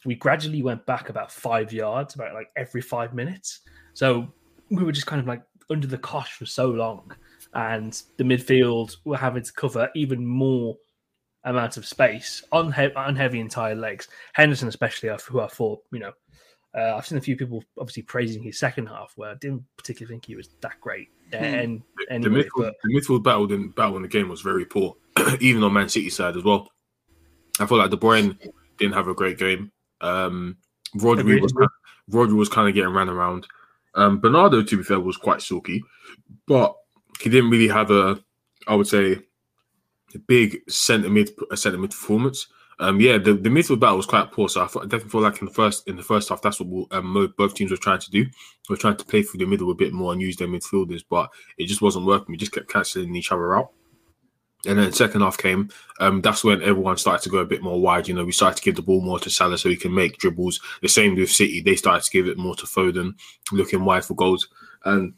we 0.05 0.15
gradually 0.15 0.61
went 0.61 0.85
back 0.85 1.09
about 1.09 1.31
five 1.31 1.71
yards, 1.73 2.15
about 2.15 2.33
like 2.33 2.49
every 2.55 2.81
five 2.81 3.13
minutes. 3.13 3.61
So 3.93 4.33
we 4.69 4.83
were 4.83 4.91
just 4.91 5.07
kind 5.07 5.19
of 5.19 5.27
like 5.27 5.43
under 5.69 5.87
the 5.87 5.97
cosh 5.97 6.33
for 6.33 6.45
so 6.45 6.67
long, 6.67 7.15
and 7.53 8.01
the 8.17 8.23
midfield 8.23 8.95
were 9.05 9.17
having 9.17 9.43
to 9.43 9.53
cover 9.53 9.89
even 9.95 10.25
more 10.25 10.77
amount 11.43 11.77
of 11.77 11.85
space 11.85 12.43
on, 12.51 12.71
he- 12.71 12.93
on 12.93 13.15
heavy 13.15 13.39
entire 13.39 13.75
legs. 13.75 14.07
Henderson, 14.33 14.67
especially, 14.67 15.09
who 15.27 15.39
I 15.39 15.47
thought, 15.47 15.81
you 15.91 15.99
know, 15.99 16.13
uh, 16.77 16.95
I've 16.95 17.07
seen 17.07 17.17
a 17.17 17.21
few 17.21 17.35
people 17.35 17.63
obviously 17.79 18.03
praising 18.03 18.43
his 18.43 18.59
second 18.59 18.87
half, 18.87 19.13
where 19.15 19.31
I 19.31 19.35
didn't 19.35 19.63
particularly 19.77 20.13
think 20.13 20.25
he 20.25 20.35
was 20.35 20.49
that 20.61 20.79
great. 20.81 21.09
Hmm. 21.33 21.43
And 21.43 21.83
anyway, 22.09 22.29
the, 22.29 22.43
midfield, 22.43 22.49
but... 22.57 22.73
the 22.83 22.93
midfield 22.93 23.23
battle 23.23 23.51
in 23.51 23.69
battle 23.71 23.95
in 23.95 24.01
the 24.01 24.07
game 24.07 24.29
was 24.29 24.41
very 24.41 24.65
poor, 24.65 24.95
even 25.39 25.63
on 25.63 25.73
Man 25.73 25.89
City 25.89 26.09
side 26.09 26.37
as 26.37 26.43
well. 26.43 26.69
I 27.59 27.65
feel 27.65 27.77
like 27.77 27.89
De 27.89 27.97
Bruyne 27.97 28.37
didn't 28.77 28.93
have 28.93 29.07
a 29.07 29.15
great 29.15 29.37
game. 29.37 29.71
Um, 30.01 30.57
Rodri 30.95 31.41
was 31.41 31.53
Rodri 32.11 32.35
was 32.35 32.49
kind 32.49 32.69
of 32.69 32.75
getting 32.75 32.93
ran 32.93 33.09
around. 33.09 33.47
Um, 33.95 34.19
Bernardo, 34.19 34.61
to 34.61 34.77
be 34.77 34.83
fair, 34.83 34.99
was 34.99 35.17
quite 35.17 35.41
silky, 35.41 35.83
but 36.47 36.75
he 37.19 37.29
didn't 37.29 37.49
really 37.49 37.67
have 37.67 37.91
a, 37.91 38.19
I 38.67 38.75
would 38.75 38.87
say, 38.87 39.19
a 40.15 40.19
big 40.27 40.59
centre 40.69 41.09
mid, 41.09 41.31
a 41.51 41.57
centre 41.57 41.77
mid 41.77 41.91
performance. 41.91 42.47
Um, 42.79 43.01
yeah, 43.01 43.17
the, 43.17 43.33
the 43.33 43.49
midfield 43.49 43.79
battle 43.79 43.97
was 43.97 44.05
quite 44.05 44.31
poor. 44.31 44.49
So 44.49 44.63
I, 44.63 44.67
thought, 44.67 44.83
I 44.83 44.85
definitely 44.85 45.09
feel 45.09 45.21
like 45.21 45.39
in 45.39 45.47
the 45.47 45.53
first 45.53 45.87
in 45.87 45.95
the 45.95 46.03
first 46.03 46.29
half, 46.29 46.41
that's 46.41 46.59
what 46.59 46.87
um, 46.91 47.33
both 47.37 47.55
teams 47.55 47.71
were 47.71 47.77
trying 47.77 47.99
to 47.99 48.11
do. 48.11 48.25
We're 48.69 48.75
trying 48.75 48.97
to 48.97 49.05
play 49.05 49.23
through 49.23 49.39
the 49.39 49.47
middle 49.47 49.71
a 49.71 49.75
bit 49.75 49.93
more 49.93 50.13
and 50.13 50.21
use 50.21 50.37
their 50.37 50.47
midfielders, 50.47 51.03
but 51.09 51.29
it 51.57 51.65
just 51.65 51.81
wasn't 51.81 52.05
working. 52.05 52.27
We 52.29 52.37
just 52.37 52.51
kept 52.51 52.71
cancelling 52.71 53.15
each 53.15 53.31
other 53.31 53.57
out. 53.57 53.71
And 54.67 54.77
then 54.77 54.91
second 54.91 55.21
half 55.21 55.37
came. 55.37 55.69
Um, 55.99 56.21
that's 56.21 56.43
when 56.43 56.61
everyone 56.61 56.97
started 56.97 57.23
to 57.23 57.29
go 57.29 57.37
a 57.37 57.45
bit 57.45 57.63
more 57.63 57.81
wide. 57.81 58.07
You 58.07 58.13
know, 58.13 58.25
we 58.25 58.31
started 58.31 58.57
to 58.57 58.63
give 58.63 58.75
the 58.75 58.81
ball 58.81 59.01
more 59.01 59.19
to 59.19 59.29
Salah 59.29 59.57
so 59.57 59.69
he 59.69 59.75
can 59.75 59.93
make 59.93 60.17
dribbles. 60.17 60.59
The 60.81 60.89
same 60.89 61.15
with 61.15 61.31
City; 61.31 61.61
they 61.61 61.75
started 61.75 62.03
to 62.03 62.11
give 62.11 62.27
it 62.27 62.37
more 62.37 62.55
to 62.55 62.65
Foden, 62.65 63.13
looking 63.51 63.85
wide 63.85 64.05
for 64.05 64.15
goals. 64.15 64.49
And 64.85 65.13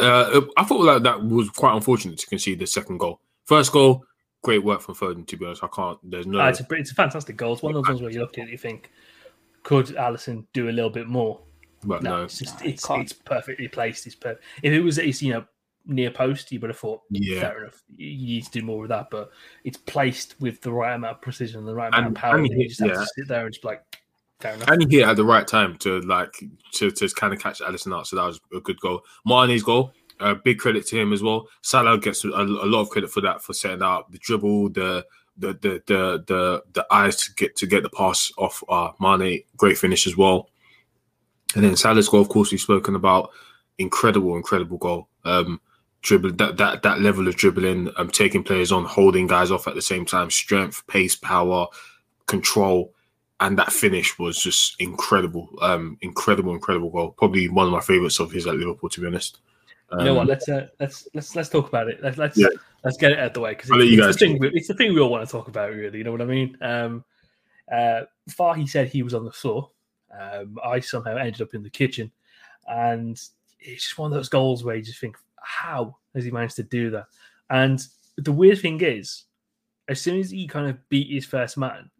uh, 0.00 0.42
I 0.56 0.64
thought 0.64 0.84
like 0.84 1.02
that 1.02 1.24
was 1.24 1.50
quite 1.50 1.74
unfortunate 1.74 2.18
to 2.18 2.26
concede 2.26 2.58
the 2.58 2.66
second 2.66 2.98
goal. 2.98 3.20
First 3.46 3.72
goal, 3.72 4.04
great 4.42 4.64
work 4.64 4.80
from 4.80 4.94
Foden. 4.94 5.26
To 5.26 5.36
be 5.36 5.46
honest, 5.46 5.64
I 5.64 5.68
can't. 5.68 5.98
There's 6.02 6.26
no. 6.26 6.40
Uh, 6.40 6.48
it's, 6.48 6.60
a, 6.60 6.66
it's 6.70 6.92
a 6.92 6.94
fantastic 6.94 7.36
goal. 7.36 7.54
It's 7.54 7.62
one 7.62 7.74
of 7.74 7.82
those 7.82 7.88
ones 7.88 8.02
where 8.02 8.10
you 8.10 8.20
look 8.20 8.38
at 8.38 8.48
it, 8.48 8.50
you 8.50 8.58
think, 8.58 8.90
could 9.62 9.86
Alisson 9.86 10.46
do 10.52 10.68
a 10.68 10.70
little 10.70 10.90
bit 10.90 11.08
more? 11.08 11.40
But 11.84 12.02
no, 12.02 12.18
no. 12.18 12.24
it's 12.24 12.38
just, 12.38 12.60
no, 12.60 12.70
it's, 12.70 12.88
it's 12.90 13.12
perfectly 13.12 13.68
placed. 13.68 14.06
It's 14.06 14.16
perfect. 14.16 14.42
If 14.62 14.72
it 14.72 14.80
was, 14.80 14.98
it's 14.98 15.22
you 15.22 15.32
know 15.32 15.44
near 15.86 16.10
post, 16.10 16.50
you 16.52 16.60
would 16.60 16.70
have 16.70 16.78
thought, 16.78 17.02
yeah, 17.10 17.40
fair 17.40 17.62
enough. 17.62 17.82
You 17.96 18.26
need 18.26 18.44
to 18.44 18.50
do 18.50 18.62
more 18.62 18.80
with 18.80 18.90
that, 18.90 19.08
but 19.10 19.30
it's 19.64 19.78
placed 19.78 20.40
with 20.40 20.60
the 20.60 20.72
right 20.72 20.94
amount 20.94 21.16
of 21.16 21.22
precision 21.22 21.60
and 21.60 21.68
the 21.68 21.74
right 21.74 21.88
amount 21.88 22.06
and, 22.06 22.16
of 22.16 22.20
power. 22.20 22.36
And 22.36 22.48
you 22.48 22.68
just 22.68 22.80
have 22.80 22.90
yeah. 22.90 22.94
to 22.94 23.06
sit 23.16 23.28
there 23.28 23.44
and 23.44 23.54
just 23.54 23.64
like, 23.64 23.82
fair 24.40 24.54
enough. 24.54 24.68
And 24.68 24.82
he 24.82 24.98
hit 24.98 25.08
at 25.08 25.16
the 25.16 25.24
right 25.24 25.46
time 25.46 25.76
to 25.78 26.00
like 26.00 26.32
to, 26.74 26.90
to 26.90 27.08
kind 27.10 27.32
of 27.32 27.40
catch 27.40 27.60
Alisson 27.60 27.96
out. 27.96 28.06
So 28.06 28.16
that 28.16 28.26
was 28.26 28.40
a 28.54 28.60
good 28.60 28.80
goal. 28.80 29.02
Mane's 29.24 29.62
goal, 29.62 29.92
uh, 30.20 30.34
big 30.34 30.58
credit 30.58 30.86
to 30.88 31.00
him 31.00 31.12
as 31.12 31.22
well. 31.22 31.48
Salah 31.62 31.98
gets 31.98 32.24
a, 32.24 32.28
a, 32.28 32.44
lot 32.44 32.82
of 32.82 32.90
credit 32.90 33.10
for 33.10 33.20
that 33.22 33.42
for 33.42 33.52
setting 33.52 33.82
out 33.82 34.10
the 34.10 34.18
dribble, 34.18 34.70
the 34.70 35.04
the 35.38 35.48
the 35.54 35.82
the 35.86 36.24
the, 36.26 36.62
the 36.72 36.86
eyes 36.90 37.16
to 37.16 37.34
get 37.34 37.56
to 37.56 37.66
get 37.66 37.82
the 37.82 37.90
pass 37.90 38.32
off 38.38 38.62
uh, 38.68 38.90
Mane. 39.00 39.42
Great 39.56 39.78
finish 39.78 40.06
as 40.06 40.16
well. 40.16 40.48
And 41.54 41.64
then 41.64 41.76
Salah's 41.76 42.08
goal, 42.08 42.20
of 42.20 42.28
course, 42.28 42.50
we've 42.50 42.60
spoken 42.60 42.94
about. 42.94 43.30
Incredible, 43.78 44.36
incredible 44.36 44.78
goal. 44.78 45.08
Um, 45.24 45.60
dribble 46.02 46.32
that 46.34 46.56
that 46.56 46.82
that 46.82 47.00
level 47.00 47.28
of 47.28 47.36
dribbling, 47.36 47.90
um, 47.96 48.10
taking 48.10 48.42
players 48.42 48.72
on, 48.72 48.84
holding 48.84 49.26
guys 49.26 49.50
off 49.50 49.66
at 49.66 49.74
the 49.74 49.82
same 49.82 50.04
time, 50.04 50.30
strength, 50.30 50.86
pace, 50.86 51.16
power, 51.16 51.66
control, 52.26 52.92
and 53.40 53.58
that 53.58 53.72
finish 53.72 54.18
was 54.18 54.38
just 54.38 54.80
incredible. 54.80 55.48
Um, 55.60 55.98
incredible, 56.02 56.52
incredible 56.52 56.90
goal. 56.90 57.10
Probably 57.12 57.48
one 57.48 57.66
of 57.66 57.72
my 57.72 57.80
favorites 57.80 58.20
of 58.20 58.30
his 58.30 58.46
at 58.46 58.54
Liverpool, 58.56 58.88
to 58.90 59.00
be 59.00 59.06
honest. 59.06 59.38
Um, 59.90 60.00
you 60.00 60.04
know 60.06 60.14
what? 60.14 60.26
Let's 60.26 60.48
uh, 60.48 60.68
let's 60.80 61.08
let's 61.14 61.36
let's 61.36 61.48
talk 61.48 61.68
about 61.68 61.88
it. 61.88 62.02
Let's 62.02 62.18
let's 62.18 62.36
Yeah. 62.36 62.48
let's 62.84 62.96
get 62.96 63.12
it 63.12 63.18
out 63.18 63.26
of 63.28 63.34
the 63.34 63.40
way 63.40 63.50
because 63.50 63.70
it's, 63.70 63.82
it's 63.82 64.06
the 64.06 64.26
thing. 64.26 64.38
we- 64.38 64.50
It's 64.50 64.68
the 64.68 64.74
thing 64.74 64.94
we 64.94 65.00
all 65.00 65.10
want 65.10 65.26
to 65.26 65.30
talk 65.30 65.48
about, 65.48 65.72
really. 65.72 65.98
You 65.98 66.04
know 66.04 66.12
what 66.12 66.22
I 66.22 66.26
mean? 66.26 66.56
Um, 66.60 67.04
uh, 67.72 68.02
Far 68.28 68.54
he 68.54 68.66
said 68.66 68.88
he 68.88 69.02
was 69.02 69.14
on 69.14 69.24
the 69.24 69.32
floor. 69.32 69.70
Um, 70.18 70.58
I 70.64 70.80
somehow 70.80 71.16
ended 71.16 71.42
up 71.42 71.54
in 71.54 71.62
the 71.62 71.70
kitchen, 71.70 72.10
and 72.66 73.12
it's 73.60 73.82
just 73.84 73.98
one 73.98 74.10
of 74.10 74.16
those 74.16 74.28
goals 74.28 74.64
where 74.64 74.76
you 74.76 74.82
just 74.82 74.98
think, 75.00 75.16
how 75.46 75.96
has 76.14 76.24
he 76.24 76.30
managed 76.30 76.56
to 76.56 76.62
do 76.62 76.90
that? 76.90 77.06
And 77.48 77.80
the 78.16 78.32
weird 78.32 78.60
thing 78.60 78.80
is, 78.80 79.24
as 79.88 80.00
soon 80.00 80.18
as 80.18 80.30
he 80.30 80.46
kind 80.48 80.68
of 80.68 80.88
beat 80.88 81.12
his 81.12 81.24
first 81.24 81.56
man, 81.56 81.90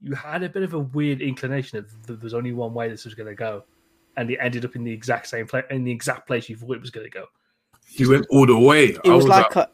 you 0.00 0.14
had 0.14 0.42
a 0.42 0.48
bit 0.48 0.64
of 0.64 0.74
a 0.74 0.78
weird 0.78 1.20
inclination 1.20 1.78
that 1.78 2.06
there 2.06 2.16
was 2.20 2.34
only 2.34 2.52
one 2.52 2.74
way 2.74 2.88
this 2.88 3.04
was 3.04 3.14
going 3.14 3.28
to 3.28 3.34
go, 3.34 3.64
and 4.16 4.30
it 4.30 4.38
ended 4.40 4.64
up 4.64 4.74
in 4.74 4.84
the 4.84 4.92
exact 4.92 5.28
same 5.28 5.46
place, 5.46 5.64
in 5.70 5.84
the 5.84 5.92
exact 5.92 6.26
place 6.26 6.48
you 6.48 6.56
thought 6.56 6.74
it 6.74 6.80
was 6.80 6.90
going 6.90 7.06
to 7.06 7.10
go. 7.10 7.26
he 7.86 8.06
went 8.06 8.26
all 8.30 8.46
the 8.46 8.58
way. 8.58 8.96
It 9.04 9.10
was, 9.10 9.26
like 9.26 9.54
a, 9.56 9.68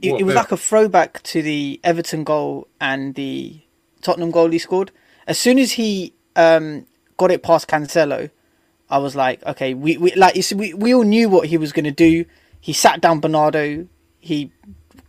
it, 0.00 0.20
it 0.20 0.22
was 0.22 0.34
like 0.34 0.52
a 0.52 0.56
throwback 0.56 1.22
to 1.24 1.42
the 1.42 1.80
Everton 1.82 2.24
goal 2.24 2.68
and 2.80 3.14
the 3.16 3.60
Tottenham 4.02 4.30
goal 4.30 4.50
he 4.50 4.58
scored. 4.58 4.92
As 5.26 5.38
soon 5.38 5.58
as 5.58 5.72
he 5.72 6.14
um, 6.36 6.86
got 7.16 7.30
it 7.30 7.42
past 7.42 7.68
Cancelo, 7.68 8.30
I 8.90 8.98
was 8.98 9.14
like, 9.16 9.42
okay, 9.46 9.74
we, 9.74 9.96
we 9.96 10.12
like 10.14 10.36
you 10.36 10.42
see, 10.42 10.54
we 10.56 10.74
we 10.74 10.94
all 10.94 11.04
knew 11.04 11.28
what 11.28 11.46
he 11.48 11.56
was 11.56 11.72
going 11.72 11.84
to 11.84 11.90
do. 11.92 12.24
He 12.60 12.72
sat 12.72 13.00
down 13.00 13.20
Bernardo, 13.20 13.86
he 14.18 14.52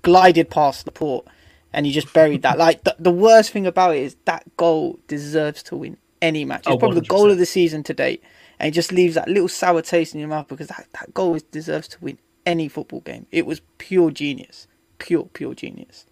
glided 0.04 0.50
past 0.50 0.86
Laporte, 0.86 1.28
and 1.74 1.86
he 1.86 1.92
just 1.92 2.14
buried 2.14 2.44
that. 2.44 2.58
Like 2.66 2.84
the, 2.84 2.96
the 3.00 3.12
worst 3.12 3.52
thing 3.52 3.66
about 3.68 3.96
it 3.96 4.04
is 4.04 4.16
that 4.26 4.44
goal 4.58 5.00
deserves 5.08 5.64
to 5.64 5.76
win 5.76 5.98
any 6.22 6.46
match. 6.46 6.62
It's 6.62 6.68
Oh, 6.68 6.78
probably 6.78 7.02
the 7.02 7.08
goal 7.08 7.32
of 7.32 7.38
the 7.40 7.46
season 7.46 7.84
to 7.84 7.94
date, 7.94 8.24
and 8.60 8.68
it 8.70 8.72
just 8.72 8.92
leaves 8.92 9.16
that 9.16 9.28
little 9.28 9.48
sour 9.50 9.82
taste 9.82 10.14
in 10.14 10.20
your 10.20 10.30
mouth 10.30 10.48
because 10.48 10.68
that, 10.68 10.88
that 10.94 11.14
goal 11.14 11.36
is, 11.36 11.44
deserves 11.44 11.88
to 11.90 11.98
win 12.02 12.18
any 12.46 12.68
football 12.68 13.02
game. 13.02 13.26
It 13.32 13.46
was 13.46 13.62
pure 13.80 14.12
genius, 14.12 14.68
pure 15.00 15.26
pure 15.34 15.54
genius. 15.56 16.06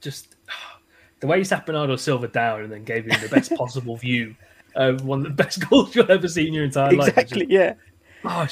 just 0.00 0.34
the 1.20 1.26
way 1.26 1.38
he 1.38 1.44
sat 1.44 1.66
Bernardo 1.66 1.96
Silva 1.96 2.28
down 2.28 2.62
and 2.62 2.72
then 2.72 2.84
gave 2.84 3.04
him 3.06 3.20
the 3.20 3.28
best 3.28 3.54
possible 3.56 3.96
view 3.96 4.34
of 4.78 5.04
one 5.04 5.18
of 5.18 5.24
the 5.24 5.30
best 5.44 5.68
goals 5.68 5.94
you'll 5.94 6.10
ever 6.10 6.28
see 6.28 6.46
in 6.46 6.54
your 6.54 6.64
entire 6.64 6.92
life. 6.92 7.08
It's 7.08 7.18
Exactly, 7.18 7.46
yeah. 7.50 7.74
oh, 8.24 8.46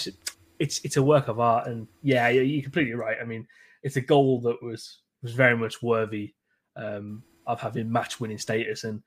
it's, 0.59 0.81
it's 0.85 0.97
a 0.97 1.03
work 1.03 1.29
of 1.29 1.41
art, 1.41 1.69
and 1.69 1.87
yeah, 2.03 2.29
you're 2.29 2.62
completely 2.62 2.95
right. 2.95 3.17
I 3.21 3.25
mean, 3.25 3.47
it's 3.83 3.97
a 3.97 4.01
goal 4.01 4.41
that 4.43 4.62
was 4.62 5.01
was 5.23 5.33
very 5.33 5.57
much 5.57 5.83
worthy 5.83 6.35
um, 6.77 7.23
of 7.47 7.61
having 7.61 7.91
match 7.91 8.21
winning 8.21 8.39
status, 8.39 8.85
and 8.85 9.03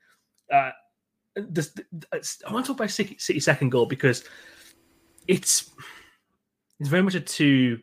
uh, 0.51 0.71
this, 1.35 1.73
it's- 2.13 2.41
I 2.47 2.51
want 2.53 2.65
to 2.65 2.71
talk 2.71 2.79
about 2.79 2.89
City, 2.91 3.15
City's 3.19 3.45
second 3.45 3.69
goal 3.69 3.85
because 3.85 4.23
it's 5.27 5.71
it's 6.79 6.89
very 6.89 7.03
much 7.03 7.15
a 7.15 7.19
two 7.19 7.79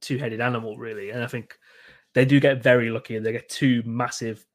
two 0.00 0.18
headed 0.18 0.40
animal, 0.40 0.76
really, 0.76 1.10
and 1.10 1.22
I 1.24 1.26
think 1.26 1.58
they 2.14 2.24
do 2.24 2.40
get 2.40 2.62
very 2.62 2.90
lucky, 2.90 3.16
and 3.16 3.24
they 3.26 3.32
get 3.32 3.48
two 3.48 3.82
massive 3.84 4.46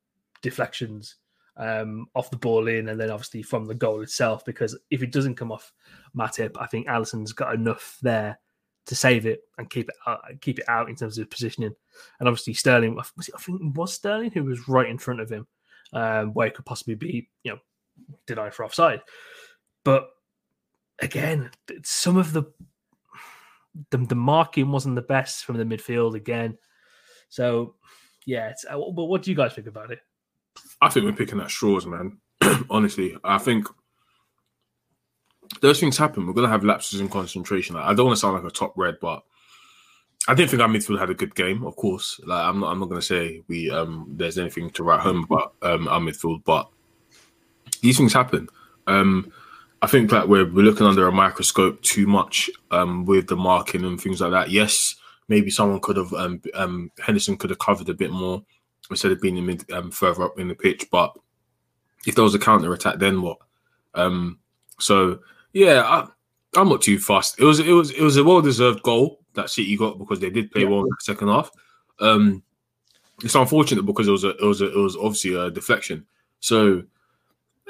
deflections 0.42 1.16
um, 1.58 2.08
off 2.16 2.32
the 2.32 2.38
ball 2.38 2.68
in, 2.68 2.90
and 2.90 3.00
then 3.00 3.12
obviously 3.12 3.42
from 3.42 3.66
the 3.66 3.76
goal 3.76 4.02
itself. 4.02 4.46
Because 4.46 4.78
if 4.90 5.04
it 5.04 5.12
doesn't 5.12 5.36
come 5.36 5.52
off 5.52 5.74
Matip, 6.16 6.56
I 6.60 6.68
think 6.68 6.88
Alisson's 6.88 7.34
got 7.34 7.54
enough 7.54 7.98
there 8.02 8.40
to 8.86 8.96
save 8.96 9.26
it 9.26 9.42
and 9.58 9.70
keep 9.70 9.90
it 9.90 9.96
out, 10.08 10.22
keep 10.42 10.60
it 10.60 10.68
out 10.68 10.90
in 10.90 10.96
terms 10.96 11.18
of 11.18 11.30
positioning. 11.30 11.74
And 12.20 12.28
obviously 12.28 12.54
Sterling, 12.54 12.96
was 12.96 13.12
it, 13.28 13.36
I 13.36 13.40
think 13.40 13.62
it 13.62 13.78
was 13.78 13.94
Sterling 13.94 14.32
who 14.32 14.44
was 14.44 14.68
right 14.68 14.90
in 14.90 14.98
front 14.98 15.22
of 15.22 15.30
him, 15.30 15.48
um, 15.94 16.34
where 16.34 16.48
it 16.48 16.56
could 16.56 16.66
possibly 16.66 16.96
be, 16.96 17.30
you 17.44 17.52
know, 17.52 17.60
denied 18.26 18.54
for 18.54 18.66
offside. 18.66 19.02
But 19.84 20.10
again, 21.00 21.52
some 21.84 22.18
of 22.18 22.34
the 22.34 22.44
the, 23.90 23.98
the 24.00 24.16
marking 24.16 24.70
wasn't 24.70 24.96
the 24.96 25.02
best 25.02 25.46
from 25.46 25.58
the 25.58 25.64
midfield 25.64 26.16
again. 26.16 26.58
So 27.30 27.76
yeah, 28.26 28.50
it's, 28.50 28.66
uh, 28.66 28.78
but 28.78 29.06
what 29.06 29.24
do 29.24 29.32
you 29.32 29.38
guys 29.38 29.54
think 29.54 29.68
about 29.68 29.92
it? 29.92 30.00
I 30.82 30.90
think 30.90 31.06
we're 31.06 31.14
picking 31.14 31.40
at 31.40 31.52
straws, 31.52 31.86
man. 31.86 32.18
Honestly, 32.70 33.18
I 33.24 33.38
think 33.38 33.68
those 35.62 35.80
things 35.80 35.98
happen. 35.98 36.26
We're 36.26 36.34
gonna 36.34 36.48
have 36.48 36.64
lapses 36.64 37.00
in 37.00 37.10
concentration. 37.10 37.76
I 37.76 37.94
don't 37.94 38.08
want 38.08 38.18
to 38.18 38.20
sound 38.20 38.36
like 38.36 38.52
a 38.52 38.56
top 38.56 38.74
red, 38.76 38.98
but 39.00 39.24
I 40.28 40.34
didn't 40.34 40.52
think 40.52 40.62
our 40.62 40.68
midfield 40.70 41.00
had 41.00 41.10
a 41.10 41.16
good 41.16 41.36
game. 41.36 41.64
Of 41.64 41.76
course, 41.76 42.20
like 42.26 42.44
I'm 42.44 42.60
not. 42.60 42.72
I'm 42.72 42.80
not 42.80 42.90
gonna 42.90 43.02
say 43.02 43.42
we 43.48 43.70
um 43.70 44.08
there's 44.10 44.38
anything 44.38 44.70
to 44.72 44.84
write 44.84 45.02
home 45.02 45.28
about 45.30 45.54
um 45.62 45.88
our 45.88 46.00
midfield, 46.00 46.44
but 46.46 46.70
these 47.82 47.98
things 47.98 48.14
happen. 48.14 48.48
Um, 48.88 49.32
I 49.82 49.88
think 49.88 50.10
that 50.12 50.30
we're 50.30 50.52
we're 50.52 50.66
looking 50.66 50.88
under 50.88 51.08
a 51.08 51.12
microscope 51.12 51.82
too 51.82 52.08
much 52.08 52.50
um 52.72 53.06
with 53.06 53.28
the 53.28 53.36
marking 53.36 53.84
and 53.84 54.00
things 54.00 54.22
like 54.22 54.32
that. 54.32 54.52
Yes, 54.52 54.96
maybe 55.28 55.50
someone 55.50 55.80
could 55.80 55.98
have 55.98 56.14
um 56.14 56.42
um 56.54 56.92
Henderson 57.00 57.38
could 57.38 57.50
have 57.50 57.60
covered 57.60 57.90
a 57.90 57.94
bit 57.94 58.12
more 58.12 58.44
instead 58.90 59.12
of 59.12 59.22
being 59.22 59.38
in 59.38 59.46
mid, 59.46 59.72
um, 59.72 59.92
further 59.92 60.24
up 60.24 60.40
in 60.40 60.48
the 60.48 60.56
pitch. 60.56 60.88
But 60.92 61.16
if 62.06 62.16
there 62.16 62.24
was 62.24 62.36
a 62.36 62.40
counter 62.40 62.74
attack, 62.74 62.98
then 63.00 63.22
what? 63.22 63.38
Um, 63.94 64.40
so 64.80 65.20
yeah, 65.54 65.82
I, 65.84 66.08
I'm 66.60 66.70
not 66.70 66.82
too 66.82 67.00
fast. 67.00 67.40
It 67.40 67.46
was 67.46 67.60
it 67.60 67.72
was 67.72 67.92
it 67.92 68.02
was 68.02 68.18
a 68.18 68.24
well 68.24 68.42
deserved 68.42 68.84
goal 68.84 69.20
that 69.36 69.50
City 69.50 69.78
got 69.78 69.98
because 69.98 70.20
they 70.20 70.30
did 70.30 70.52
play 70.52 70.64
Yeah. 70.64 70.70
well 70.70 70.82
in 70.82 70.86
the 70.90 70.96
second 71.00 71.28
half. 71.30 71.52
Um, 72.00 72.44
it's 73.24 73.36
unfortunate 73.36 73.84
because 73.86 74.08
it 74.08 74.12
was 74.12 74.24
a 74.24 74.30
it 74.30 74.44
was 74.44 74.62
a, 74.62 74.72
it 74.72 74.78
was 74.78 74.96
obviously 74.98 75.36
a 75.36 75.52
deflection. 75.52 76.06
So 76.40 76.84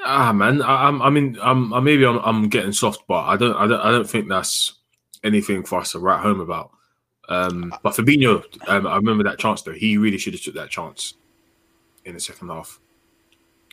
ah 0.04 0.32
man, 0.32 0.62
I, 0.62 0.88
I'm 0.88 1.02
I 1.02 1.10
mean 1.10 1.38
I'm 1.42 1.74
I 1.74 1.80
maybe 1.80 2.06
I'm 2.06 2.18
I'm 2.20 2.48
getting 2.50 2.72
soft, 2.72 3.04
but 3.08 3.26
I 3.26 3.36
don't 3.38 3.56
I 3.56 3.68
don't 3.68 3.82
I 3.82 3.92
don't 3.92 4.10
think 4.10 4.30
that's 4.30 4.74
anything 5.24 5.64
for 5.64 5.80
us 5.80 5.92
to 5.92 6.00
write 6.00 6.22
home 6.22 6.40
about. 6.40 6.72
Um, 7.32 7.74
but 7.84 7.96
Fabinho, 7.96 8.44
um, 8.70 8.88
I 8.88 8.98
remember 8.98 9.24
that 9.26 9.40
chance 9.40 9.64
though. 9.64 9.74
He 9.74 9.98
really 9.98 10.20
should 10.20 10.34
have 10.34 10.44
took 10.44 10.56
that 10.56 10.72
chance 10.72 11.16
in 12.06 12.16
the 12.16 12.22
second 12.22 12.50
half. 12.50 12.80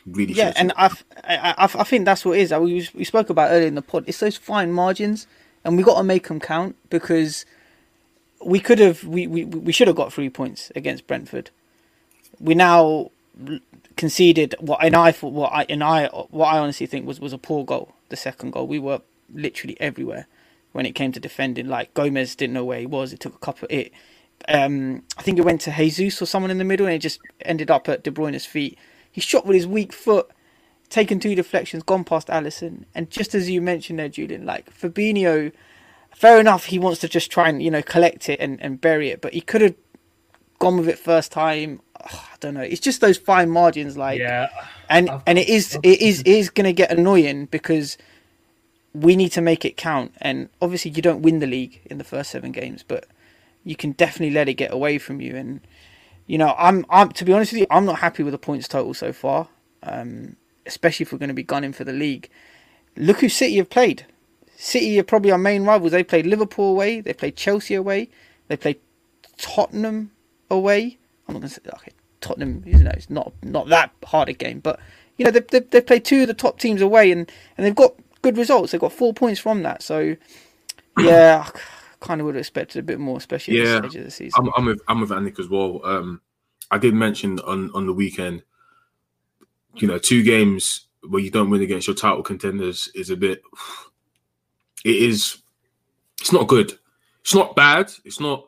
Really, 0.06 0.34
Yeah, 0.34 0.52
and 0.56 0.72
I 0.76 0.86
I, 1.24 1.36
I, 1.36 1.50
I- 1.58 1.80
I 1.80 1.84
think 1.84 2.04
that's 2.06 2.24
what 2.24 2.38
it 2.38 2.42
is. 2.42 2.52
We, 2.52 2.88
we 2.94 3.04
spoke 3.04 3.30
about 3.30 3.50
earlier 3.52 3.68
in 3.68 3.76
the 3.76 3.82
pod. 3.82 4.04
It's 4.06 4.20
those 4.20 4.36
fine 4.38 4.72
margins, 4.72 5.26
and 5.64 5.76
we 5.76 5.84
got 5.84 5.98
to 5.98 6.04
make 6.04 6.28
them 6.28 6.40
count 6.40 6.76
because 6.90 7.46
we 8.44 8.60
could 8.60 8.78
have, 8.80 9.04
we, 9.04 9.26
we, 9.26 9.44
we 9.44 9.72
should 9.72 9.88
have 9.88 9.96
got 9.96 10.12
three 10.12 10.30
points 10.30 10.72
against 10.76 11.06
Brentford. 11.06 11.50
We 12.40 12.54
now 12.54 13.10
conceded 13.96 14.54
what, 14.60 14.84
and 14.84 14.96
I 14.96 15.12
thought 15.12 15.32
what 15.34 15.52
I 15.52 15.66
and 15.68 15.84
I 15.84 16.08
what 16.08 16.46
I 16.48 16.58
honestly 16.58 16.86
think 16.86 17.06
was 17.06 17.20
was 17.20 17.32
a 17.34 17.38
poor 17.38 17.64
goal. 17.64 17.94
The 18.10 18.16
second 18.16 18.52
goal, 18.52 18.66
we 18.68 18.78
were 18.80 19.02
literally 19.34 19.80
everywhere 19.80 20.26
when 20.78 20.86
it 20.86 20.94
came 20.94 21.12
to 21.12 21.20
defending. 21.20 21.68
Like 21.68 21.92
Gomez 21.94 22.36
didn't 22.36 22.54
know 22.54 22.64
where 22.64 22.80
he 22.80 22.86
was. 22.86 23.12
It 23.12 23.20
took 23.20 23.34
a 23.34 23.40
couple. 23.40 23.68
It, 23.70 23.92
um, 24.48 25.02
I 25.18 25.22
think 25.24 25.38
it 25.40 25.42
went 25.44 25.60
to 25.62 25.72
Jesus 25.72 26.22
or 26.22 26.26
someone 26.26 26.52
in 26.52 26.58
the 26.58 26.64
middle, 26.64 26.86
and 26.86 26.94
it 26.94 27.00
just 27.00 27.20
ended 27.42 27.72
up 27.72 27.90
at 27.90 28.04
De 28.04 28.12
Bruyne's 28.12 28.46
feet. 28.46 28.78
He 29.12 29.20
shot 29.20 29.44
with 29.44 29.56
his 29.56 29.66
weak 29.66 29.92
foot, 29.92 30.30
taken 30.88 31.20
two 31.20 31.34
deflections, 31.34 31.82
gone 31.82 32.04
past 32.04 32.28
Alisson, 32.28 32.84
and 32.94 33.10
just 33.10 33.34
as 33.34 33.50
you 33.50 33.60
mentioned 33.60 33.98
there, 33.98 34.08
Julian, 34.08 34.46
like 34.46 34.72
Fabinho, 34.72 35.52
fair 36.14 36.40
enough, 36.40 36.66
he 36.66 36.78
wants 36.78 37.00
to 37.00 37.08
just 37.10 37.32
try 37.32 37.50
and 37.50 37.62
you 37.62 37.72
know 37.72 37.82
collect 37.82 38.30
it 38.30 38.40
and, 38.40 38.62
and 38.62 38.80
bury 38.80 39.10
it, 39.10 39.20
but 39.22 39.34
he 39.34 39.42
could 39.42 39.62
have 39.62 39.74
gone 40.60 40.78
with 40.78 40.88
it 40.88 40.98
first 40.98 41.32
time. 41.32 41.82
I 42.00 42.36
don't 42.40 42.54
know. 42.54 42.62
It's 42.62 42.80
just 42.80 43.00
those 43.02 43.18
fine 43.18 43.50
margins, 43.50 43.98
like 43.98 44.20
yeah, 44.20 44.48
and 44.90 45.10
I've- 45.10 45.24
and 45.26 45.38
it 45.38 45.48
is 45.48 45.78
it 45.82 46.00
is 46.02 46.20
it 46.20 46.28
is 46.28 46.50
going 46.50 46.66
to 46.66 46.74
get 46.74 46.92
annoying 46.92 47.46
because 47.46 47.98
we 49.02 49.16
need 49.16 49.30
to 49.30 49.40
make 49.40 49.64
it 49.64 49.76
count. 49.76 50.12
And 50.20 50.48
obviously, 50.61 50.90
you 50.90 51.02
don't 51.02 51.22
win 51.22 51.38
the 51.38 51.46
league 51.46 51.80
in 51.87 51.98
the 51.98 52.04
first 52.04 52.30
seven 52.30 52.52
games, 52.52 52.84
but 52.87 53.06
you 53.64 53.76
can 53.76 53.92
definitely 53.92 54.34
let 54.34 54.48
it 54.48 54.54
get 54.54 54.72
away 54.72 54.98
from 54.98 55.20
you. 55.20 55.37
And 55.37 55.61
you 56.26 56.38
know, 56.38 56.55
I'm 56.59 56.84
I'm 56.90 57.11
to 57.12 57.24
be 57.24 57.32
honest 57.32 57.53
with 57.53 57.61
you, 57.61 57.66
I'm 57.70 57.84
not 57.84 57.99
happy 57.99 58.22
with 58.22 58.32
the 58.32 58.38
points 58.38 58.68
total 58.68 58.94
so 58.94 59.12
far. 59.12 59.49
Um, 59.82 60.36
especially 60.66 61.05
if 61.05 61.12
we're 61.12 61.18
going 61.18 61.28
to 61.28 61.34
be 61.34 61.42
gunning 61.42 61.72
for 61.72 61.84
the 61.84 61.92
league. 61.92 62.28
Look 62.96 63.20
who 63.20 63.28
City 63.28 63.57
have 63.57 63.70
played. 63.70 64.07
City 64.57 64.99
are 64.99 65.05
probably 65.05 65.30
our 65.30 65.38
main 65.38 65.64
rivals. 65.64 65.92
They 65.92 66.05
played 66.05 66.26
Liverpool 66.26 66.70
away. 66.70 67.01
They 67.01 67.14
played 67.14 67.36
Chelsea 67.36 67.74
away. 67.74 68.09
They 68.49 68.57
played 68.57 68.78
Tottenham 69.38 70.11
away. 70.51 70.99
I'm 71.26 71.34
not 71.34 71.40
going 71.40 71.49
to 71.49 71.55
say 71.55 71.61
okay. 71.74 71.92
Tottenham, 72.20 72.62
you 72.66 72.82
know, 72.82 72.90
it's 72.90 73.11
not 73.11 73.32
not 73.42 73.68
that 73.68 73.92
hard 74.05 74.28
a 74.28 74.32
game, 74.32 74.61
but 74.61 74.80
you 75.16 75.24
know 75.24 75.30
they 75.30 75.40
they 75.40 75.61
they 75.61 75.80
played 75.80 76.05
two 76.05 76.22
of 76.22 76.28
the 76.28 76.34
top 76.34 76.59
teams 76.59 76.82
away, 76.82 77.12
and 77.12 77.30
and 77.57 77.66
they've 77.66 77.74
got 77.74 77.94
good 78.29 78.39
results. 78.39 78.72
They've 78.72 78.81
got 78.81 78.93
four 78.93 79.14
points 79.14 79.41
from 79.41 79.62
that. 79.62 79.83
So 79.83 80.14
yeah, 80.99 81.47
I 81.47 81.59
kind 82.01 82.20
of 82.20 82.26
would 82.26 82.35
have 82.35 82.41
expected 82.41 82.81
a 82.81 82.83
bit 82.83 83.01
more, 83.01 83.16
especially 83.16 83.59
at 83.59 83.66
Yeah, 83.66 83.79
stage 83.79 83.97
of 83.97 84.05
the 84.05 84.11
season. 84.11 84.45
I'm, 84.45 84.53
I'm 84.57 84.66
with 84.66 84.81
I'm 84.87 85.01
with 85.01 85.11
Anik 85.11 85.41
as 85.41 85.49
well. 85.49 85.81
Um, 85.85 86.20
I 86.70 86.79
did 86.79 86.95
mention 86.95 87.39
on 87.41 87.70
on 87.72 87.87
the 87.87 87.93
weekend, 87.93 88.43
you 89.76 89.89
know, 89.89 89.99
two 89.99 90.22
games 90.22 90.89
where 91.09 91.22
you 91.22 91.31
don't 91.31 91.49
win 91.49 91.62
against 91.62 91.87
your 91.87 91.97
title 91.97 92.22
contenders 92.22 92.91
is 92.95 93.11
a 93.11 93.16
bit. 93.16 93.43
It 94.85 94.97
is. 94.97 95.39
It's 96.20 96.33
not 96.33 96.49
good. 96.49 96.79
It's 97.22 97.35
not 97.35 97.57
bad. 97.57 97.91
It's 98.05 98.20
not. 98.20 98.47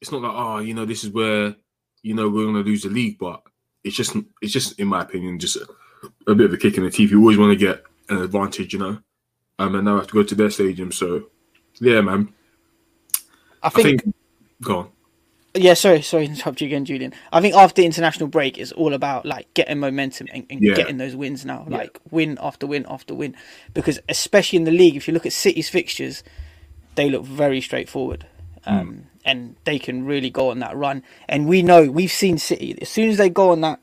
It's 0.00 0.12
not 0.12 0.22
like 0.22 0.32
oh, 0.34 0.58
you 0.58 0.74
know, 0.74 0.84
this 0.84 1.04
is 1.04 1.10
where 1.10 1.56
you 2.02 2.14
know 2.14 2.28
we're 2.28 2.44
gonna 2.44 2.58
lose 2.58 2.82
the 2.82 2.90
league, 2.90 3.18
but 3.18 3.42
it's 3.82 3.96
just. 3.96 4.14
It's 4.42 4.52
just, 4.52 4.78
in 4.78 4.88
my 4.88 5.02
opinion, 5.02 5.38
just 5.38 5.56
a, 5.56 5.66
a 6.26 6.34
bit 6.34 6.46
of 6.46 6.52
a 6.52 6.56
kick 6.56 6.76
in 6.76 6.84
the 6.84 6.90
teeth. 6.90 7.10
You 7.10 7.18
always 7.20 7.38
want 7.38 7.58
to 7.58 7.66
get 7.66 7.82
an 8.10 8.18
advantage, 8.18 8.74
you 8.74 8.78
know. 8.78 8.98
Um, 9.62 9.74
and 9.76 9.84
now 9.84 9.94
I 9.94 9.98
have 9.98 10.08
to 10.08 10.14
go 10.14 10.22
to 10.22 10.34
their 10.34 10.50
stadium, 10.50 10.90
so 10.92 11.26
yeah, 11.80 12.00
man. 12.00 12.32
I 13.62 13.68
think, 13.68 14.00
I 14.00 14.02
think 14.02 14.14
go 14.60 14.78
on. 14.78 14.88
Yeah, 15.54 15.74
sorry, 15.74 16.00
sorry 16.02 16.26
to 16.26 16.32
interrupt 16.32 16.60
you 16.62 16.66
again, 16.66 16.84
Julian. 16.84 17.12
I 17.30 17.40
think 17.40 17.54
after 17.54 17.82
international 17.82 18.28
break, 18.28 18.56
it's 18.58 18.72
all 18.72 18.94
about 18.94 19.26
like 19.26 19.52
getting 19.54 19.78
momentum 19.78 20.28
and, 20.32 20.46
and 20.48 20.62
Yeah. 20.62 20.74
getting 20.74 20.96
those 20.96 21.14
wins 21.14 21.44
now, 21.44 21.66
like 21.68 22.00
win 22.10 22.38
after 22.40 22.66
win 22.66 22.86
after 22.88 23.14
win. 23.14 23.36
Because 23.74 24.00
especially 24.08 24.56
in 24.56 24.64
the 24.64 24.70
league, 24.72 24.96
if 24.96 25.06
you 25.06 25.14
look 25.14 25.26
at 25.26 25.32
City's 25.32 25.68
fixtures, 25.68 26.24
they 26.94 27.10
look 27.10 27.24
very 27.24 27.60
straightforward, 27.60 28.26
um, 28.64 29.04
and 29.24 29.54
they 29.64 29.78
can 29.78 30.06
really 30.06 30.30
go 30.30 30.50
on 30.50 30.58
that 30.60 30.74
run. 30.74 31.02
And 31.28 31.46
we 31.46 31.62
know 31.62 31.90
we've 31.90 32.10
seen 32.10 32.38
City 32.38 32.76
as 32.80 32.88
soon 32.88 33.10
as 33.10 33.18
they 33.18 33.28
go 33.28 33.50
on 33.50 33.60
that 33.60 33.78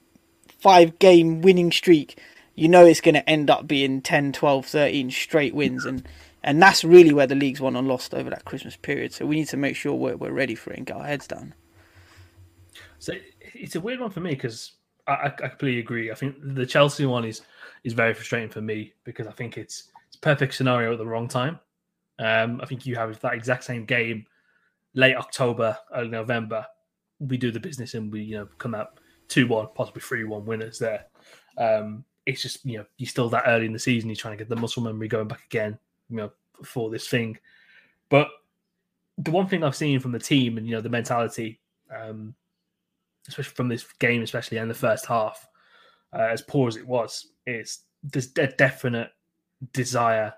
five-game 0.60 1.42
winning 1.42 1.72
streak, 1.72 2.20
you 2.60 2.68
know 2.68 2.86
it's 2.86 3.02
going 3.02 3.16
to 3.16 3.30
end 3.30 3.50
up 3.50 3.68
being 3.68 4.02
10, 4.02 4.34
12, 4.34 4.66
13 4.66 5.12
straight 5.12 5.56
wins, 5.56 5.86
and 5.86 6.08
and 6.44 6.62
that's 6.62 6.84
really 6.84 7.14
where 7.14 7.28
the 7.28 7.36
league's 7.36 7.62
won 7.62 7.76
and 7.76 7.88
lost 7.88 8.14
over 8.14 8.30
that 8.30 8.46
Christmas 8.46 8.76
period. 8.76 9.14
So 9.14 9.26
we 9.26 9.36
need 9.36 9.48
to 9.50 9.58
make 9.58 9.76
sure 9.76 9.94
we're 9.94 10.18
we're 10.18 10.32
ready 10.32 10.56
for 10.56 10.72
it 10.72 10.78
and 10.78 10.86
get 10.86 10.98
our 10.98 11.06
heads 11.06 11.28
down. 11.28 11.54
So 13.00 13.14
it's 13.54 13.76
a 13.76 13.80
weird 13.80 14.02
one 14.02 14.10
for 14.10 14.20
me 14.20 14.32
because 14.32 14.74
I, 15.08 15.28
I 15.28 15.30
completely 15.30 15.80
agree. 15.80 16.12
I 16.12 16.16
think 16.16 16.36
the 16.42 16.66
Chelsea 16.66 17.06
one 17.06 17.24
is 17.24 17.42
is 17.84 17.94
very 17.94 18.14
frustrating 18.14 18.50
for 18.50 18.62
me 18.62 18.94
because 19.06 19.26
I 19.26 19.32
think 19.32 19.58
it's 19.58 19.90
it's 20.08 20.18
perfect 20.18 20.54
scenario 20.54 20.92
at 20.92 20.98
the 20.98 21.08
wrong 21.08 21.28
time. 21.28 21.60
Um, 22.20 22.60
I 22.62 22.66
think 22.66 22.86
you 22.86 22.96
have 22.96 23.18
that 23.22 23.34
exact 23.34 23.64
same 23.64 23.86
game 23.86 24.26
late 24.94 25.16
October, 25.16 25.78
early 25.96 26.10
November. 26.10 26.66
We 27.20 27.38
do 27.38 27.52
the 27.52 27.60
business 27.60 27.94
and 27.94 28.12
we 28.12 28.22
you 28.22 28.38
know 28.38 28.48
come 28.58 28.76
out 28.76 29.00
two 29.30 29.48
one, 29.48 29.68
possibly 29.76 30.02
three 30.02 30.26
one 30.26 30.46
winners 30.46 30.78
there. 30.78 31.06
Um, 31.58 32.04
it's 32.26 32.42
just 32.42 32.66
you 32.66 32.78
know 32.78 32.86
you're 32.98 33.10
still 33.10 33.30
that 33.30 33.44
early 33.48 33.66
in 33.66 33.74
the 33.74 33.80
season. 33.80 34.10
You're 34.10 34.16
trying 34.16 34.38
to 34.38 34.44
get 34.44 34.50
the 34.50 34.56
muscle 34.56 34.84
memory 34.84 35.08
going 35.08 35.28
back 35.28 35.46
again, 35.46 35.78
you 36.10 36.18
know, 36.18 36.32
for 36.64 36.90
this 36.90 37.08
thing. 37.08 37.38
But 38.10 38.30
the 39.18 39.32
one 39.32 39.48
thing 39.48 39.64
I've 39.64 39.76
seen 39.76 40.00
from 40.00 40.12
the 40.12 40.20
team 40.20 40.58
and 40.58 40.68
you 40.68 40.76
know 40.76 40.82
the 40.82 40.90
mentality, 40.90 41.60
um, 41.96 42.34
especially 43.28 43.56
from 43.56 43.68
this 43.68 43.86
game, 44.00 44.22
especially 44.24 44.58
in 44.58 44.68
the 44.68 44.74
first 44.74 45.06
half, 45.06 45.48
uh, 46.14 46.28
as 46.32 46.42
poor 46.42 46.68
as 46.68 46.76
it 46.76 46.88
was, 46.88 47.28
is 47.46 47.80
there's 48.04 48.30
a 48.38 48.48
definite 48.48 49.12
desire 49.74 50.34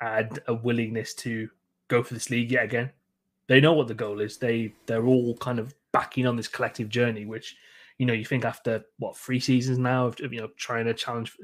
and 0.00 0.38
a 0.46 0.54
willingness 0.54 1.14
to 1.14 1.48
go 1.88 2.02
for 2.02 2.14
this 2.14 2.30
league 2.30 2.52
yet 2.52 2.64
again. 2.64 2.90
They 3.48 3.60
know 3.60 3.72
what 3.72 3.88
the 3.88 3.94
goal 3.94 4.20
is. 4.20 4.38
They 4.38 4.72
they're 4.86 5.06
all 5.06 5.36
kind 5.38 5.58
of 5.58 5.74
backing 5.92 6.26
on 6.26 6.36
this 6.36 6.48
collective 6.48 6.88
journey, 6.88 7.26
which 7.26 7.56
you 8.00 8.06
know 8.06 8.14
you 8.14 8.24
think 8.24 8.46
after 8.46 8.82
what 8.98 9.14
three 9.14 9.38
seasons 9.38 9.76
now 9.76 10.06
of 10.06 10.18
you 10.18 10.40
know 10.40 10.48
trying 10.56 10.86
to 10.86 10.94
challenge, 10.94 11.36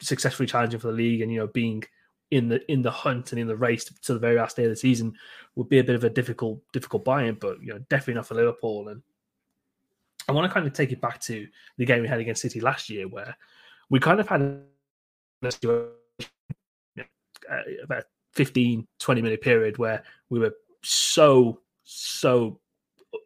successfully 0.00 0.46
challenging 0.46 0.78
for 0.78 0.86
the 0.86 0.92
league, 0.92 1.20
and 1.20 1.32
you 1.32 1.40
know 1.40 1.48
being 1.48 1.82
in 2.30 2.48
the 2.48 2.60
in 2.70 2.80
the 2.80 2.92
hunt 2.92 3.32
and 3.32 3.40
in 3.40 3.48
the 3.48 3.56
race 3.56 3.84
to, 3.84 3.94
to 4.02 4.14
the 4.14 4.20
very 4.20 4.36
last 4.36 4.54
day 4.54 4.62
of 4.62 4.70
the 4.70 4.76
season 4.76 5.12
would 5.56 5.68
be 5.68 5.80
a 5.80 5.84
bit 5.84 5.96
of 5.96 6.04
a 6.04 6.08
difficult 6.08 6.60
difficult 6.72 7.04
buy-in, 7.04 7.34
but 7.34 7.60
you 7.60 7.72
know 7.72 7.80
definitely 7.90 8.14
not 8.14 8.28
for 8.28 8.36
Liverpool. 8.36 8.86
And 8.86 9.02
I 10.28 10.32
want 10.32 10.48
to 10.48 10.54
kind 10.54 10.64
of 10.64 10.72
take 10.72 10.92
it 10.92 11.00
back 11.00 11.20
to 11.22 11.48
the 11.76 11.84
game 11.84 12.02
we 12.02 12.08
had 12.08 12.20
against 12.20 12.42
City 12.42 12.60
last 12.60 12.88
year, 12.88 13.08
where 13.08 13.36
we 13.90 13.98
kind 13.98 14.20
of 14.20 14.28
had 14.28 14.42
a 14.42 15.50
uh, 17.50 17.62
about 17.82 18.04
15, 18.34 18.86
20 19.00 19.22
minute 19.22 19.40
period 19.40 19.76
where 19.78 20.04
we 20.30 20.38
were 20.38 20.54
so 20.84 21.62
so 21.82 22.60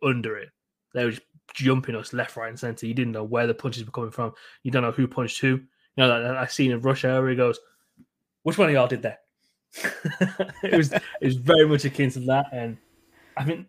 under 0.03 0.39
it. 0.39 0.49
They 0.95 1.05
were 1.05 1.11
just 1.11 1.23
jumping 1.55 1.97
us 1.97 2.13
left, 2.13 2.37
right, 2.37 2.49
and 2.49 2.59
centre. 2.59 2.87
You 2.87 2.95
didn't 2.95 3.13
know 3.13 3.25
where 3.25 3.47
the 3.47 3.55
punches 3.55 3.85
were 3.85 3.93
coming 3.93 4.11
from. 4.11 4.33
You 4.63 4.71
don't 4.71 4.83
know 4.83 4.93
who 4.93 5.07
punched 5.07 5.41
who. 5.41 5.49
You 5.49 5.63
know 5.97 6.23
that, 6.23 6.37
I 6.37 6.47
seen 6.47 6.71
in 6.71 6.81
Russia 6.81 7.21
where 7.21 7.31
he 7.31 7.37
goes, 7.37 7.59
"Which 8.43 8.59
one 8.59 8.69
of 8.69 8.75
y'all 8.75 8.87
did 8.87 9.03
that?" 9.03 9.25
it 10.63 10.77
was 10.77 10.93
it 10.93 11.03
was 11.21 11.37
very 11.37 11.67
much 11.67 11.85
akin 11.85 12.11
to 12.13 12.21
that, 12.21 12.47
and 12.53 12.77
I 13.37 13.45
mean 13.45 13.67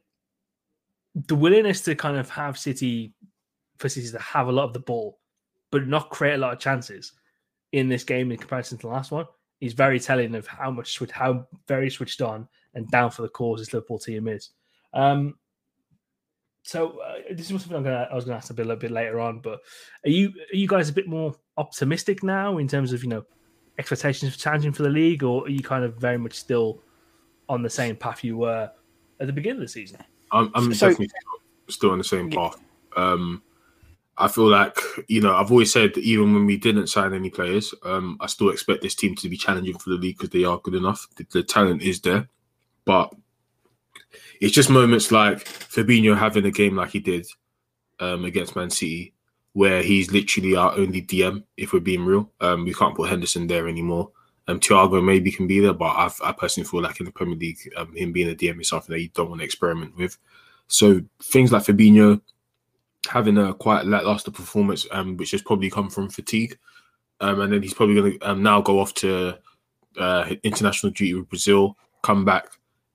the 1.16 1.36
willingness 1.36 1.82
to 1.82 1.96
kind 1.96 2.18
of 2.18 2.30
have 2.30 2.58
City 2.58 3.14
for 3.78 3.90
City 3.90 4.10
to 4.10 4.20
have 4.20 4.48
a 4.48 4.52
lot 4.52 4.66
of 4.66 4.74
the 4.74 4.80
ball, 4.80 5.20
but 5.72 5.88
not 5.88 6.10
create 6.10 6.36
a 6.36 6.38
lot 6.38 6.54
of 6.54 6.60
chances 6.60 7.14
in 7.72 7.90
this 7.90 8.04
game 8.04 8.32
in 8.32 8.38
comparison 8.38 8.78
to 8.78 8.88
the 8.88 8.94
last 8.94 9.12
one 9.12 9.26
is 9.60 9.74
very 9.74 10.00
telling 10.00 10.34
of 10.36 10.48
how 10.48 10.72
much 10.72 11.00
how 11.12 11.48
very 11.68 11.90
switched 11.90 12.22
on 12.22 12.48
and 12.74 12.90
down 12.90 13.12
for 13.12 13.22
the 13.22 13.30
cause 13.30 13.60
this 13.60 13.74
Liverpool 13.74 14.00
team 14.00 14.28
is. 14.28 14.52
Um, 14.94 15.36
so 16.64 17.00
uh, 17.00 17.16
this 17.32 17.50
is 17.50 17.62
something 17.62 17.76
I'm 17.76 17.84
gonna 17.84 18.08
I 18.12 18.16
was 18.16 18.26
gonna 18.26 18.38
ask 18.38 18.50
a 18.50 18.54
bit 18.54 18.66
a 18.66 18.70
little 18.70 18.80
bit 18.80 18.92
later 18.92 19.20
on, 19.20 19.40
but 19.40 19.60
are 20.06 20.10
you 20.10 20.30
are 20.54 20.56
you 20.56 20.68
guys 20.68 20.90
a 20.90 20.94
bit 20.94 21.08
more 21.08 21.36
optimistic 21.58 22.24
now 22.24 22.58
in 22.58 22.68
terms 22.68 22.94
of 22.94 23.04
you 23.04 23.10
know 23.10 23.26
expectations 23.80 24.34
for 24.34 24.40
challenging 24.40 24.72
for 24.72 24.84
the 24.84 24.90
league, 24.90 25.24
or 25.24 25.44
are 25.46 25.50
you 25.50 25.62
kind 25.64 25.84
of 25.84 25.96
very 25.98 26.18
much 26.18 26.34
still 26.34 26.82
on 27.50 27.64
the 27.64 27.70
same 27.70 27.96
path 27.96 28.24
you 28.24 28.38
were 28.38 28.70
at 29.20 29.28
the 29.28 29.34
beginning 29.34 29.58
of 29.58 29.68
the 29.68 29.72
season? 29.72 30.00
I'm, 30.32 30.52
I'm 30.56 30.74
So- 30.74 30.90
definitely 30.90 31.08
still, 31.10 31.74
still 31.74 31.92
on 31.92 31.98
the 31.98 32.04
same 32.04 32.30
path. 32.30 32.58
Um, 32.96 33.42
I 34.18 34.28
feel 34.28 34.50
like 34.50 34.78
you 35.08 35.22
know 35.22 35.34
I've 35.36 35.50
always 35.50 35.72
said 35.74 35.96
that 35.96 36.04
even 36.04 36.34
when 36.34 36.46
we 36.46 36.58
didn't 36.58 36.88
sign 36.88 37.14
any 37.14 37.30
players, 37.32 37.74
um, 37.84 38.18
I 38.20 38.28
still 38.28 38.50
expect 38.50 38.84
this 38.84 38.94
team 38.94 39.16
to 39.16 39.30
be 39.30 39.38
challenging 39.38 39.78
for 39.78 39.90
the 39.90 39.96
league 39.96 40.18
because 40.18 40.30
they 40.30 40.44
are 40.44 40.60
good 40.60 40.76
enough. 40.76 41.08
The, 41.16 41.26
the 41.32 41.44
talent 41.44 41.82
is 41.82 42.02
there, 42.02 42.28
but 42.86 43.14
it's 44.40 44.54
just 44.54 44.70
moments 44.70 45.12
like 45.12 45.44
Fabinho 45.44 46.18
having 46.18 46.46
a 46.46 46.52
game 46.52 46.76
like 46.76 46.92
he 46.92 47.00
did 47.00 47.28
um, 48.00 48.26
against 48.26 48.56
Man 48.56 48.70
City, 48.70 49.14
where 49.54 49.82
he's 49.82 50.12
literally 50.12 50.56
our 50.56 50.74
only 50.74 51.02
DM. 51.02 51.44
If 51.58 51.74
we're 51.74 51.80
being 51.80 52.06
real, 52.06 52.30
um, 52.42 52.66
we 52.66 52.74
can't 52.74 52.96
put 52.96 53.10
Henderson 53.10 53.48
there 53.48 53.68
anymore. 53.68 54.12
Um, 54.48 54.60
Thiago 54.60 55.04
maybe 55.04 55.32
can 55.32 55.48
be 55.48 55.60
there, 55.60 55.74
but 55.74 55.96
I've, 55.96 56.20
I 56.24 56.32
personally 56.32 56.68
feel 56.68 56.82
like 56.82 57.00
in 57.00 57.06
the 57.06 57.12
Premier 57.12 57.38
League, 57.38 57.60
um, 57.78 57.96
him 57.96 58.12
being 58.12 58.30
a 58.30 58.36
DM 58.36 58.60
is 58.60 58.70
something 58.70 58.94
that 58.94 59.02
you 59.02 59.10
don't 59.10 59.30
want 59.30 59.40
to 59.40 59.46
experiment 59.46 59.96
with. 59.96 60.18
So 60.68 61.02
things 61.22 61.52
like 61.52 61.64
Fabinho 61.64 62.22
having 63.08 63.38
a 63.38 63.54
quite 63.54 63.86
lackluster 63.86 64.32
performance, 64.32 64.86
um, 64.92 65.18
which 65.18 65.32
has 65.32 65.42
probably 65.42 65.70
come 65.70 65.90
from 65.90 66.10
fatigue, 66.10 66.58
um, 67.20 67.40
and 67.42 67.54
then 67.54 67.62
he's 67.62 67.74
probably 67.74 67.96
going 67.96 68.20
to 68.20 68.32
um, 68.32 68.44
now 68.44 68.62
go 68.62 68.80
off 68.80 68.94
to 68.96 69.38
uh, 69.98 70.34
international 70.44 70.92
duty 70.92 71.14
with 71.14 71.30
Brazil, 71.30 71.78
come 72.02 72.26
back, 72.26 72.48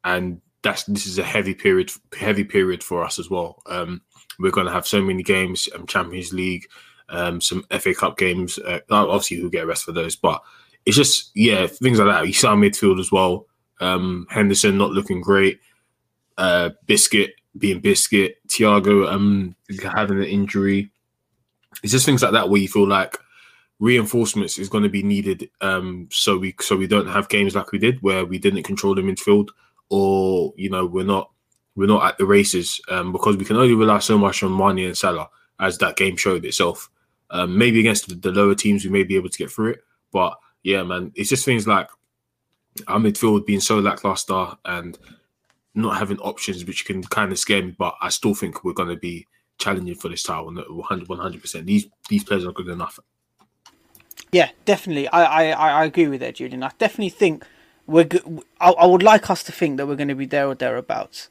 and 0.05 0.41
that's 0.67 0.85
this 0.85 1.07
is 1.07 1.19
a 1.19 1.25
heavy 1.25 1.55
period, 1.55 1.91
heavy 2.19 2.45
period 2.45 2.83
for 2.83 3.05
us 3.05 3.19
as 3.19 3.31
well. 3.31 3.63
Um, 3.67 4.03
we're 4.39 4.51
going 4.51 4.67
to 4.67 4.73
have 4.73 4.87
so 4.87 5.01
many 5.01 5.23
games, 5.23 5.69
um, 5.75 5.87
Champions 5.87 6.33
League, 6.33 6.67
um, 7.09 7.41
some 7.41 7.65
FA 7.79 7.95
Cup 7.95 8.19
games. 8.19 8.59
Uh, 8.59 8.81
obviously, 8.91 9.41
we'll 9.41 9.51
get 9.51 9.67
rest 9.67 9.85
for 9.85 9.93
those, 9.93 10.17
but 10.17 10.43
it's 10.85 10.97
just 10.97 11.31
yeah, 11.35 11.67
things 11.67 11.99
like 11.99 12.09
that. 12.09 12.27
You 12.27 12.33
saw 12.33 12.55
midfield 12.55 13.01
as 13.01 13.13
well. 13.13 13.47
Um, 13.81 14.27
Henderson 14.31 14.77
not 14.77 14.91
looking 14.91 15.21
great. 15.21 15.61
Uh, 16.37 16.71
Biscuit 16.87 17.35
being 17.57 17.81
Biscuit. 17.81 18.37
Thiago 18.49 19.11
um 19.11 19.55
having 19.83 20.19
an 20.19 20.25
injury. 20.25 20.91
It's 21.83 21.93
just 21.93 22.07
things 22.07 22.23
like 22.23 22.33
that 22.33 22.49
where 22.49 22.61
you 22.61 22.69
feel 22.69 22.89
like 22.89 23.19
reinforcements 23.79 24.59
is 24.59 24.69
going 24.69 24.83
to 24.83 24.89
be 24.89 25.03
needed. 25.03 25.51
Um, 25.61 26.09
so 26.11 26.39
we 26.39 26.55
so 26.61 26.77
we 26.77 26.87
don't 26.87 27.09
have 27.09 27.29
games 27.29 27.55
like 27.55 27.73
we 27.73 27.79
did 27.79 28.03
where 28.03 28.25
we 28.25 28.39
didn't 28.39 28.63
control 28.65 28.95
the 28.95 29.03
midfield, 29.03 29.49
or 29.91 30.53
you 30.57 30.71
know 30.71 30.87
we're 30.87 31.05
not 31.05 31.31
we're 31.75 31.87
not 31.87 32.07
at 32.07 32.19
the 32.19 32.25
races 32.25 32.81
um, 32.89 33.13
because 33.13 33.37
we 33.37 33.45
can 33.45 33.57
only 33.57 33.75
rely 33.75 33.99
so 33.99 34.17
much 34.17 34.43
on 34.43 34.57
Mane 34.57 34.87
and 34.87 34.97
Salah 34.97 35.29
as 35.61 35.79
that 35.79 35.97
game 35.97 36.17
showed 36.17 36.45
itself. 36.45 36.91
Um, 37.31 37.59
maybe 37.59 37.81
against 37.81 38.23
the, 38.23 38.31
lower 38.31 38.55
teams 38.55 38.85
we 38.85 38.91
may 38.91 39.03
be 39.03 39.17
able 39.17 39.29
to 39.29 39.39
get 39.39 39.51
through 39.51 39.73
it, 39.73 39.81
but 40.13 40.39
yeah, 40.63 40.83
man, 40.85 41.13
it's 41.17 41.29
just 41.29 41.45
things 41.45 41.67
like 41.67 41.89
our 42.87 42.99
midfield 42.99 43.47
being 43.47 43.61
so 43.61 43.79
lackluster 43.79 44.53
and 44.65 44.99
not 45.75 45.99
having 45.99 46.19
options 46.19 46.65
which 46.65 46.85
can 46.85 47.03
kind 47.03 47.33
of 47.33 47.39
scare 47.39 47.63
me. 47.63 47.75
But 47.77 47.95
I 48.01 48.11
still 48.11 48.35
think 48.35 48.65
we're 48.65 48.73
going 48.73 48.89
to 48.89 48.97
be 48.97 49.27
challenging 49.59 49.97
for 49.97 50.09
this 50.09 50.23
title 50.23 50.55
100 50.55 51.41
percent. 51.41 51.67
These 51.67 51.89
these 52.09 52.25
players 52.25 52.47
are 52.47 52.53
good 52.53 52.69
enough. 52.69 52.99
Yeah, 54.33 54.51
definitely. 54.65 55.09
I, 55.09 55.53
I, 55.53 55.81
I 55.81 55.85
agree 55.85 56.09
with 56.09 56.21
that, 56.21 56.37
Julian. 56.37 56.63
I 56.63 56.71
definitely 56.79 57.11
think 57.11 57.45
we're. 57.87 58.05
Go- 58.05 58.45
I, 58.61 58.71
I 58.71 58.87
would 58.87 59.03
like 59.03 59.31
us 59.31 59.43
to 59.45 59.53
think 59.53 59.77
that 59.77 59.87
we're 59.87 59.97
going 59.97 60.09
to 60.09 60.15
be 60.15 60.27
there 60.27 60.47
or 60.47 60.55
thereabouts. 60.55 61.29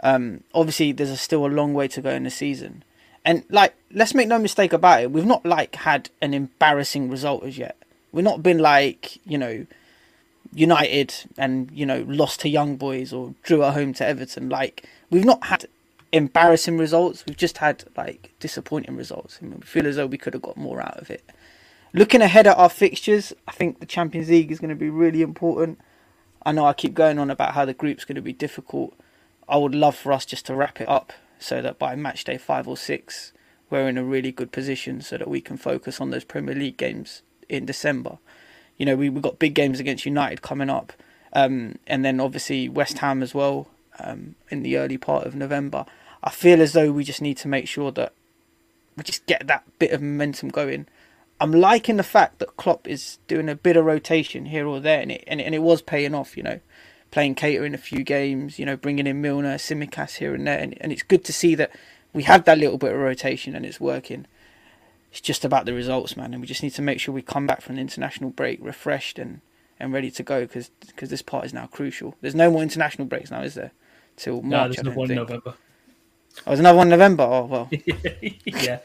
Um, 0.00 0.42
obviously, 0.54 0.92
there's 0.92 1.10
a, 1.10 1.16
still 1.16 1.46
a 1.46 1.48
long 1.48 1.72
way 1.74 1.88
to 1.88 2.02
go 2.02 2.10
in 2.10 2.24
the 2.24 2.30
season, 2.30 2.84
and 3.24 3.44
like, 3.48 3.74
let's 3.92 4.14
make 4.14 4.28
no 4.28 4.38
mistake 4.38 4.72
about 4.72 5.02
it. 5.02 5.10
We've 5.10 5.24
not 5.24 5.44
like 5.46 5.74
had 5.76 6.10
an 6.20 6.34
embarrassing 6.34 7.10
result 7.10 7.44
as 7.44 7.56
yet. 7.58 7.76
We've 8.12 8.24
not 8.24 8.42
been 8.42 8.58
like 8.58 9.18
you 9.26 9.38
know, 9.38 9.66
United 10.52 11.14
and 11.38 11.70
you 11.72 11.86
know 11.86 12.04
lost 12.06 12.40
to 12.40 12.48
Young 12.48 12.76
Boys 12.76 13.12
or 13.12 13.34
drew 13.42 13.62
at 13.64 13.74
home 13.74 13.92
to 13.94 14.06
Everton. 14.06 14.48
Like 14.48 14.84
we've 15.10 15.24
not 15.24 15.44
had 15.44 15.66
embarrassing 16.12 16.78
results. 16.78 17.24
We've 17.26 17.36
just 17.36 17.58
had 17.58 17.84
like 17.96 18.32
disappointing 18.40 18.96
results. 18.96 19.38
I 19.40 19.46
mean, 19.46 19.56
we 19.60 19.66
feel 19.66 19.86
as 19.86 19.96
though 19.96 20.06
we 20.06 20.18
could 20.18 20.34
have 20.34 20.42
got 20.42 20.56
more 20.56 20.80
out 20.80 20.98
of 20.98 21.10
it. 21.10 21.24
looking 21.92 22.22
ahead 22.22 22.46
at 22.46 22.56
our 22.58 22.68
fixtures, 22.68 23.32
I 23.48 23.52
think 23.52 23.80
the 23.80 23.86
Champions 23.86 24.28
League 24.28 24.52
is 24.52 24.60
going 24.60 24.70
to 24.70 24.76
be 24.76 24.90
really 24.90 25.22
important. 25.22 25.78
I 26.46 26.52
know 26.52 26.66
I 26.66 26.72
keep 26.72 26.94
going 26.94 27.18
on 27.18 27.30
about 27.30 27.54
how 27.54 27.64
the 27.64 27.74
group's 27.74 28.04
going 28.04 28.16
to 28.16 28.22
be 28.22 28.32
difficult. 28.32 28.94
I 29.48 29.56
would 29.56 29.74
love 29.74 29.96
for 29.96 30.12
us 30.12 30.26
just 30.26 30.46
to 30.46 30.54
wrap 30.54 30.80
it 30.80 30.88
up 30.88 31.12
so 31.38 31.62
that 31.62 31.78
by 31.78 31.94
match 31.96 32.24
day 32.24 32.38
five 32.38 32.68
or 32.68 32.76
six, 32.76 33.32
we're 33.70 33.88
in 33.88 33.98
a 33.98 34.04
really 34.04 34.32
good 34.32 34.52
position 34.52 35.00
so 35.00 35.18
that 35.18 35.28
we 35.28 35.40
can 35.40 35.56
focus 35.56 36.00
on 36.00 36.10
those 36.10 36.24
Premier 36.24 36.54
League 36.54 36.76
games 36.76 37.22
in 37.48 37.66
December. 37.66 38.18
You 38.76 38.86
know, 38.86 38.96
we, 38.96 39.08
we've 39.08 39.22
got 39.22 39.38
big 39.38 39.54
games 39.54 39.80
against 39.80 40.06
United 40.06 40.42
coming 40.42 40.70
up, 40.70 40.92
um, 41.32 41.76
and 41.86 42.04
then 42.04 42.20
obviously 42.20 42.68
West 42.68 42.98
Ham 42.98 43.22
as 43.22 43.34
well 43.34 43.68
um, 43.98 44.34
in 44.50 44.62
the 44.62 44.76
early 44.76 44.98
part 44.98 45.26
of 45.26 45.34
November. 45.34 45.86
I 46.22 46.30
feel 46.30 46.60
as 46.60 46.72
though 46.72 46.92
we 46.92 47.04
just 47.04 47.22
need 47.22 47.36
to 47.38 47.48
make 47.48 47.68
sure 47.68 47.90
that 47.92 48.12
we 48.96 49.02
just 49.02 49.26
get 49.26 49.46
that 49.46 49.64
bit 49.78 49.92
of 49.92 50.00
momentum 50.00 50.48
going. 50.48 50.86
I'm 51.40 51.52
liking 51.52 51.96
the 51.96 52.02
fact 52.02 52.38
that 52.38 52.56
Klopp 52.56 52.88
is 52.88 53.18
doing 53.28 53.48
a 53.48 53.54
bit 53.56 53.76
of 53.76 53.84
rotation 53.84 54.46
here 54.46 54.66
or 54.66 54.80
there, 54.80 55.00
and 55.00 55.12
it 55.12 55.24
and 55.26 55.40
it, 55.40 55.44
and 55.44 55.54
it 55.54 55.62
was 55.62 55.82
paying 55.82 56.14
off. 56.14 56.36
You 56.36 56.42
know, 56.44 56.60
playing 57.10 57.36
Keita 57.36 57.64
in 57.64 57.74
a 57.74 57.78
few 57.78 58.02
games, 58.02 58.58
you 58.58 58.66
know, 58.66 58.76
bringing 58.76 59.06
in 59.06 59.20
Milner, 59.20 59.56
Tsimikas 59.56 60.16
here 60.16 60.34
and 60.34 60.46
there, 60.46 60.58
and, 60.58 60.76
and 60.80 60.92
it's 60.92 61.04
good 61.04 61.24
to 61.24 61.32
see 61.32 61.54
that 61.54 61.70
we 62.12 62.24
have 62.24 62.44
that 62.44 62.58
little 62.58 62.78
bit 62.78 62.92
of 62.92 62.98
rotation 62.98 63.54
and 63.54 63.64
it's 63.64 63.80
working. 63.80 64.26
It's 65.12 65.20
just 65.20 65.44
about 65.44 65.64
the 65.64 65.72
results, 65.74 66.16
man, 66.16 66.34
and 66.34 66.40
we 66.40 66.48
just 66.48 66.62
need 66.62 66.74
to 66.74 66.82
make 66.82 66.98
sure 66.98 67.14
we 67.14 67.22
come 67.22 67.46
back 67.46 67.60
from 67.60 67.76
the 67.76 67.80
international 67.82 68.30
break 68.30 68.58
refreshed 68.60 69.18
and, 69.18 69.42
and 69.78 69.92
ready 69.92 70.10
to 70.10 70.22
go 70.24 70.40
because 70.40 70.70
because 70.86 71.08
this 71.08 71.22
part 71.22 71.44
is 71.44 71.54
now 71.54 71.66
crucial. 71.66 72.16
There's 72.20 72.34
no 72.34 72.50
more 72.50 72.62
international 72.62 73.06
breaks 73.06 73.30
now, 73.30 73.42
is 73.42 73.54
there? 73.54 73.70
Till 74.16 74.42
March. 74.42 74.50
No, 74.50 74.64
there's 74.64 74.78
I 74.78 74.80
another 74.80 74.96
one 74.96 75.10
in 75.10 75.16
think. 75.16 75.28
November. 75.28 75.54
Oh, 76.38 76.42
there's 76.46 76.60
another 76.60 76.78
one 76.78 76.86
in 76.88 76.90
November. 76.90 77.22
Oh 77.24 77.44
well. 77.44 77.68
yeah. 78.44 78.80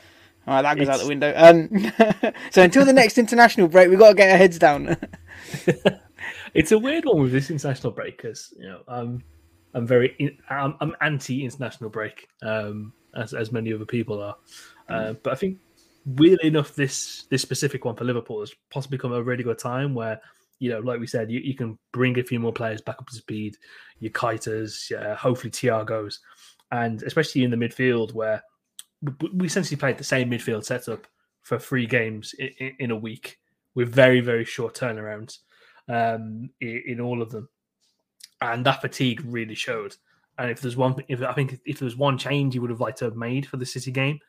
All 0.47 0.55
right, 0.55 0.61
that 0.61 0.77
goes 0.77 0.89
out 0.89 0.99
the 0.99 1.07
window. 1.07 1.33
Um, 1.35 1.69
so 2.51 2.63
until 2.63 2.85
the 2.85 2.93
next 2.93 3.17
international 3.17 3.67
break, 3.67 3.89
we've 3.89 3.99
got 3.99 4.09
to 4.09 4.15
get 4.15 4.31
our 4.31 4.37
heads 4.37 4.57
down. 4.57 4.97
it's 6.53 6.71
a 6.71 6.79
weird 6.79 7.05
one 7.05 7.21
with 7.21 7.31
this 7.31 7.49
international 7.49 7.93
break 7.93 8.17
because 8.17 8.53
you 8.57 8.67
know 8.67 8.81
I'm 8.87 9.23
I'm 9.73 9.85
very 9.85 10.15
in, 10.19 10.37
I'm, 10.49 10.75
I'm 10.79 10.95
anti 11.01 11.43
international 11.43 11.89
break 11.89 12.27
um, 12.41 12.93
as 13.15 13.33
as 13.33 13.51
many 13.51 13.73
other 13.73 13.85
people 13.85 14.21
are, 14.21 14.35
uh, 14.87 15.13
but 15.23 15.33
I 15.33 15.35
think 15.35 15.59
weirdly 16.05 16.47
enough 16.47 16.75
this 16.75 17.25
this 17.29 17.41
specific 17.41 17.85
one 17.85 17.95
for 17.95 18.05
Liverpool 18.05 18.39
has 18.39 18.53
possibly 18.69 18.97
come 18.97 19.13
at 19.13 19.19
a 19.19 19.23
really 19.23 19.43
good 19.43 19.59
time 19.59 19.93
where 19.93 20.19
you 20.59 20.69
know 20.69 20.79
like 20.79 20.99
we 20.99 21.07
said 21.07 21.29
you, 21.29 21.39
you 21.39 21.55
can 21.55 21.77
bring 21.91 22.17
a 22.17 22.23
few 22.23 22.39
more 22.39 22.53
players 22.53 22.81
back 22.81 22.95
up 22.99 23.07
to 23.07 23.15
speed, 23.15 23.57
your 23.99 24.11
Keitas, 24.11 24.91
uh, 24.99 25.15
hopefully 25.15 25.51
Thiago's, 25.51 26.19
and 26.71 27.03
especially 27.03 27.43
in 27.43 27.51
the 27.51 27.57
midfield 27.57 28.13
where 28.13 28.41
we- 29.01 29.45
essentially 29.45 29.77
played 29.77 29.97
the 29.97 30.03
same 30.03 30.29
midfield 30.29 30.65
setup 30.65 31.07
for 31.41 31.57
three 31.57 31.85
games 31.85 32.33
in, 32.33 32.75
in 32.79 32.91
a 32.91 32.95
week 32.95 33.39
with 33.75 33.93
very 33.93 34.19
very 34.19 34.45
short 34.45 34.75
turnarounds 34.75 35.39
um, 35.87 36.49
in, 36.61 36.83
in 36.85 37.01
all 37.01 37.21
of 37.21 37.31
them, 37.31 37.49
and 38.41 38.65
that 38.65 38.81
fatigue 38.81 39.21
really 39.25 39.55
showed. 39.55 39.95
And 40.37 40.49
if 40.49 40.61
there's 40.61 40.77
one, 40.77 40.95
if 41.07 41.21
I 41.21 41.33
think 41.33 41.59
if 41.65 41.79
there 41.79 41.85
was 41.85 41.97
one 41.97 42.17
change 42.17 42.55
you 42.55 42.61
would 42.61 42.69
have 42.69 42.79
liked 42.79 42.99
to 42.99 43.05
have 43.05 43.15
made 43.15 43.45
for 43.45 43.57
the 43.57 43.65
City 43.65 43.91
game, 43.91 44.19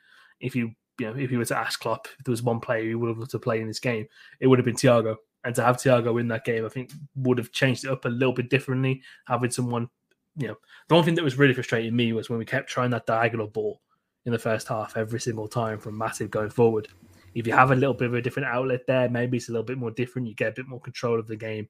if 0.40 0.56
you 0.56 0.72
you 0.98 1.06
know 1.06 1.16
if 1.16 1.30
you 1.30 1.38
were 1.38 1.44
to 1.44 1.58
ask 1.58 1.80
Klopp 1.80 2.08
if 2.18 2.24
there 2.24 2.32
was 2.32 2.42
one 2.42 2.60
player 2.60 2.82
you 2.82 2.98
would 2.98 3.08
have 3.08 3.18
loved 3.18 3.30
to 3.32 3.38
play 3.38 3.60
in 3.60 3.68
this 3.68 3.80
game, 3.80 4.06
it 4.40 4.46
would 4.46 4.58
have 4.58 4.66
been 4.66 4.74
Thiago. 4.74 5.16
And 5.44 5.54
to 5.54 5.62
have 5.62 5.76
Thiago 5.76 6.20
in 6.20 6.28
that 6.28 6.44
game, 6.44 6.66
I 6.66 6.68
think 6.68 6.92
would 7.14 7.38
have 7.38 7.50
changed 7.50 7.84
it 7.84 7.90
up 7.90 8.04
a 8.04 8.08
little 8.08 8.34
bit 8.34 8.50
differently. 8.50 9.02
Having 9.26 9.52
someone, 9.52 9.88
you 10.36 10.48
know, 10.48 10.56
the 10.88 10.94
one 10.94 11.04
thing 11.04 11.14
that 11.14 11.24
was 11.24 11.38
really 11.38 11.54
frustrating 11.54 11.96
me 11.96 12.12
was 12.12 12.28
when 12.28 12.38
we 12.38 12.44
kept 12.44 12.68
trying 12.68 12.90
that 12.90 13.06
diagonal 13.06 13.46
ball 13.46 13.80
in 14.26 14.32
the 14.32 14.38
first 14.38 14.68
half 14.68 14.96
every 14.96 15.20
single 15.20 15.48
time 15.48 15.78
from 15.78 15.96
Massive 15.96 16.30
going 16.30 16.50
forward. 16.50 16.88
If 17.34 17.46
you 17.46 17.52
have 17.52 17.70
a 17.70 17.76
little 17.76 17.94
bit 17.94 18.08
of 18.08 18.14
a 18.14 18.22
different 18.22 18.48
outlet 18.48 18.86
there, 18.86 19.08
maybe 19.08 19.36
it's 19.36 19.48
a 19.48 19.52
little 19.52 19.64
bit 19.64 19.78
more 19.78 19.92
different. 19.92 20.28
You 20.28 20.34
get 20.34 20.48
a 20.48 20.54
bit 20.54 20.66
more 20.66 20.80
control 20.80 21.18
of 21.18 21.28
the 21.28 21.36
game, 21.36 21.68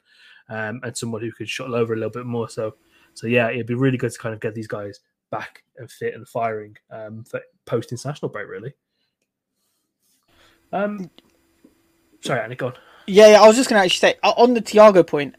um, 0.49 0.81
and 0.83 0.97
someone 0.97 1.21
who 1.21 1.33
could 1.33 1.49
shuttle 1.49 1.75
over 1.75 1.93
a 1.93 1.97
little 1.97 2.11
bit 2.11 2.27
more. 2.27 2.49
So, 2.49 2.77
so 3.15 3.27
yeah, 3.27 3.51
it'd 3.51 3.67
be 3.67 3.75
really 3.75 3.99
good 3.99 4.13
to 4.13 4.19
kind 4.19 4.35
of 4.35 4.41
get 4.41 4.55
these 4.55 4.67
guys 4.67 5.01
back 5.31 5.63
and 5.77 5.91
fit 5.91 6.15
and 6.15 6.27
firing 6.27 6.77
um, 6.91 7.25
for 7.25 7.41
post 7.67 7.93
international 7.93 8.31
break. 8.31 8.49
Really. 8.49 8.73
Um, 10.73 11.11
sorry, 12.23 12.41
Annie, 12.41 12.57
go 12.57 12.69
on. 12.69 12.75
Yeah, 13.07 13.29
yeah, 13.29 13.43
I 13.43 13.47
was 13.47 13.57
just 13.57 13.69
going 13.69 13.81
to 13.81 13.85
actually 13.85 14.13
say 14.13 14.19
on 14.23 14.55
the 14.55 14.63
Thiago 14.63 15.07
point. 15.07 15.35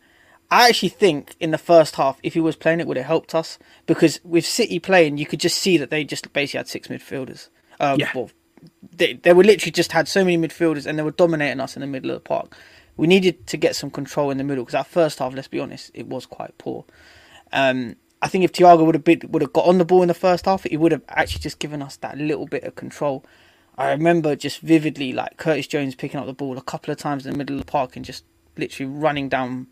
I 0.51 0.69
actually 0.69 0.89
think 0.89 1.35
in 1.39 1.51
the 1.51 1.59
first 1.59 1.95
half, 1.97 2.19
if 2.23 2.35
he 2.35 2.41
was 2.41 2.57
playing, 2.57 2.81
it 2.81 2.87
would 2.87 2.97
have 2.97 3.07
helped 3.07 3.35
us 3.35 3.59
because 3.87 4.19
with 4.25 4.45
City 4.45 4.79
playing, 4.79 5.17
you 5.17 5.27
could 5.27 5.41
just 5.41 5.59
see 5.59 5.77
that 5.77 5.91
they 5.91 6.03
just 6.05 6.33
basically 6.33 6.59
had 6.59 6.69
six 6.69 6.89
midfielders. 6.89 7.49
Um, 7.79 7.99
Yeah. 7.99 8.11
well, 8.13 8.31
they 8.97 9.13
they 9.13 9.33
were 9.33 9.45
literally 9.45 9.71
just 9.71 9.93
had 9.93 10.07
so 10.09 10.25
many 10.25 10.37
midfielders 10.37 10.87
and 10.87 10.99
they 10.99 11.03
were 11.03 11.11
dominating 11.11 11.61
us 11.61 11.77
in 11.77 11.81
the 11.81 11.87
middle 11.87 12.11
of 12.11 12.17
the 12.17 12.21
park. 12.29 12.57
We 12.97 13.07
needed 13.07 13.47
to 13.47 13.57
get 13.57 13.75
some 13.77 13.91
control 13.91 14.31
in 14.31 14.39
the 14.39 14.45
middle 14.45 14.65
because 14.65 14.73
that 14.73 14.87
first 14.87 15.19
half, 15.19 15.33
let's 15.35 15.47
be 15.49 15.59
honest, 15.61 15.91
it 15.95 16.07
was 16.07 16.27
quite 16.27 16.57
poor. 16.59 16.85
Um, 17.53 17.97
I 18.21 18.29
think 18.29 18.45
if 18.45 18.53
Thiago 18.53 18.85
would 18.85 18.95
have 18.95 19.05
been, 19.05 19.21
would 19.29 19.41
have 19.43 19.53
got 19.53 19.65
on 19.67 19.79
the 19.79 19.85
ball 19.85 20.03
in 20.03 20.09
the 20.09 20.15
first 20.15 20.45
half, 20.45 20.63
he 20.65 20.77
would 20.77 20.91
have 20.93 21.03
actually 21.09 21.41
just 21.41 21.59
given 21.59 21.81
us 21.81 21.97
that 21.97 22.17
little 22.17 22.47
bit 22.47 22.65
of 22.65 22.75
control. 22.75 23.25
I 23.77 23.91
remember 23.91 24.35
just 24.35 24.59
vividly 24.61 25.13
like 25.13 25.37
Curtis 25.37 25.67
Jones 25.67 25.95
picking 25.95 26.19
up 26.19 26.27
the 26.27 26.33
ball 26.33 26.57
a 26.57 26.63
couple 26.63 26.91
of 26.91 26.99
times 26.99 27.25
in 27.25 27.33
the 27.33 27.39
middle 27.39 27.55
of 27.57 27.65
the 27.65 27.71
park 27.71 27.95
and 27.95 28.05
just 28.05 28.25
literally 28.57 28.91
running 28.93 29.29
down 29.29 29.67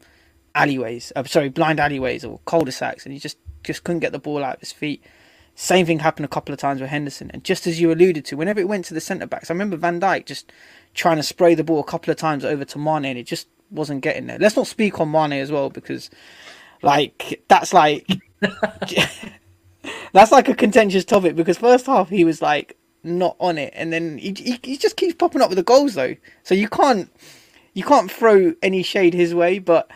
alleyways. 0.56 1.12
Uh, 1.16 1.24
sorry, 1.24 1.50
blind 1.50 1.80
alleyways 1.80 2.24
or 2.26 2.40
cul-de-sacs, 2.46 3.06
and 3.06 3.14
he 3.14 3.20
just 3.20 3.38
just 3.64 3.84
couldn't 3.84 4.00
get 4.00 4.12
the 4.12 4.20
ball 4.20 4.44
out 4.44 4.56
of 4.56 4.60
his 4.62 4.72
feet. 4.72 5.04
Same 5.56 5.86
thing 5.86 6.00
happened 6.00 6.26
a 6.26 6.30
couple 6.30 6.54
of 6.54 6.60
times 6.60 6.80
with 6.80 6.90
Henderson, 6.90 7.30
and 7.34 7.44
just 7.44 7.68
as 7.68 7.82
you 7.82 7.92
alluded 7.92 8.24
to, 8.26 8.38
whenever 8.38 8.60
it 8.60 8.68
went 8.68 8.86
to 8.86 8.94
the 8.94 9.02
centre 9.02 9.28
backs, 9.28 9.50
I 9.50 9.54
remember 9.54 9.76
Van 9.76 10.00
Dijk 10.00 10.26
just 10.26 10.52
trying 10.94 11.18
to 11.18 11.24
spray 11.24 11.56
the 11.56 11.64
ball 11.64 11.80
a 11.80 11.84
couple 11.84 12.12
of 12.12 12.18
times 12.18 12.46
over 12.46 12.64
to 12.66 12.78
Mane, 12.78 13.06
and 13.06 13.18
it 13.18 13.26
just 13.26 13.48
wasn't 13.70 14.02
getting 14.02 14.28
there. 14.28 14.40
Let's 14.40 14.56
not 14.56 14.68
speak 14.68 15.00
on 15.00 15.12
Mane 15.12 15.34
as 15.34 15.52
well 15.52 15.70
because, 15.70 16.10
like, 16.82 17.44
that's 17.50 17.74
like 17.74 18.08
that's 20.14 20.32
like 20.32 20.48
a 20.48 20.56
contentious 20.56 21.06
topic 21.06 21.36
because 21.36 21.58
first 21.58 21.86
half 21.86 22.10
he 22.10 22.24
was 22.24 22.42
like 22.42 22.78
not 23.04 23.36
on 23.40 23.58
it, 23.58 23.74
and 23.76 23.92
then 23.92 24.18
he, 24.18 24.34
he 24.38 24.60
he 24.64 24.78
just 24.78 24.98
keeps 24.98 25.16
popping 25.16 25.42
up 25.42 25.50
with 25.50 25.58
the 25.58 25.64
goals 25.64 25.96
though. 25.96 26.16
So 26.44 26.56
you 26.56 26.70
can't 26.70 27.12
you 27.74 27.84
can't 27.84 28.12
throw 28.12 28.54
any 28.62 28.84
shade 28.84 29.14
his 29.14 29.34
way. 29.34 29.60
But 29.60 29.90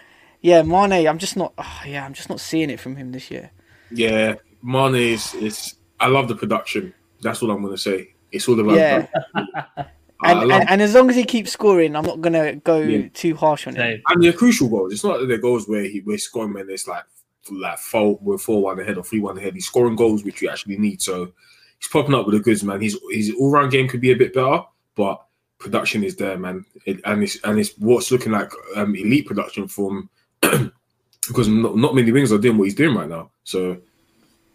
yeah, 0.43 0.61
Mane, 0.61 1.07
I'm 1.07 1.17
just 1.17 1.35
not. 1.35 1.53
Oh, 1.57 1.81
yeah, 1.87 2.05
I'm 2.05 2.13
just 2.13 2.29
not 2.29 2.39
seeing 2.39 2.69
it 2.69 2.79
from 2.79 2.95
him 2.95 3.11
this 3.11 3.31
year. 3.31 3.49
Yeah, 3.89 4.35
Mane 4.61 4.93
is. 4.95 5.33
It's. 5.33 5.75
I 5.99 6.07
love 6.07 6.27
the 6.27 6.35
production. 6.35 6.93
That's 7.21 7.41
what 7.41 7.49
I'm 7.49 7.63
gonna 7.63 7.77
say. 7.77 8.13
It's 8.31 8.47
all 8.47 8.59
about. 8.59 8.75
Yeah. 8.75 9.07
And, 10.25 10.49
and 10.53 10.69
and 10.69 10.81
as 10.81 10.93
long 10.95 11.09
as 11.09 11.17
he 11.17 11.25
keeps 11.25 11.51
scoring, 11.51 11.97
I'm 11.97 12.05
not 12.05 12.21
gonna 12.21 12.55
go 12.55 12.79
Yeah. 12.79 13.09
too 13.13 13.35
harsh 13.35 13.67
on 13.67 13.75
him. 13.75 13.81
Same. 13.81 14.01
and 14.07 14.23
they're 14.23 14.31
crucial 14.31 14.69
goals. 14.69 14.93
It's 14.93 15.03
not 15.03 15.19
that 15.19 15.25
they're 15.25 15.37
goals 15.37 15.67
where 15.67 15.83
he 15.83 15.99
we're 15.99 16.17
scoring 16.17 16.53
when 16.53 16.69
it's 16.69 16.87
like 16.87 17.03
like 17.51 17.77
four 17.77 18.17
we're 18.21 18.37
four 18.37 18.61
one 18.61 18.79
ahead 18.79 18.97
or 18.97 19.03
three 19.03 19.19
one 19.19 19.37
ahead. 19.37 19.53
He's 19.53 19.65
scoring 19.65 19.97
goals 19.97 20.23
which 20.23 20.41
you 20.41 20.49
actually 20.49 20.77
need. 20.77 21.01
So 21.01 21.33
he's 21.77 21.89
popping 21.91 22.13
up 22.15 22.25
with 22.25 22.35
the 22.35 22.41
goods, 22.41 22.63
man. 22.63 22.79
His 22.79 22.97
his 23.11 23.33
all 23.37 23.51
round 23.51 23.73
game 23.73 23.89
could 23.89 23.99
be 23.99 24.11
a 24.13 24.15
bit 24.15 24.33
better, 24.33 24.61
but 24.95 25.25
production 25.59 26.05
is 26.05 26.15
there, 26.15 26.37
man. 26.37 26.63
It, 26.85 27.01
and 27.03 27.21
it's 27.21 27.43
and 27.43 27.59
it's 27.59 27.77
what's 27.77 28.09
looking 28.09 28.31
like 28.31 28.49
um, 28.77 28.95
elite 28.95 29.25
production 29.25 29.67
from 29.67 30.09
because 31.27 31.47
not, 31.47 31.77
not 31.77 31.95
many 31.95 32.11
wings 32.11 32.31
are 32.31 32.37
doing 32.37 32.57
what 32.57 32.65
he's 32.65 32.75
doing 32.75 32.95
right 32.95 33.09
now. 33.09 33.31
So 33.43 33.77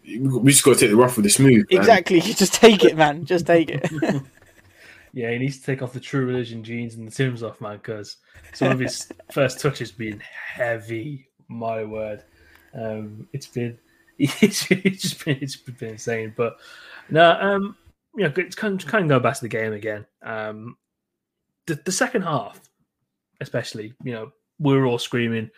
we 0.05 0.51
just 0.51 0.63
got 0.63 0.75
to 0.75 0.79
take 0.79 0.89
the 0.89 0.95
rough 0.95 1.15
with 1.17 1.23
the 1.23 1.29
smooth. 1.29 1.65
man. 1.69 1.79
Exactly. 1.79 2.19
You 2.19 2.33
just 2.35 2.53
take 2.53 2.83
it, 2.83 2.95
man. 2.95 3.25
Just 3.25 3.45
take 3.45 3.69
it. 3.69 3.89
Yeah, 5.13 5.31
he 5.31 5.39
needs 5.39 5.59
to 5.59 5.65
take 5.65 5.81
off 5.81 5.93
the 5.93 5.99
true 5.99 6.25
religion 6.25 6.63
jeans 6.63 6.95
and 6.95 7.07
the 7.07 7.11
Timbs 7.11 7.41
off, 7.41 7.61
man, 7.61 7.77
because 7.77 8.17
some 8.53 8.71
of 8.71 8.79
his 8.79 9.11
first 9.31 9.59
touches 9.59 9.91
been 9.91 10.19
heavy. 10.19 11.27
My 11.47 11.83
word, 11.83 12.23
um, 12.75 13.27
it's 13.33 13.47
been 13.47 13.77
it's, 14.19 14.69
it's 14.69 15.01
just 15.01 15.25
been 15.25 15.39
it's 15.41 15.55
been 15.55 15.89
insane. 15.89 16.33
But 16.35 16.57
no, 17.09 17.31
um, 17.31 17.75
you 18.15 18.23
know, 18.23 18.33
it's 18.37 18.55
kind 18.55 18.79
of, 18.79 18.87
kind 18.87 19.03
of 19.03 19.09
going 19.09 19.23
back 19.23 19.35
to 19.35 19.41
the 19.41 19.47
game 19.47 19.73
again. 19.73 20.05
Um, 20.21 20.77
the, 21.65 21.75
the 21.85 21.91
second 21.91 22.21
half, 22.23 22.59
especially, 23.41 23.93
you 24.03 24.11
know, 24.11 24.31
we 24.59 24.75
were 24.75 24.85
all 24.85 24.99
screaming, 24.99 25.49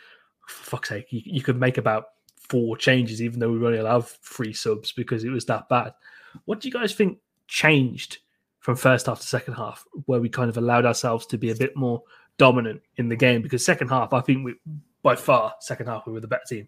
for 0.52 0.72
fuck's 0.72 0.90
sake, 0.90 1.08
you, 1.10 1.22
you 1.24 1.42
could 1.42 1.60
make 1.60 1.78
about 1.78 2.06
four 2.36 2.76
changes, 2.78 3.22
even 3.22 3.40
though 3.40 3.52
we 3.52 3.66
only 3.66 3.78
allowed 3.80 4.08
three 4.08 4.54
subs 4.54 4.92
because 4.92 5.24
it 5.24 5.30
was 5.30 5.46
that 5.46 5.70
bad. 5.70 5.94
What 6.46 6.60
do 6.60 6.68
you 6.68 6.74
guys 6.74 6.94
think 6.94 7.18
changed 7.48 8.20
from 8.60 8.76
first 8.76 9.06
half 9.08 9.20
to 9.20 9.28
second 9.28 9.56
half, 9.56 9.86
where 10.06 10.22
we 10.22 10.30
kind 10.30 10.50
of 10.50 10.58
allowed 10.58 10.86
ourselves 10.86 11.26
to 11.28 11.38
be 11.38 11.52
a 11.52 11.56
bit 11.56 11.76
more 11.76 12.04
dominant 12.38 12.82
in 12.98 13.10
the 13.10 13.16
game? 13.16 13.42
Because 13.42 13.66
second 13.66 13.88
half, 13.90 14.14
I 14.14 14.22
think 14.22 14.46
we, 14.46 14.56
by 15.02 15.16
far, 15.16 15.54
second 15.60 15.88
half 15.88 16.06
we 16.06 16.14
were 16.14 16.20
the 16.20 16.28
better 16.28 16.44
team. 16.48 16.68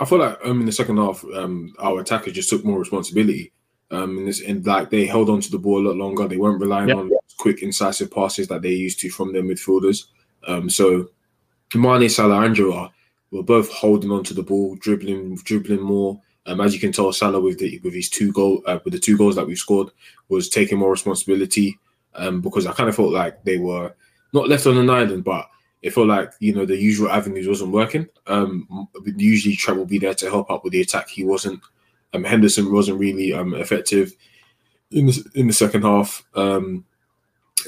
I 0.00 0.04
feel 0.04 0.18
like 0.18 0.38
um, 0.44 0.60
in 0.60 0.66
the 0.66 0.72
second 0.72 0.98
half, 0.98 1.24
um, 1.34 1.74
our 1.78 2.00
attackers 2.00 2.34
just 2.34 2.50
took 2.50 2.64
more 2.64 2.78
responsibility. 2.78 3.52
Um, 3.90 4.18
in 4.18 4.26
this, 4.26 4.42
and 4.42 4.64
like 4.66 4.90
they 4.90 5.06
held 5.06 5.30
on 5.30 5.40
to 5.40 5.50
the 5.50 5.58
ball 5.58 5.80
a 5.80 5.88
lot 5.88 5.96
longer. 5.96 6.28
They 6.28 6.36
weren't 6.36 6.60
relying 6.60 6.88
Yep. 6.88 6.96
on 6.98 7.10
quick, 7.38 7.62
incisive 7.62 8.10
passes 8.10 8.46
that 8.48 8.60
they 8.60 8.72
used 8.72 9.00
to 9.00 9.08
from 9.08 9.32
their 9.32 9.42
midfielders. 9.42 10.08
Um, 10.46 10.68
so 10.68 11.08
Mane, 11.74 12.08
Salah, 12.10 12.44
Angela 13.30 13.38
were 13.38 13.42
both 13.42 13.70
holding 13.70 14.10
on 14.10 14.24
to 14.24 14.34
the 14.34 14.42
ball, 14.42 14.76
dribbling, 14.76 15.36
dribbling 15.36 15.82
more. 15.82 16.20
Um, 16.46 16.60
as 16.60 16.72
you 16.72 16.80
can 16.80 16.92
tell, 16.92 17.12
Salah 17.12 17.40
with 17.40 17.58
the 17.58 17.78
with 17.84 17.94
his 17.94 18.08
two 18.08 18.32
goal, 18.32 18.62
uh, 18.66 18.78
with 18.84 18.94
the 18.94 18.98
two 18.98 19.18
goals 19.18 19.36
that 19.36 19.46
we 19.46 19.54
scored, 19.54 19.90
was 20.28 20.48
taking 20.48 20.78
more 20.78 20.90
responsibility. 20.90 21.78
Um, 22.14 22.40
because 22.40 22.66
I 22.66 22.72
kind 22.72 22.88
of 22.88 22.96
felt 22.96 23.12
like 23.12 23.44
they 23.44 23.58
were 23.58 23.94
not 24.32 24.48
left 24.48 24.66
on 24.66 24.78
an 24.78 24.90
island, 24.90 25.24
but 25.24 25.48
it 25.82 25.90
felt 25.90 26.08
like 26.08 26.32
you 26.40 26.54
know 26.54 26.64
the 26.64 26.76
usual 26.76 27.10
avenues 27.10 27.46
wasn't 27.46 27.72
working. 27.72 28.08
Um, 28.26 28.88
usually 29.04 29.56
Trent 29.56 29.78
will 29.78 29.86
be 29.86 29.98
there 29.98 30.14
to 30.14 30.30
help 30.30 30.50
out 30.50 30.64
with 30.64 30.72
the 30.72 30.80
attack. 30.80 31.08
He 31.08 31.24
wasn't. 31.24 31.60
Um, 32.14 32.24
Henderson 32.24 32.72
wasn't 32.72 32.98
really 32.98 33.34
um 33.34 33.54
effective 33.54 34.16
in 34.90 35.06
the 35.06 35.30
in 35.34 35.46
the 35.46 35.52
second 35.52 35.82
half. 35.82 36.24
Um, 36.34 36.84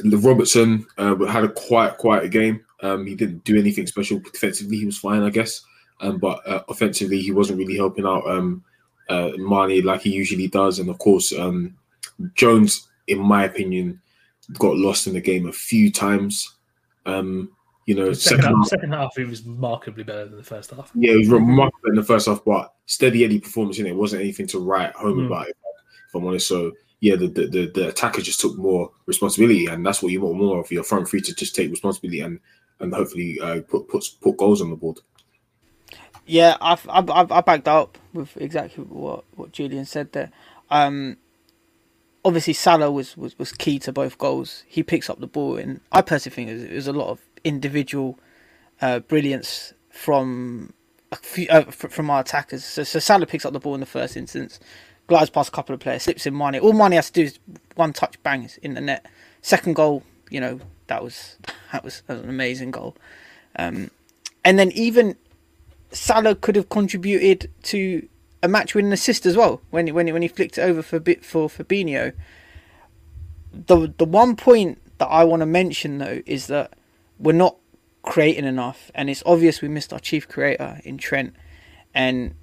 Robertson 0.04 0.86
uh, 0.96 1.16
had 1.26 1.44
a 1.44 1.48
quiet, 1.48 1.98
quiet 1.98 2.30
game. 2.30 2.64
Um, 2.82 3.06
he 3.06 3.14
didn't 3.14 3.44
do 3.44 3.58
anything 3.58 3.86
special 3.86 4.20
defensively. 4.20 4.78
He 4.78 4.86
was 4.86 4.98
fine, 4.98 5.22
I 5.22 5.30
guess. 5.30 5.60
Um, 6.00 6.18
but 6.18 6.46
uh, 6.46 6.62
offensively, 6.68 7.20
he 7.20 7.32
wasn't 7.32 7.58
really 7.58 7.76
helping 7.76 8.06
out 8.06 8.28
um, 8.28 8.64
uh, 9.08 9.32
Mane 9.36 9.84
like 9.84 10.02
he 10.02 10.10
usually 10.10 10.48
does. 10.48 10.78
And 10.78 10.88
of 10.88 10.98
course, 10.98 11.32
um, 11.32 11.76
Jones, 12.34 12.88
in 13.06 13.18
my 13.18 13.44
opinion, 13.44 14.00
got 14.58 14.76
lost 14.76 15.06
in 15.06 15.14
the 15.14 15.20
game 15.20 15.46
a 15.46 15.52
few 15.52 15.92
times. 15.92 16.56
Um, 17.06 17.50
you 17.86 17.94
know, 17.94 18.12
second, 18.12 18.42
second, 18.42 18.56
half, 18.56 18.68
second 18.68 18.92
half, 18.92 19.16
he 19.16 19.24
was 19.24 19.44
remarkably 19.44 20.04
better 20.04 20.26
than 20.26 20.36
the 20.36 20.44
first 20.44 20.70
half. 20.70 20.92
Yeah, 20.94 21.12
he 21.12 21.18
was 21.18 21.28
remarkable 21.28 21.90
in 21.90 21.96
the 21.96 22.04
first 22.04 22.28
half, 22.28 22.44
but 22.44 22.72
steady 22.86 23.24
Eddie 23.24 23.40
performance 23.40 23.78
in 23.78 23.86
it 23.86 23.96
wasn't 23.96 24.22
anything 24.22 24.46
to 24.48 24.60
write 24.60 24.92
home 24.92 25.18
mm. 25.18 25.26
about. 25.26 25.48
If 25.48 26.14
I'm 26.14 26.26
honest, 26.26 26.46
so 26.46 26.72
yeah, 27.00 27.16
the, 27.16 27.28
the, 27.28 27.46
the 27.46 27.66
the 27.74 27.88
attacker 27.88 28.20
just 28.20 28.40
took 28.40 28.56
more 28.56 28.90
responsibility, 29.06 29.66
and 29.66 29.84
that's 29.84 30.02
what 30.02 30.12
you 30.12 30.20
want 30.20 30.36
more 30.36 30.60
of 30.60 30.70
your 30.70 30.84
front 30.84 31.08
three 31.08 31.20
to 31.22 31.34
just 31.34 31.54
take 31.54 31.70
responsibility 31.70 32.20
and 32.20 32.38
and 32.80 32.94
hopefully 32.94 33.38
uh, 33.40 33.60
put 33.62 33.88
put 33.88 34.04
put 34.20 34.36
goals 34.36 34.60
on 34.60 34.70
the 34.70 34.76
board. 34.76 35.00
Yeah, 36.26 36.56
I've 36.60 36.86
I've, 36.88 37.10
I've 37.10 37.44
backed 37.44 37.68
up 37.68 37.98
with 38.12 38.36
exactly 38.36 38.84
what 38.84 39.24
what 39.36 39.52
Julian 39.52 39.84
said 39.84 40.12
there. 40.12 40.30
Um, 40.70 41.16
obviously 42.24 42.52
Salah 42.52 42.90
was, 42.90 43.16
was, 43.16 43.38
was 43.38 43.52
key 43.52 43.78
to 43.80 43.92
both 43.92 44.18
goals. 44.18 44.64
He 44.66 44.82
picks 44.82 45.08
up 45.10 45.20
the 45.20 45.26
ball, 45.26 45.56
and 45.56 45.80
I 45.92 46.02
personally 46.02 46.34
think 46.34 46.50
it 46.50 46.74
was, 46.74 46.86
a 46.86 46.92
lot 46.92 47.08
of 47.08 47.20
individual 47.44 48.18
uh, 48.80 49.00
brilliance 49.00 49.72
from 49.90 50.72
few, 51.14 51.48
uh, 51.48 51.62
from 51.64 52.10
our 52.10 52.20
attackers. 52.20 52.64
So, 52.64 52.84
so 52.84 52.98
Salah 52.98 53.26
picks 53.26 53.44
up 53.44 53.52
the 53.52 53.60
ball 53.60 53.74
in 53.74 53.80
the 53.80 53.86
first 53.86 54.16
instance, 54.16 54.60
glides 55.06 55.30
past 55.30 55.48
a 55.48 55.52
couple 55.52 55.74
of 55.74 55.80
players, 55.80 56.04
slips 56.04 56.26
in 56.26 56.36
Mane. 56.36 56.58
All 56.60 56.72
Mane 56.72 56.92
has 56.92 57.10
to 57.10 57.12
do 57.12 57.22
is 57.22 57.38
one 57.74 57.92
touch, 57.92 58.22
bangs 58.22 58.58
in 58.58 58.74
the 58.74 58.80
net. 58.80 59.06
Second 59.42 59.74
goal, 59.74 60.02
you 60.30 60.40
know, 60.40 60.60
that 60.90 61.02
was 61.02 61.36
that 61.72 61.84
was, 61.84 62.02
that 62.06 62.16
was 62.16 62.24
an 62.24 62.28
amazing 62.28 62.72
goal. 62.72 62.96
Um, 63.56 63.90
and 64.44 64.58
then 64.58 64.70
even 64.72 65.16
Salah 65.92 66.34
could 66.34 66.56
have 66.56 66.68
contributed 66.68 67.50
to 67.64 68.06
a 68.42 68.48
match 68.48 68.74
winning 68.74 68.92
assist 68.92 69.24
as 69.24 69.36
well 69.36 69.60
when 69.70 69.86
when 69.94 70.12
when 70.12 70.22
he 70.22 70.28
flicked 70.28 70.58
it 70.58 70.62
over 70.62 70.82
for 70.82 70.98
bit 70.98 71.24
for 71.24 71.48
Fabinho. 71.48 72.12
The 73.52 73.92
the 73.96 74.04
one 74.04 74.36
point 74.36 74.78
that 74.98 75.06
I 75.06 75.24
want 75.24 75.40
to 75.40 75.46
mention 75.46 75.98
though 75.98 76.22
is 76.26 76.48
that 76.48 76.74
we're 77.18 77.32
not 77.32 77.56
creating 78.02 78.44
enough, 78.44 78.90
and 78.94 79.08
it's 79.08 79.22
obvious 79.24 79.62
we 79.62 79.68
missed 79.68 79.92
our 79.92 80.00
chief 80.00 80.26
creator 80.28 80.80
in 80.84 80.98
Trent, 80.98 81.34
and 81.94 82.34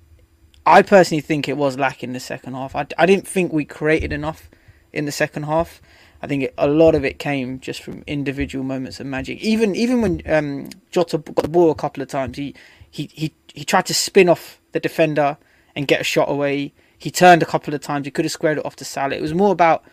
I 0.66 0.82
personally 0.84 1.22
think 1.22 1.50
it 1.50 1.58
was 1.58 1.78
lacking 1.78 2.14
the 2.14 2.20
second 2.20 2.54
half. 2.54 2.76
I, 2.76 2.88
I 2.98 3.06
didn't 3.06 3.28
think 3.28 3.52
we 3.52 3.66
created 3.66 4.14
enough 4.14 4.50
in 4.94 5.06
the 5.06 5.12
second 5.12 5.44
half. 5.44 5.82
I 6.22 6.28
think 6.28 6.44
it, 6.44 6.54
a 6.58 6.68
lot 6.68 6.96
of 6.96 7.06
it 7.06 7.20
came 7.20 7.60
just 7.60 7.82
from 7.82 8.04
individual 8.08 8.64
moments 8.64 9.00
of 9.00 9.06
magic. 9.06 9.40
Even 9.42 9.76
even 9.76 10.02
when 10.02 10.22
um, 10.26 10.70
Jota 10.92 11.18
got 11.20 11.44
the 11.44 11.50
ball 11.50 11.72
a 11.72 11.76
couple 11.76 12.02
of 12.02 12.10
times, 12.10 12.38
he 12.38 12.56
he 12.90 13.10
he, 13.14 13.34
he 13.54 13.64
tried 13.64 13.86
to 13.88 13.94
spin 13.94 14.30
off 14.30 14.60
the 14.72 14.80
defender 14.80 15.38
and 15.76 15.88
get 15.88 16.02
a 16.02 16.04
shot 16.04 16.30
away. 16.30 16.74
He 16.98 17.12
turned 17.12 17.44
a 17.44 17.46
couple 17.46 17.74
of 17.74 17.82
times. 17.82 18.06
He 18.06 18.12
could 18.12 18.26
have 18.26 18.32
squared 18.32 18.58
it 18.58 18.66
off 18.66 18.76
to 18.78 18.86
Salah. 18.86 19.16
It 19.16 19.22
was 19.22 19.34
more 19.34 19.52
about 19.52 19.84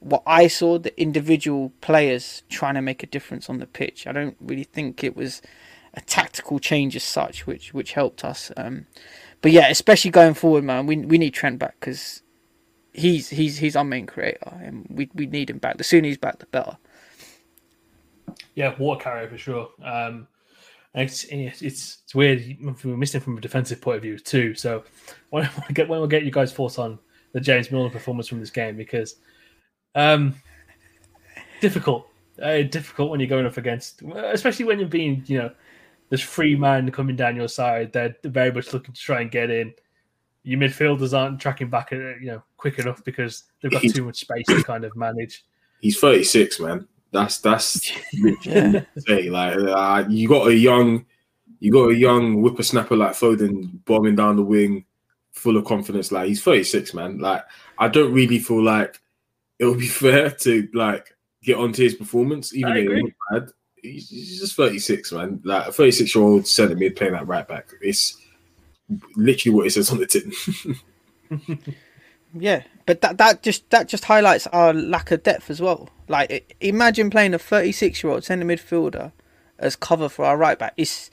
what 0.00 0.22
I 0.26 0.46
saw 0.48 0.78
the 0.78 0.98
individual 1.00 1.72
players 1.80 2.42
trying 2.48 2.74
to 2.74 2.82
make 2.82 3.02
a 3.02 3.06
difference 3.06 3.48
on 3.48 3.58
the 3.58 3.66
pitch. 3.66 4.06
I 4.06 4.12
don't 4.12 4.36
really 4.40 4.64
think 4.64 5.02
it 5.02 5.16
was 5.16 5.42
a 5.94 6.00
tactical 6.00 6.58
change 6.58 6.94
as 6.96 7.02
such, 7.02 7.46
which 7.46 7.72
which 7.72 7.92
helped 7.92 8.24
us. 8.24 8.50
Um, 8.56 8.86
but 9.40 9.52
yeah, 9.52 9.68
especially 9.68 10.10
going 10.10 10.34
forward, 10.34 10.64
man, 10.64 10.86
we 10.86 10.96
we 10.96 11.18
need 11.18 11.34
Trent 11.34 11.58
back 11.58 11.76
because 11.78 12.22
he's 12.98 13.28
he's 13.28 13.58
he's 13.58 13.76
our 13.76 13.84
main 13.84 14.06
creator, 14.06 14.52
and 14.62 14.86
we 14.90 15.08
we 15.14 15.26
need 15.26 15.50
him 15.50 15.58
back. 15.58 15.78
The 15.78 15.84
sooner 15.84 16.08
he's 16.08 16.18
back, 16.18 16.38
the 16.38 16.46
better. 16.46 16.76
Yeah, 18.54 18.74
water 18.78 19.02
carrier 19.02 19.28
for 19.28 19.38
sure. 19.38 19.68
Um, 19.82 20.26
it's, 20.94 21.24
it's 21.24 21.62
it's 21.62 22.14
weird. 22.14 22.56
We're 22.60 22.96
missing 22.96 23.20
from 23.20 23.38
a 23.38 23.40
defensive 23.40 23.80
point 23.80 23.96
of 23.96 24.02
view 24.02 24.18
too. 24.18 24.54
So 24.54 24.84
when 25.30 25.48
we 25.68 25.74
get 25.74 25.88
when 25.88 26.00
we'll 26.00 26.08
get 26.08 26.24
you 26.24 26.30
guys' 26.30 26.52
thoughts 26.52 26.78
on 26.78 26.98
the 27.32 27.40
James 27.40 27.70
Milner 27.70 27.90
performance 27.90 28.28
from 28.28 28.40
this 28.40 28.50
game 28.50 28.76
because 28.76 29.16
um 29.94 30.34
difficult, 31.60 32.08
uh, 32.42 32.62
difficult 32.62 33.10
when 33.10 33.20
you're 33.20 33.28
going 33.28 33.46
up 33.46 33.56
against, 33.56 34.02
especially 34.02 34.64
when 34.64 34.78
you're 34.78 34.88
being 34.88 35.22
you 35.26 35.38
know 35.38 35.50
there's 36.08 36.24
three 36.24 36.56
man 36.56 36.90
coming 36.90 37.16
down 37.16 37.36
your 37.36 37.48
side. 37.48 37.92
They're 37.92 38.16
very 38.24 38.50
much 38.50 38.72
looking 38.72 38.94
to 38.94 39.00
try 39.00 39.20
and 39.20 39.30
get 39.30 39.50
in. 39.50 39.74
Your 40.44 40.60
midfielders 40.60 41.16
aren't 41.16 41.40
tracking 41.40 41.68
back, 41.68 41.92
uh, 41.92 42.16
you 42.20 42.26
know, 42.26 42.42
quick 42.56 42.78
enough 42.78 43.04
because 43.04 43.44
they've 43.60 43.70
got 43.70 43.82
too 43.82 44.04
much 44.04 44.20
space 44.20 44.46
to 44.46 44.62
kind 44.62 44.84
of 44.84 44.96
manage. 44.96 45.44
He's 45.80 45.98
36, 45.98 46.60
man. 46.60 46.88
That's 47.10 47.38
that's 47.38 47.90
yeah. 48.44 48.82
say 48.98 49.30
like 49.30 49.56
uh, 49.56 50.04
you 50.08 50.28
got 50.28 50.48
a 50.48 50.54
young, 50.54 51.06
you 51.60 51.72
got 51.72 51.90
a 51.90 51.96
young 51.96 52.42
whippersnapper 52.42 52.96
like 52.96 53.12
Foden 53.12 53.84
bombing 53.84 54.16
down 54.16 54.36
the 54.36 54.42
wing, 54.42 54.84
full 55.32 55.56
of 55.56 55.64
confidence. 55.64 56.12
Like 56.12 56.28
he's 56.28 56.42
36, 56.42 56.92
man. 56.94 57.18
Like 57.18 57.44
I 57.78 57.88
don't 57.88 58.12
really 58.12 58.38
feel 58.38 58.62
like 58.62 59.00
it 59.58 59.64
would 59.64 59.78
be 59.78 59.86
fair 59.86 60.30
to 60.30 60.68
like 60.74 61.16
get 61.42 61.56
onto 61.56 61.82
his 61.82 61.94
performance, 61.94 62.54
even 62.54 62.74
though 62.74 62.94
he's 62.94 63.12
bad. 63.30 63.48
He's, 63.80 64.10
he's 64.10 64.40
just 64.40 64.56
36, 64.56 65.12
man. 65.12 65.40
Like 65.44 65.68
a 65.68 65.72
36 65.72 66.14
year 66.14 66.24
old 66.24 66.46
centre 66.46 66.76
mid 66.76 66.96
playing 66.96 67.12
that 67.14 67.26
right 67.26 67.46
back. 67.46 67.68
It's 67.80 68.18
literally 69.16 69.54
what 69.54 69.66
it 69.66 69.70
says 69.70 69.90
on 69.90 69.98
the 69.98 70.06
tin. 70.06 70.32
yeah, 72.34 72.62
but 72.86 73.00
that 73.00 73.18
that 73.18 73.42
just 73.42 73.68
that 73.70 73.88
just 73.88 74.04
highlights 74.04 74.46
our 74.48 74.72
lack 74.72 75.10
of 75.10 75.22
depth 75.22 75.50
as 75.50 75.60
well. 75.60 75.90
Like, 76.08 76.56
imagine 76.60 77.10
playing 77.10 77.34
a 77.34 77.38
36 77.38 78.02
year 78.02 78.12
old 78.12 78.24
centre 78.24 78.46
midfielder 78.46 79.12
as 79.58 79.76
cover 79.76 80.08
for 80.08 80.24
our 80.24 80.36
right 80.36 80.58
back. 80.58 80.74
It's 80.76 81.10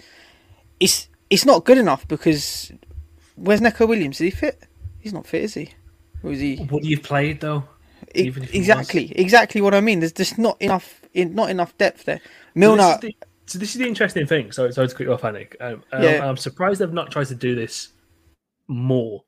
it's 0.79 1.09
it's 1.29 1.45
not 1.45 1.65
good 1.65 1.77
enough 1.77 2.07
because 2.07 2.71
where's 3.35 3.61
Neco 3.61 3.85
Williams? 3.85 4.21
Is 4.21 4.25
he 4.25 4.31
fit? 4.31 4.63
He's 4.99 5.13
not 5.13 5.27
fit, 5.27 5.43
is 5.43 5.53
he? 5.53 5.69
Or 6.23 6.31
is 6.31 6.39
he? 6.39 6.67
Would 6.71 6.83
he 6.83 6.95
have 6.95 7.03
played 7.03 7.41
though? 7.41 7.65
It, 8.13 8.55
exactly, 8.55 9.11
exactly 9.15 9.61
what 9.61 9.73
I 9.73 9.81
mean. 9.81 9.99
There's 9.99 10.13
just 10.13 10.37
not 10.37 10.61
enough, 10.61 11.01
not 11.13 11.49
enough 11.49 11.77
depth 11.77 12.05
there. 12.05 12.21
Milner. 12.53 12.93
So 12.93 12.97
the, 13.01 13.15
so 13.45 13.59
this 13.59 13.75
is 13.75 13.79
the 13.79 13.87
interesting 13.87 14.25
thing. 14.25 14.51
Sorry, 14.51 14.73
sorry 14.73 14.87
to 14.87 14.93
cut 14.93 15.03
you 15.03 15.13
off, 15.13 15.21
Anik. 15.21 15.55
Um, 15.59 15.83
yeah. 15.91 16.27
I'm 16.27 16.37
surprised 16.37 16.81
they've 16.81 16.91
not 16.91 17.11
tried 17.11 17.27
to 17.27 17.35
do 17.35 17.55
this 17.55 17.89
more 18.67 19.23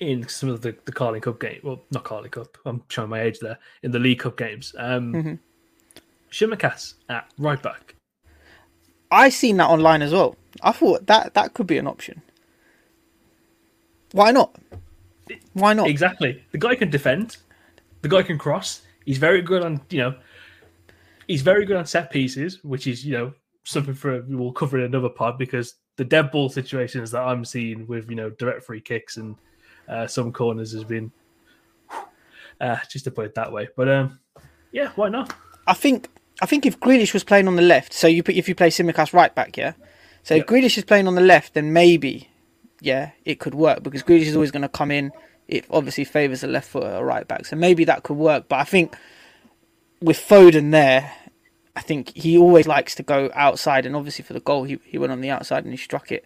in 0.00 0.26
some 0.28 0.48
of 0.48 0.60
the, 0.60 0.76
the 0.84 0.92
Carling 0.92 1.20
Cup 1.20 1.40
game. 1.40 1.60
Well, 1.62 1.82
not 1.90 2.04
Carling 2.04 2.30
Cup. 2.30 2.58
I'm 2.66 2.82
showing 2.88 3.10
my 3.10 3.22
age 3.22 3.38
there. 3.38 3.58
In 3.82 3.90
the 3.90 3.98
League 3.98 4.18
Cup 4.18 4.36
games. 4.36 4.74
Um, 4.78 5.12
mm-hmm. 5.12 5.34
Tsimikas 6.30 6.94
at 7.08 7.30
right 7.38 7.62
back. 7.62 7.94
I 9.10 9.28
seen 9.28 9.56
that 9.58 9.68
online 9.68 10.02
as 10.02 10.12
well. 10.12 10.36
I 10.62 10.72
thought 10.72 11.06
that 11.06 11.34
that 11.34 11.54
could 11.54 11.68
be 11.68 11.78
an 11.78 11.86
option. 11.86 12.22
Why 14.12 14.32
not? 14.32 14.56
Why 15.52 15.72
not? 15.72 15.88
Exactly. 15.88 16.42
The 16.50 16.58
guy 16.58 16.74
can 16.74 16.90
defend. 16.90 17.36
The 18.02 18.08
guy 18.08 18.22
can 18.22 18.38
cross. 18.38 18.82
He's 19.04 19.18
very 19.18 19.42
good 19.42 19.62
on 19.62 19.80
you 19.90 19.98
know. 19.98 20.14
He's 21.26 21.42
very 21.42 21.64
good 21.64 21.76
on 21.76 21.86
set 21.86 22.10
pieces, 22.10 22.62
which 22.62 22.86
is 22.86 23.04
you 23.04 23.12
know 23.12 23.32
something 23.64 23.94
for 23.94 24.22
we'll 24.28 24.52
cover 24.52 24.78
in 24.78 24.84
another 24.84 25.08
pod 25.08 25.38
because 25.38 25.74
the 25.96 26.04
dead 26.04 26.30
ball 26.30 26.48
situations 26.48 27.10
that 27.12 27.22
I'm 27.22 27.44
seeing 27.44 27.86
with 27.86 28.10
you 28.10 28.16
know 28.16 28.30
direct 28.30 28.64
free 28.64 28.80
kicks 28.80 29.16
and 29.16 29.36
uh, 29.88 30.06
some 30.06 30.32
corners 30.32 30.72
has 30.72 30.84
been 30.84 31.12
uh, 32.60 32.76
just 32.90 33.04
to 33.04 33.10
put 33.10 33.26
it 33.26 33.34
that 33.34 33.52
way. 33.52 33.68
But 33.76 33.88
um, 33.88 34.18
yeah, 34.72 34.90
why 34.96 35.08
not? 35.08 35.34
I 35.66 35.74
think 35.74 36.08
I 36.42 36.46
think 36.46 36.66
if 36.66 36.80
Grealish 36.80 37.12
was 37.12 37.24
playing 37.24 37.48
on 37.48 37.56
the 37.56 37.62
left, 37.62 37.92
so 37.92 38.06
you 38.06 38.22
put 38.22 38.34
if 38.34 38.48
you 38.48 38.54
play 38.54 38.70
Tsimikas 38.70 39.12
right 39.12 39.34
back, 39.34 39.56
yeah. 39.56 39.74
So 40.22 40.34
if 40.34 40.46
Grealish 40.46 40.78
is 40.78 40.84
playing 40.84 41.06
on 41.06 41.14
the 41.14 41.20
left, 41.20 41.54
then 41.54 41.72
maybe 41.72 42.30
yeah, 42.80 43.12
it 43.24 43.40
could 43.40 43.54
work 43.54 43.82
because 43.82 44.02
Grealish 44.02 44.26
is 44.26 44.34
always 44.34 44.50
going 44.50 44.62
to 44.62 44.68
come 44.68 44.90
in. 44.90 45.12
It 45.48 45.66
obviously 45.70 46.04
favours 46.04 46.42
a 46.42 46.46
left 46.46 46.68
foot 46.68 46.84
or 46.84 47.04
right 47.04 47.26
back, 47.28 47.46
so 47.46 47.56
maybe 47.56 47.84
that 47.84 48.02
could 48.02 48.16
work. 48.16 48.48
But 48.48 48.60
I 48.60 48.64
think 48.64 48.96
with 50.00 50.18
Foden 50.18 50.70
there, 50.70 51.12
I 51.76 51.80
think 51.80 52.16
he 52.16 52.38
always 52.38 52.66
likes 52.66 52.94
to 52.96 53.02
go 53.02 53.30
outside, 53.34 53.86
and 53.86 53.96
obviously 53.96 54.24
for 54.24 54.32
the 54.32 54.40
goal, 54.40 54.64
he, 54.64 54.78
he 54.84 54.98
went 54.98 55.12
on 55.12 55.20
the 55.20 55.30
outside 55.30 55.64
and 55.64 55.72
he 55.72 55.76
struck 55.76 56.12
it. 56.12 56.24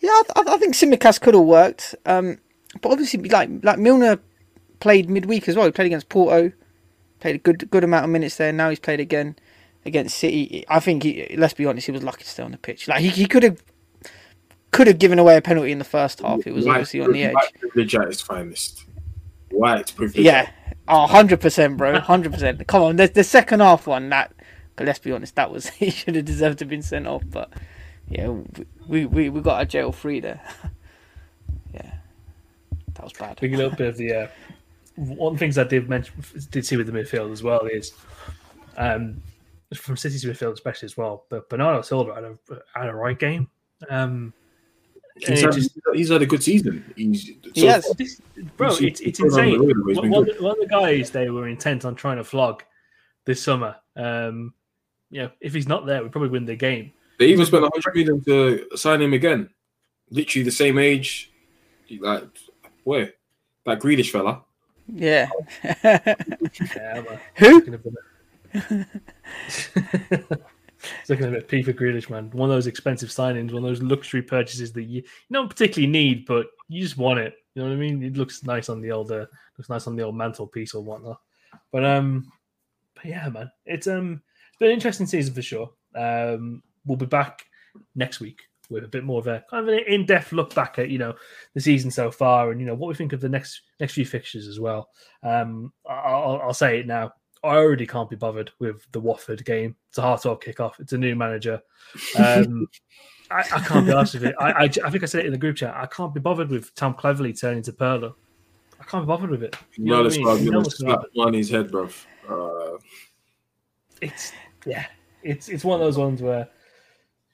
Yeah, 0.00 0.10
I, 0.36 0.42
I 0.46 0.56
think 0.56 0.74
Tsimikas 0.74 1.20
could 1.20 1.34
have 1.34 1.44
worked. 1.44 1.94
Um, 2.06 2.38
but 2.80 2.90
obviously, 2.92 3.20
like 3.28 3.50
like 3.62 3.78
Milner 3.78 4.18
played 4.80 5.08
midweek 5.08 5.48
as 5.48 5.56
well. 5.56 5.66
He 5.66 5.72
played 5.72 5.86
against 5.86 6.08
Porto, 6.08 6.52
played 7.20 7.36
a 7.36 7.38
good 7.38 7.70
good 7.70 7.84
amount 7.84 8.04
of 8.04 8.10
minutes 8.10 8.36
there. 8.36 8.52
Now 8.52 8.70
he's 8.70 8.80
played 8.80 9.00
again 9.00 9.36
against 9.84 10.18
City. 10.18 10.64
I 10.68 10.80
think 10.80 11.02
he, 11.02 11.34
let's 11.36 11.54
be 11.54 11.66
honest, 11.66 11.86
he 11.86 11.92
was 11.92 12.02
lucky 12.02 12.24
to 12.24 12.30
stay 12.30 12.42
on 12.42 12.52
the 12.52 12.58
pitch. 12.58 12.88
Like 12.88 13.00
he, 13.00 13.08
he 13.08 13.26
could 13.26 13.42
have 13.42 13.62
could 14.72 14.86
have 14.86 14.98
given 14.98 15.18
away 15.18 15.36
a 15.36 15.42
penalty 15.42 15.70
in 15.70 15.78
the 15.78 15.84
first 15.84 16.20
half. 16.20 16.46
It 16.46 16.52
was 16.52 16.66
white, 16.66 16.72
obviously 16.72 17.00
on 17.00 17.12
the 17.12 17.24
edge. 17.24 17.34
White 17.34 17.60
privilege 17.60 17.94
at 17.94 18.08
its 18.08 18.20
finest. 18.20 18.84
White 19.50 19.94
privilege. 19.94 20.24
Yeah, 20.24 20.50
Oh, 20.88 21.06
100%, 21.08 21.76
bro. 21.76 22.00
100%. 22.00 22.66
Come 22.66 22.82
on, 22.82 22.96
the, 22.96 23.06
the 23.08 23.24
second 23.24 23.60
half 23.60 23.86
one, 23.86 24.08
that, 24.10 24.32
let's 24.78 24.98
be 24.98 25.12
honest, 25.12 25.36
that 25.36 25.50
was, 25.50 25.66
he 25.70 25.90
should 25.90 26.14
have 26.16 26.24
deserved 26.24 26.58
to 26.58 26.64
have 26.64 26.70
been 26.70 26.82
sent 26.82 27.06
off. 27.06 27.22
But, 27.28 27.52
yeah, 28.08 28.34
we, 28.86 29.06
we, 29.06 29.30
we 29.30 29.40
got 29.40 29.62
a 29.62 29.66
jail 29.66 29.92
free 29.92 30.20
there. 30.20 30.40
yeah, 31.74 31.94
that 32.94 33.04
was 33.04 33.12
bad. 33.12 33.38
A 33.42 33.48
little 33.48 33.70
bit 33.70 33.88
of 33.88 33.96
the, 33.96 34.12
uh, 34.12 34.28
one 34.96 35.32
of 35.32 35.38
the 35.38 35.44
things 35.44 35.56
I 35.56 35.64
did 35.64 35.88
mention, 35.88 36.14
did 36.50 36.66
see 36.66 36.76
with 36.76 36.86
the 36.86 36.92
midfield 36.92 37.32
as 37.32 37.42
well 37.42 37.66
is, 37.66 37.92
um, 38.76 39.22
from 39.74 39.96
City's 39.96 40.24
midfield 40.24 40.52
especially 40.52 40.86
as 40.86 40.96
well, 40.96 41.24
but 41.30 41.48
Bernardo 41.48 41.80
Silva 41.82 42.14
had 42.14 42.24
a, 42.24 42.38
had 42.74 42.88
a 42.88 42.94
right 42.94 43.18
game. 43.18 43.48
Um, 43.88 44.34
He's 45.16 45.40
had, 45.40 45.52
just- 45.52 45.78
he's 45.94 46.08
had 46.10 46.22
a 46.22 46.26
good 46.26 46.42
season. 46.42 46.84
He's, 46.96 47.26
so 47.26 47.32
Yes. 47.54 47.94
This- 47.94 48.20
bro, 48.56 48.74
He's- 48.74 48.82
it's, 48.82 49.00
it's 49.00 49.18
he's 49.18 49.36
on 49.36 49.44
the 49.46 49.54
insane. 49.54 50.10
One, 50.10 50.26
one, 50.40 50.52
of 50.52 50.58
the 50.58 50.68
guys 50.68 51.10
they 51.10 51.30
were 51.30 51.48
intent 51.48 51.84
on 51.84 51.94
trying 51.94 52.16
to 52.16 52.24
flog 52.24 52.62
this 53.24 53.42
summer. 53.42 53.76
Um, 53.96 54.54
you 55.10 55.22
know, 55.22 55.30
if 55.40 55.52
he's 55.54 55.68
not 55.68 55.86
there, 55.86 56.02
we 56.02 56.08
probably 56.08 56.30
win 56.30 56.46
the 56.46 56.56
game. 56.56 56.92
They 57.18 57.26
even 57.26 57.44
spent 57.46 57.62
100 57.62 57.94
million 57.94 58.24
to 58.24 58.76
sign 58.76 59.02
him 59.02 59.12
again. 59.12 59.50
Literally 60.10 60.44
the 60.44 60.50
same 60.50 60.78
age. 60.78 61.30
Like, 62.00 62.24
where? 62.84 63.12
That 63.66 63.80
Grealish 63.80 64.10
fella. 64.10 64.42
Yeah. 64.88 65.28
Yeah. 65.84 67.02
Who? 67.36 67.62
It's 71.00 71.10
looking 71.10 71.26
a 71.26 71.30
bit 71.30 71.48
P 71.48 71.62
for 71.62 71.72
Grealish, 71.72 72.10
man. 72.10 72.30
One 72.32 72.50
of 72.50 72.56
those 72.56 72.66
expensive 72.66 73.10
signings, 73.10 73.52
one 73.52 73.64
of 73.64 73.68
those 73.68 73.82
luxury 73.82 74.22
purchases 74.22 74.72
that 74.72 74.84
you, 74.84 75.02
you 75.02 75.32
don't 75.32 75.48
particularly 75.48 75.90
need, 75.90 76.26
but 76.26 76.46
you 76.68 76.82
just 76.82 76.98
want 76.98 77.20
it. 77.20 77.34
You 77.54 77.62
know 77.62 77.68
what 77.68 77.74
I 77.74 77.78
mean? 77.78 78.02
It 78.02 78.16
looks 78.16 78.42
nice 78.44 78.68
on 78.68 78.80
the 78.80 78.92
old, 78.92 79.12
uh, 79.12 79.26
looks 79.58 79.68
nice 79.68 79.86
on 79.86 79.96
the 79.96 80.02
old 80.02 80.16
mantelpiece 80.16 80.74
or 80.74 80.82
whatnot. 80.82 81.20
But 81.70 81.84
um, 81.84 82.30
but 82.94 83.04
yeah, 83.04 83.28
man, 83.28 83.50
it's 83.66 83.86
um, 83.86 84.22
it's 84.48 84.58
been 84.58 84.68
an 84.68 84.74
interesting 84.74 85.06
season 85.06 85.34
for 85.34 85.42
sure. 85.42 85.70
Um, 85.94 86.62
we'll 86.86 86.96
be 86.96 87.06
back 87.06 87.44
next 87.94 88.20
week 88.20 88.42
with 88.70 88.84
a 88.84 88.88
bit 88.88 89.04
more 89.04 89.20
of 89.20 89.26
a 89.26 89.44
kind 89.50 89.68
of 89.68 89.74
an 89.74 89.84
in-depth 89.86 90.32
look 90.32 90.54
back 90.54 90.78
at 90.78 90.88
you 90.88 90.98
know 90.98 91.14
the 91.54 91.60
season 91.60 91.90
so 91.90 92.10
far 92.10 92.50
and 92.50 92.60
you 92.60 92.66
know 92.66 92.74
what 92.74 92.88
we 92.88 92.94
think 92.94 93.12
of 93.12 93.20
the 93.20 93.28
next 93.28 93.60
next 93.80 93.92
few 93.92 94.06
fixtures 94.06 94.48
as 94.48 94.58
well. 94.58 94.88
Um, 95.22 95.72
I'll, 95.88 96.40
I'll 96.42 96.54
say 96.54 96.80
it 96.80 96.86
now. 96.86 97.12
I 97.44 97.56
already 97.56 97.86
can't 97.86 98.08
be 98.08 98.16
bothered 98.16 98.50
with 98.60 98.86
the 98.92 99.00
Watford 99.00 99.44
game. 99.44 99.74
It's 99.88 99.98
a 99.98 100.02
hard 100.02 100.20
talk 100.22 100.44
kickoff. 100.44 100.78
It's 100.78 100.92
a 100.92 100.98
new 100.98 101.14
manager. 101.16 101.60
Um, 102.16 102.68
I, 103.30 103.40
I 103.40 103.60
can't 103.60 103.86
be 103.86 103.92
honest 103.92 104.14
with 104.14 104.24
it. 104.24 104.34
I, 104.38 104.52
I, 104.52 104.62
I 104.64 104.68
think 104.90 105.02
I 105.02 105.06
said 105.06 105.20
it 105.20 105.26
in 105.26 105.32
the 105.32 105.38
group 105.38 105.56
chat. 105.56 105.74
I 105.74 105.86
can't 105.86 106.12
be 106.14 106.20
bothered 106.20 106.50
with 106.50 106.74
Tom 106.74 106.94
Cleverley 106.94 107.38
turning 107.38 107.62
to 107.64 107.72
Pirlo. 107.72 108.14
I 108.80 108.84
can't 108.84 109.04
be 109.04 109.08
bothered 109.08 109.30
with 109.30 109.42
it. 109.42 109.56
You 109.76 109.86
know 109.86 109.96
No, 109.98 110.02
what 110.04 110.12
I 110.12 110.16
mean? 110.16 110.26
why 110.26 110.32
I'm 110.32 110.38
You 110.44 110.50
know 110.50 110.58
gonna 110.60 110.70
slap 110.70 111.02
on 111.18 111.32
his 111.34 111.50
head, 111.50 111.70
bro. 111.70 111.88
Uh, 112.28 112.78
It's 114.00 114.32
yeah, 114.66 114.86
it's 115.22 115.48
it's 115.48 115.64
one 115.64 115.80
of 115.80 115.84
those 115.86 115.96
ones 115.98 116.20
where 116.20 116.48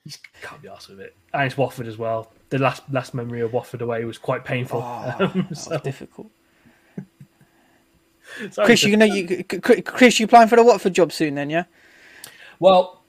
you 0.05 0.11
just 0.11 0.21
can't 0.43 0.61
be 0.63 0.69
asked 0.69 0.89
with 0.89 1.01
it. 1.01 1.17
And 1.35 1.45
it's 1.45 1.57
Watford 1.57 1.87
as 1.87 1.99
well. 1.99 2.33
The 2.51 2.59
last 2.59 2.83
last 2.93 3.15
memory 3.15 3.41
of 3.41 3.53
Watford 3.53 3.83
away 3.83 4.05
was 4.05 4.19
quite 4.19 4.45
painful. 4.45 4.81
Oh, 4.83 5.17
Um, 5.21 5.47
that 5.49 5.57
so- 5.57 5.71
was 5.73 5.81
difficult. 5.83 6.31
sorry 8.51 8.67
Chris, 8.67 8.85
you 8.85 8.97
know, 8.97 9.05
you, 9.07 9.45
Chris, 9.45 10.21
you 10.21 10.27
applying 10.27 10.49
for 10.49 10.57
the 10.57 10.65
Watford 10.65 10.95
job 10.95 11.13
soon 11.13 11.35
then, 11.37 11.51
yeah? 11.51 11.65
Well, 12.61 13.05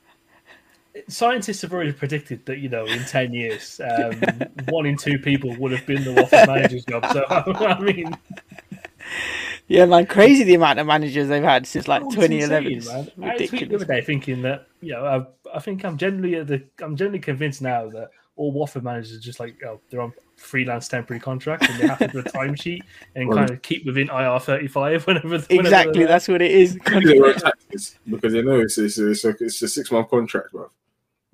scientists 1.07 1.61
have 1.61 1.73
already 1.73 1.93
predicted 1.93 2.45
that 2.45 2.59
you 2.59 2.69
know 2.69 2.89
in 2.89 3.05
ten 3.05 3.33
years, 3.33 3.79
um, 3.83 4.47
one 4.67 4.85
in 4.85 4.97
two 4.97 5.19
people 5.19 5.55
would 5.57 5.71
have 5.71 5.85
been 5.85 6.03
the 6.03 6.13
Watford 6.13 6.45
manager's 6.45 6.85
job. 6.85 7.07
So 7.07 7.25
I 7.29 7.79
mean, 7.79 8.19
Yeah, 9.67 9.85
man, 9.85 10.07
crazy 10.07 10.43
the 10.43 10.55
amount 10.55 10.79
of 10.79 10.87
managers 10.87 11.27
they've 11.29 11.43
had 11.43 11.67
since 11.67 11.87
like 11.87 12.07
Oh, 12.07 12.09
2011. 12.09 12.73
insane, 12.73 12.77
It's 12.77 12.85
man. 12.85 13.11
I 13.21 13.39
tweeted 13.39 13.69
the 13.69 13.75
ridiculous. 13.75 13.77
other 13.77 13.85
day 13.85 14.01
thinking 14.01 14.41
that 14.43 14.67
you 14.81 14.93
know 14.93 15.05
I, 15.05 15.57
I 15.57 15.59
think 15.59 15.83
I'm 15.85 15.97
generally 15.97 16.35
at 16.35 16.47
the 16.47 16.63
I'm 16.81 16.95
generally 16.95 17.19
convinced 17.19 17.61
now 17.61 17.89
that 17.89 18.09
all 18.35 18.51
Watford 18.51 18.83
managers 18.83 19.13
are 19.15 19.19
just 19.21 19.39
like 19.39 19.57
oh, 19.65 19.81
they're 19.89 20.01
on 20.01 20.13
freelance 20.39 20.87
temporary 20.87 21.19
contract 21.19 21.69
and 21.69 21.79
they 21.79 21.87
have 21.87 21.99
to 21.99 22.07
do 22.07 22.19
a 22.19 22.23
timesheet 22.37 22.81
and 23.15 23.27
Well- 23.27 23.37
kind 23.37 23.49
of 23.51 23.61
keep 23.61 23.85
within 23.85 24.09
IR 24.09 24.39
35 24.39 25.03
whenever 25.07 25.27
whenever 25.27 25.45
Exactly, 25.53 25.99
they're- 25.99 26.07
that's 26.07 26.27
what 26.27 26.41
it 26.41 26.51
is. 26.51 26.75
they 26.85 26.99
do 26.99 27.07
their 27.19 27.25
own 27.27 27.35
taxes 27.35 27.99
because 28.09 28.33
they 28.33 28.41
know 28.41 28.59
it's 28.59 28.77
it's, 28.77 28.97
it's, 28.97 29.25
a, 29.25 29.29
it's 29.39 29.61
a 29.61 29.67
six 29.67 29.91
month 29.91 30.09
contract, 30.09 30.51
bro. 30.51 30.69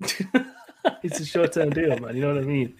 it's 1.02 1.20
a 1.20 1.24
short 1.24 1.52
term 1.52 1.70
deal, 1.70 1.98
man. 1.98 2.14
You 2.14 2.22
know 2.22 2.34
what 2.34 2.42
I 2.42 2.46
mean? 2.46 2.74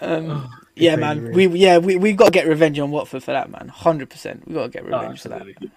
Um, 0.00 0.50
yeah, 0.74 0.96
man, 0.96 1.22
really. 1.22 1.46
we 1.46 1.58
yeah 1.58 1.78
we 1.78 1.96
we 1.96 2.12
got 2.12 2.26
to 2.26 2.30
get 2.30 2.46
revenge 2.46 2.78
on 2.78 2.90
Watford 2.90 3.22
for 3.22 3.32
that, 3.32 3.50
man. 3.50 3.68
Hundred 3.68 4.10
percent, 4.10 4.46
we 4.46 4.54
got 4.54 4.64
to 4.64 4.68
get 4.70 4.82
Oh, 4.82 4.98
revenge 5.00 5.22
for 5.22 5.28
that. 5.30 5.40
absolutely. 5.42 5.70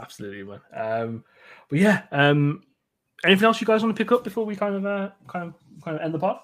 Absolutely, 0.00 0.42
man. 0.44 0.60
Um, 0.74 1.24
but 1.68 1.78
yeah, 1.80 2.02
um, 2.12 2.62
anything 3.24 3.44
else 3.46 3.60
you 3.60 3.66
guys 3.66 3.82
want 3.82 3.96
to 3.96 4.04
pick 4.04 4.12
up 4.12 4.22
before 4.22 4.44
we 4.46 4.54
kind 4.54 4.74
of 4.74 4.86
uh, 4.86 5.10
kind 5.26 5.48
of 5.48 5.54
kind 5.82 5.96
of 5.96 6.02
end 6.02 6.14
the 6.14 6.18
pod? 6.18 6.38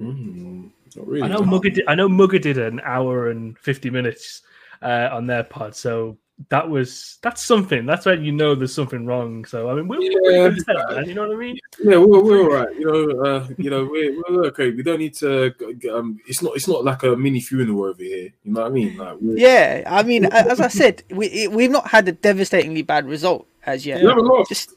Mm, 0.00 0.70
not 0.96 1.06
really. 1.06 1.22
I 1.22 1.28
know 1.28 1.42
Mugger 1.42 1.70
did, 1.70 1.84
I 1.88 1.94
know 1.94 2.08
Mugger 2.08 2.38
did 2.38 2.58
an 2.58 2.80
hour 2.84 3.30
and 3.30 3.58
fifty 3.58 3.90
minutes 3.90 4.42
uh, 4.82 5.08
on 5.12 5.26
their 5.26 5.44
pod, 5.44 5.74
so 5.76 6.16
that 6.48 6.68
was 6.68 7.18
that's 7.22 7.40
something. 7.42 7.86
That's 7.86 8.06
when 8.06 8.24
you 8.24 8.32
know 8.32 8.56
there's 8.56 8.74
something 8.74 9.06
wrong. 9.06 9.44
So 9.44 9.70
I 9.70 9.74
mean, 9.74 9.86
we're, 9.86 10.00
we're 10.00 10.50
Yeah. 10.50 10.84
man, 10.90 11.08
you 11.08 11.14
know 11.14 11.28
what 11.28 11.36
I 11.36 11.38
mean? 11.38 11.58
Yeah, 11.78 11.98
we're, 11.98 12.22
we're 12.24 12.40
all 12.42 12.50
right. 12.50 12.74
You 12.76 12.86
know, 12.86 13.20
uh, 13.22 13.48
you 13.56 13.70
know, 13.70 13.84
we're, 13.84 14.20
we're 14.28 14.46
okay. 14.46 14.70
We 14.72 14.82
don't 14.82 14.98
need 14.98 15.14
to. 15.14 15.54
g- 15.80 15.88
Um, 15.90 16.18
it's 16.26 16.42
not. 16.42 16.56
It's 16.56 16.66
not 16.66 16.84
like 16.84 17.04
a 17.04 17.14
mini 17.16 17.40
funeral 17.40 17.84
over 17.84 18.02
here. 18.02 18.32
You 18.42 18.52
know 18.52 18.62
what 18.62 18.66
I 18.66 18.74
mean? 18.74 18.96
Like, 18.96 19.16
Yeah, 19.20 19.84
I 19.86 20.02
mean, 20.02 20.24
as 20.26 20.60
I 20.60 20.68
said, 20.68 21.04
we 21.10 21.46
we've 21.48 21.70
not 21.70 21.86
had 21.88 22.08
a 22.08 22.12
devastatingly 22.12 22.82
bad 22.82 23.06
result 23.06 23.46
as 23.64 23.86
yet. 23.86 24.02
we 24.02 24.08
haven't 24.08 24.26
lost. 24.26 24.48
Just 24.48 24.74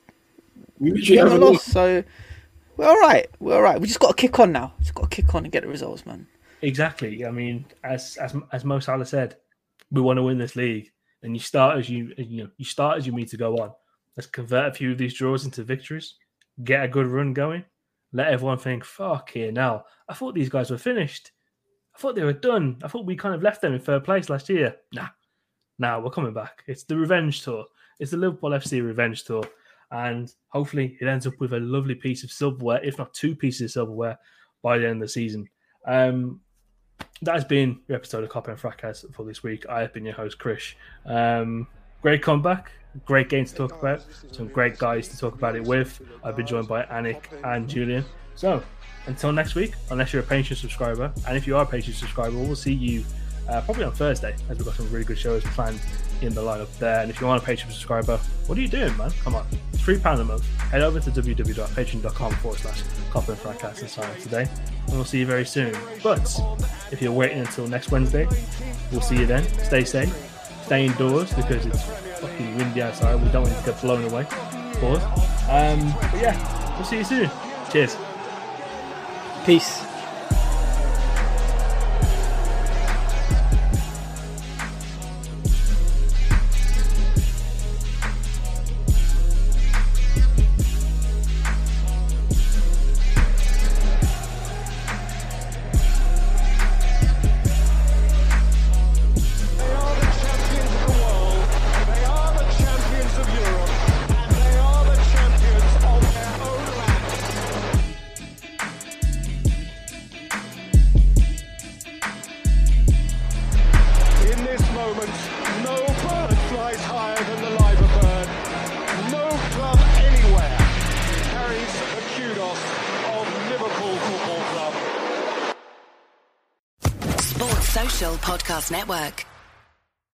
we 0.79 0.91
we 0.91 1.01
haven't 1.15 1.31
haven't 1.33 1.41
lost, 1.41 1.53
lost. 1.53 1.71
so 1.71 2.03
we're 2.77 2.87
all 2.87 2.99
right. 2.99 3.27
We're 3.39 3.55
all 3.55 3.61
right. 3.61 3.79
We 3.79 3.87
just 3.87 3.99
got 3.99 4.15
to 4.15 4.21
kick 4.21 4.39
on 4.39 4.51
now. 4.51 4.73
Just 4.79 4.95
got 4.95 5.09
to 5.09 5.15
kick 5.15 5.33
on 5.35 5.43
and 5.43 5.51
get 5.51 5.63
the 5.63 5.69
results, 5.69 6.05
man. 6.05 6.27
Exactly. 6.61 7.25
I 7.25 7.31
mean, 7.31 7.65
as 7.83 8.17
as 8.17 8.35
as 8.51 8.63
Mo 8.65 8.79
Salah 8.79 9.05
said, 9.05 9.37
we 9.91 10.01
want 10.01 10.17
to 10.17 10.23
win 10.23 10.37
this 10.37 10.55
league, 10.55 10.91
and 11.23 11.35
you 11.35 11.39
start 11.39 11.77
as 11.77 11.89
you 11.89 12.13
you 12.17 12.43
know 12.43 12.49
you 12.57 12.65
start 12.65 12.97
as 12.97 13.05
you 13.05 13.13
mean 13.13 13.27
to 13.27 13.37
go 13.37 13.57
on. 13.57 13.71
Let's 14.15 14.27
convert 14.27 14.71
a 14.71 14.73
few 14.73 14.91
of 14.91 14.97
these 14.97 15.13
draws 15.13 15.45
into 15.45 15.63
victories, 15.63 16.15
get 16.63 16.83
a 16.83 16.87
good 16.87 17.05
run 17.07 17.33
going, 17.33 17.65
let 18.13 18.27
everyone 18.27 18.57
think, 18.57 18.83
"Fuck 18.83 19.31
here 19.31 19.51
now." 19.51 19.85
I 20.09 20.13
thought 20.13 20.33
these 20.33 20.49
guys 20.49 20.71
were 20.71 20.77
finished. 20.77 21.31
I 21.95 21.99
thought 21.99 22.15
they 22.15 22.23
were 22.23 22.33
done. 22.33 22.77
I 22.83 22.87
thought 22.87 23.05
we 23.05 23.15
kind 23.15 23.35
of 23.35 23.43
left 23.43 23.61
them 23.61 23.73
in 23.73 23.79
third 23.79 24.03
place 24.03 24.29
last 24.29 24.49
year. 24.49 24.75
Nah, 24.93 25.09
now 25.77 25.99
we're 25.99 26.09
coming 26.09 26.33
back. 26.33 26.63
It's 26.67 26.83
the 26.83 26.97
revenge 26.97 27.43
tour. 27.43 27.65
It's 27.99 28.11
the 28.11 28.17
Liverpool 28.17 28.51
FC 28.51 28.83
revenge 28.83 29.23
tour, 29.23 29.43
and 29.91 30.33
hopefully 30.49 30.97
it 30.99 31.07
ends 31.07 31.27
up 31.27 31.33
with 31.39 31.53
a 31.53 31.59
lovely 31.59 31.95
piece 31.95 32.23
of 32.23 32.31
silverware, 32.31 32.83
if 32.83 32.97
not 32.97 33.13
two 33.13 33.35
pieces 33.35 33.61
of 33.61 33.71
silverware, 33.71 34.17
by 34.61 34.77
the 34.77 34.85
end 34.85 35.01
of 35.01 35.07
the 35.07 35.11
season. 35.11 35.47
Um, 35.85 36.41
that 37.21 37.33
has 37.33 37.45
been 37.45 37.79
your 37.87 37.97
episode 37.97 38.23
of 38.23 38.29
Cop 38.29 38.47
and 38.47 38.59
Fracas 38.59 39.05
for 39.13 39.25
this 39.25 39.43
week. 39.43 39.65
I 39.69 39.81
have 39.81 39.93
been 39.93 40.05
your 40.05 40.15
host, 40.15 40.39
Krish. 40.39 40.73
Um, 41.05 41.67
great 42.01 42.21
comeback, 42.21 42.71
great 43.05 43.29
game 43.29 43.45
to 43.45 43.53
talk 43.53 43.71
about, 43.79 44.05
some 44.31 44.47
great 44.47 44.77
guys 44.77 45.07
to 45.09 45.17
talk 45.17 45.33
about 45.33 45.55
it 45.55 45.63
with. 45.63 46.01
I've 46.23 46.35
been 46.35 46.47
joined 46.47 46.67
by 46.67 46.83
Anik 46.85 47.25
and 47.43 47.67
Julian. 47.67 48.05
So, 48.35 48.61
until 49.07 49.31
next 49.31 49.55
week, 49.55 49.73
unless 49.89 50.13
you're 50.13 50.21
a 50.21 50.25
Patreon 50.25 50.57
subscriber, 50.57 51.11
and 51.27 51.37
if 51.37 51.47
you 51.47 51.57
are 51.57 51.63
a 51.63 51.67
Patreon 51.67 51.93
subscriber, 51.93 52.37
we'll 52.37 52.55
see 52.55 52.73
you 52.73 53.03
uh, 53.49 53.61
probably 53.61 53.83
on 53.83 53.93
Thursday, 53.93 54.35
as 54.49 54.57
we've 54.57 54.65
got 54.65 54.75
some 54.75 54.89
really 54.91 55.05
good 55.05 55.17
shows 55.17 55.43
planned 55.43 55.79
in 56.21 56.33
the 56.33 56.41
lineup 56.41 56.75
there. 56.79 56.99
And 56.99 57.09
if 57.09 57.21
you 57.21 57.27
want 57.27 57.41
a 57.41 57.45
Patreon 57.45 57.71
subscriber, 57.71 58.17
what 58.47 58.57
are 58.57 58.61
you 58.61 58.67
doing, 58.67 58.95
man? 58.97 59.11
Come 59.23 59.35
on, 59.35 59.45
it's 59.73 59.81
three 59.81 59.99
pound 59.99 60.21
a 60.21 60.23
month. 60.23 60.45
Head 60.57 60.81
over 60.81 60.99
to 60.99 61.09
www.patreon.com 61.09 62.31
forward 62.35 62.59
slash 62.59 62.83
Copper 63.11 63.33
and 63.33 63.63
and 63.63 63.89
sign 63.89 64.09
up 64.09 64.17
today, 64.19 64.47
and 64.87 64.93
we'll 64.93 65.05
see 65.05 65.19
you 65.19 65.25
very 65.25 65.45
soon. 65.45 65.75
But 66.03 66.39
if 66.91 67.01
you're 67.01 67.11
waiting 67.11 67.39
until 67.39 67.67
next 67.67 67.91
Wednesday, 67.91 68.27
we'll 68.91 69.01
see 69.01 69.17
you 69.17 69.25
then. 69.25 69.43
Stay 69.63 69.83
safe, 69.83 70.13
stay 70.63 70.85
indoors 70.85 71.33
because 71.33 71.65
it's 71.65 71.83
fucking 72.19 72.57
windy 72.57 72.81
outside. 72.81 73.21
We 73.23 73.29
don't 73.31 73.43
want 73.43 73.57
to 73.57 73.71
get 73.71 73.81
blown 73.81 74.03
away. 74.05 74.25
Pause. 74.79 75.03
Um, 75.49 75.93
but 76.11 76.21
yeah, 76.21 76.75
we'll 76.75 76.85
see 76.85 76.97
you 76.97 77.03
soon. 77.03 77.31
Cheers. 77.71 77.95
Peace. 79.45 79.86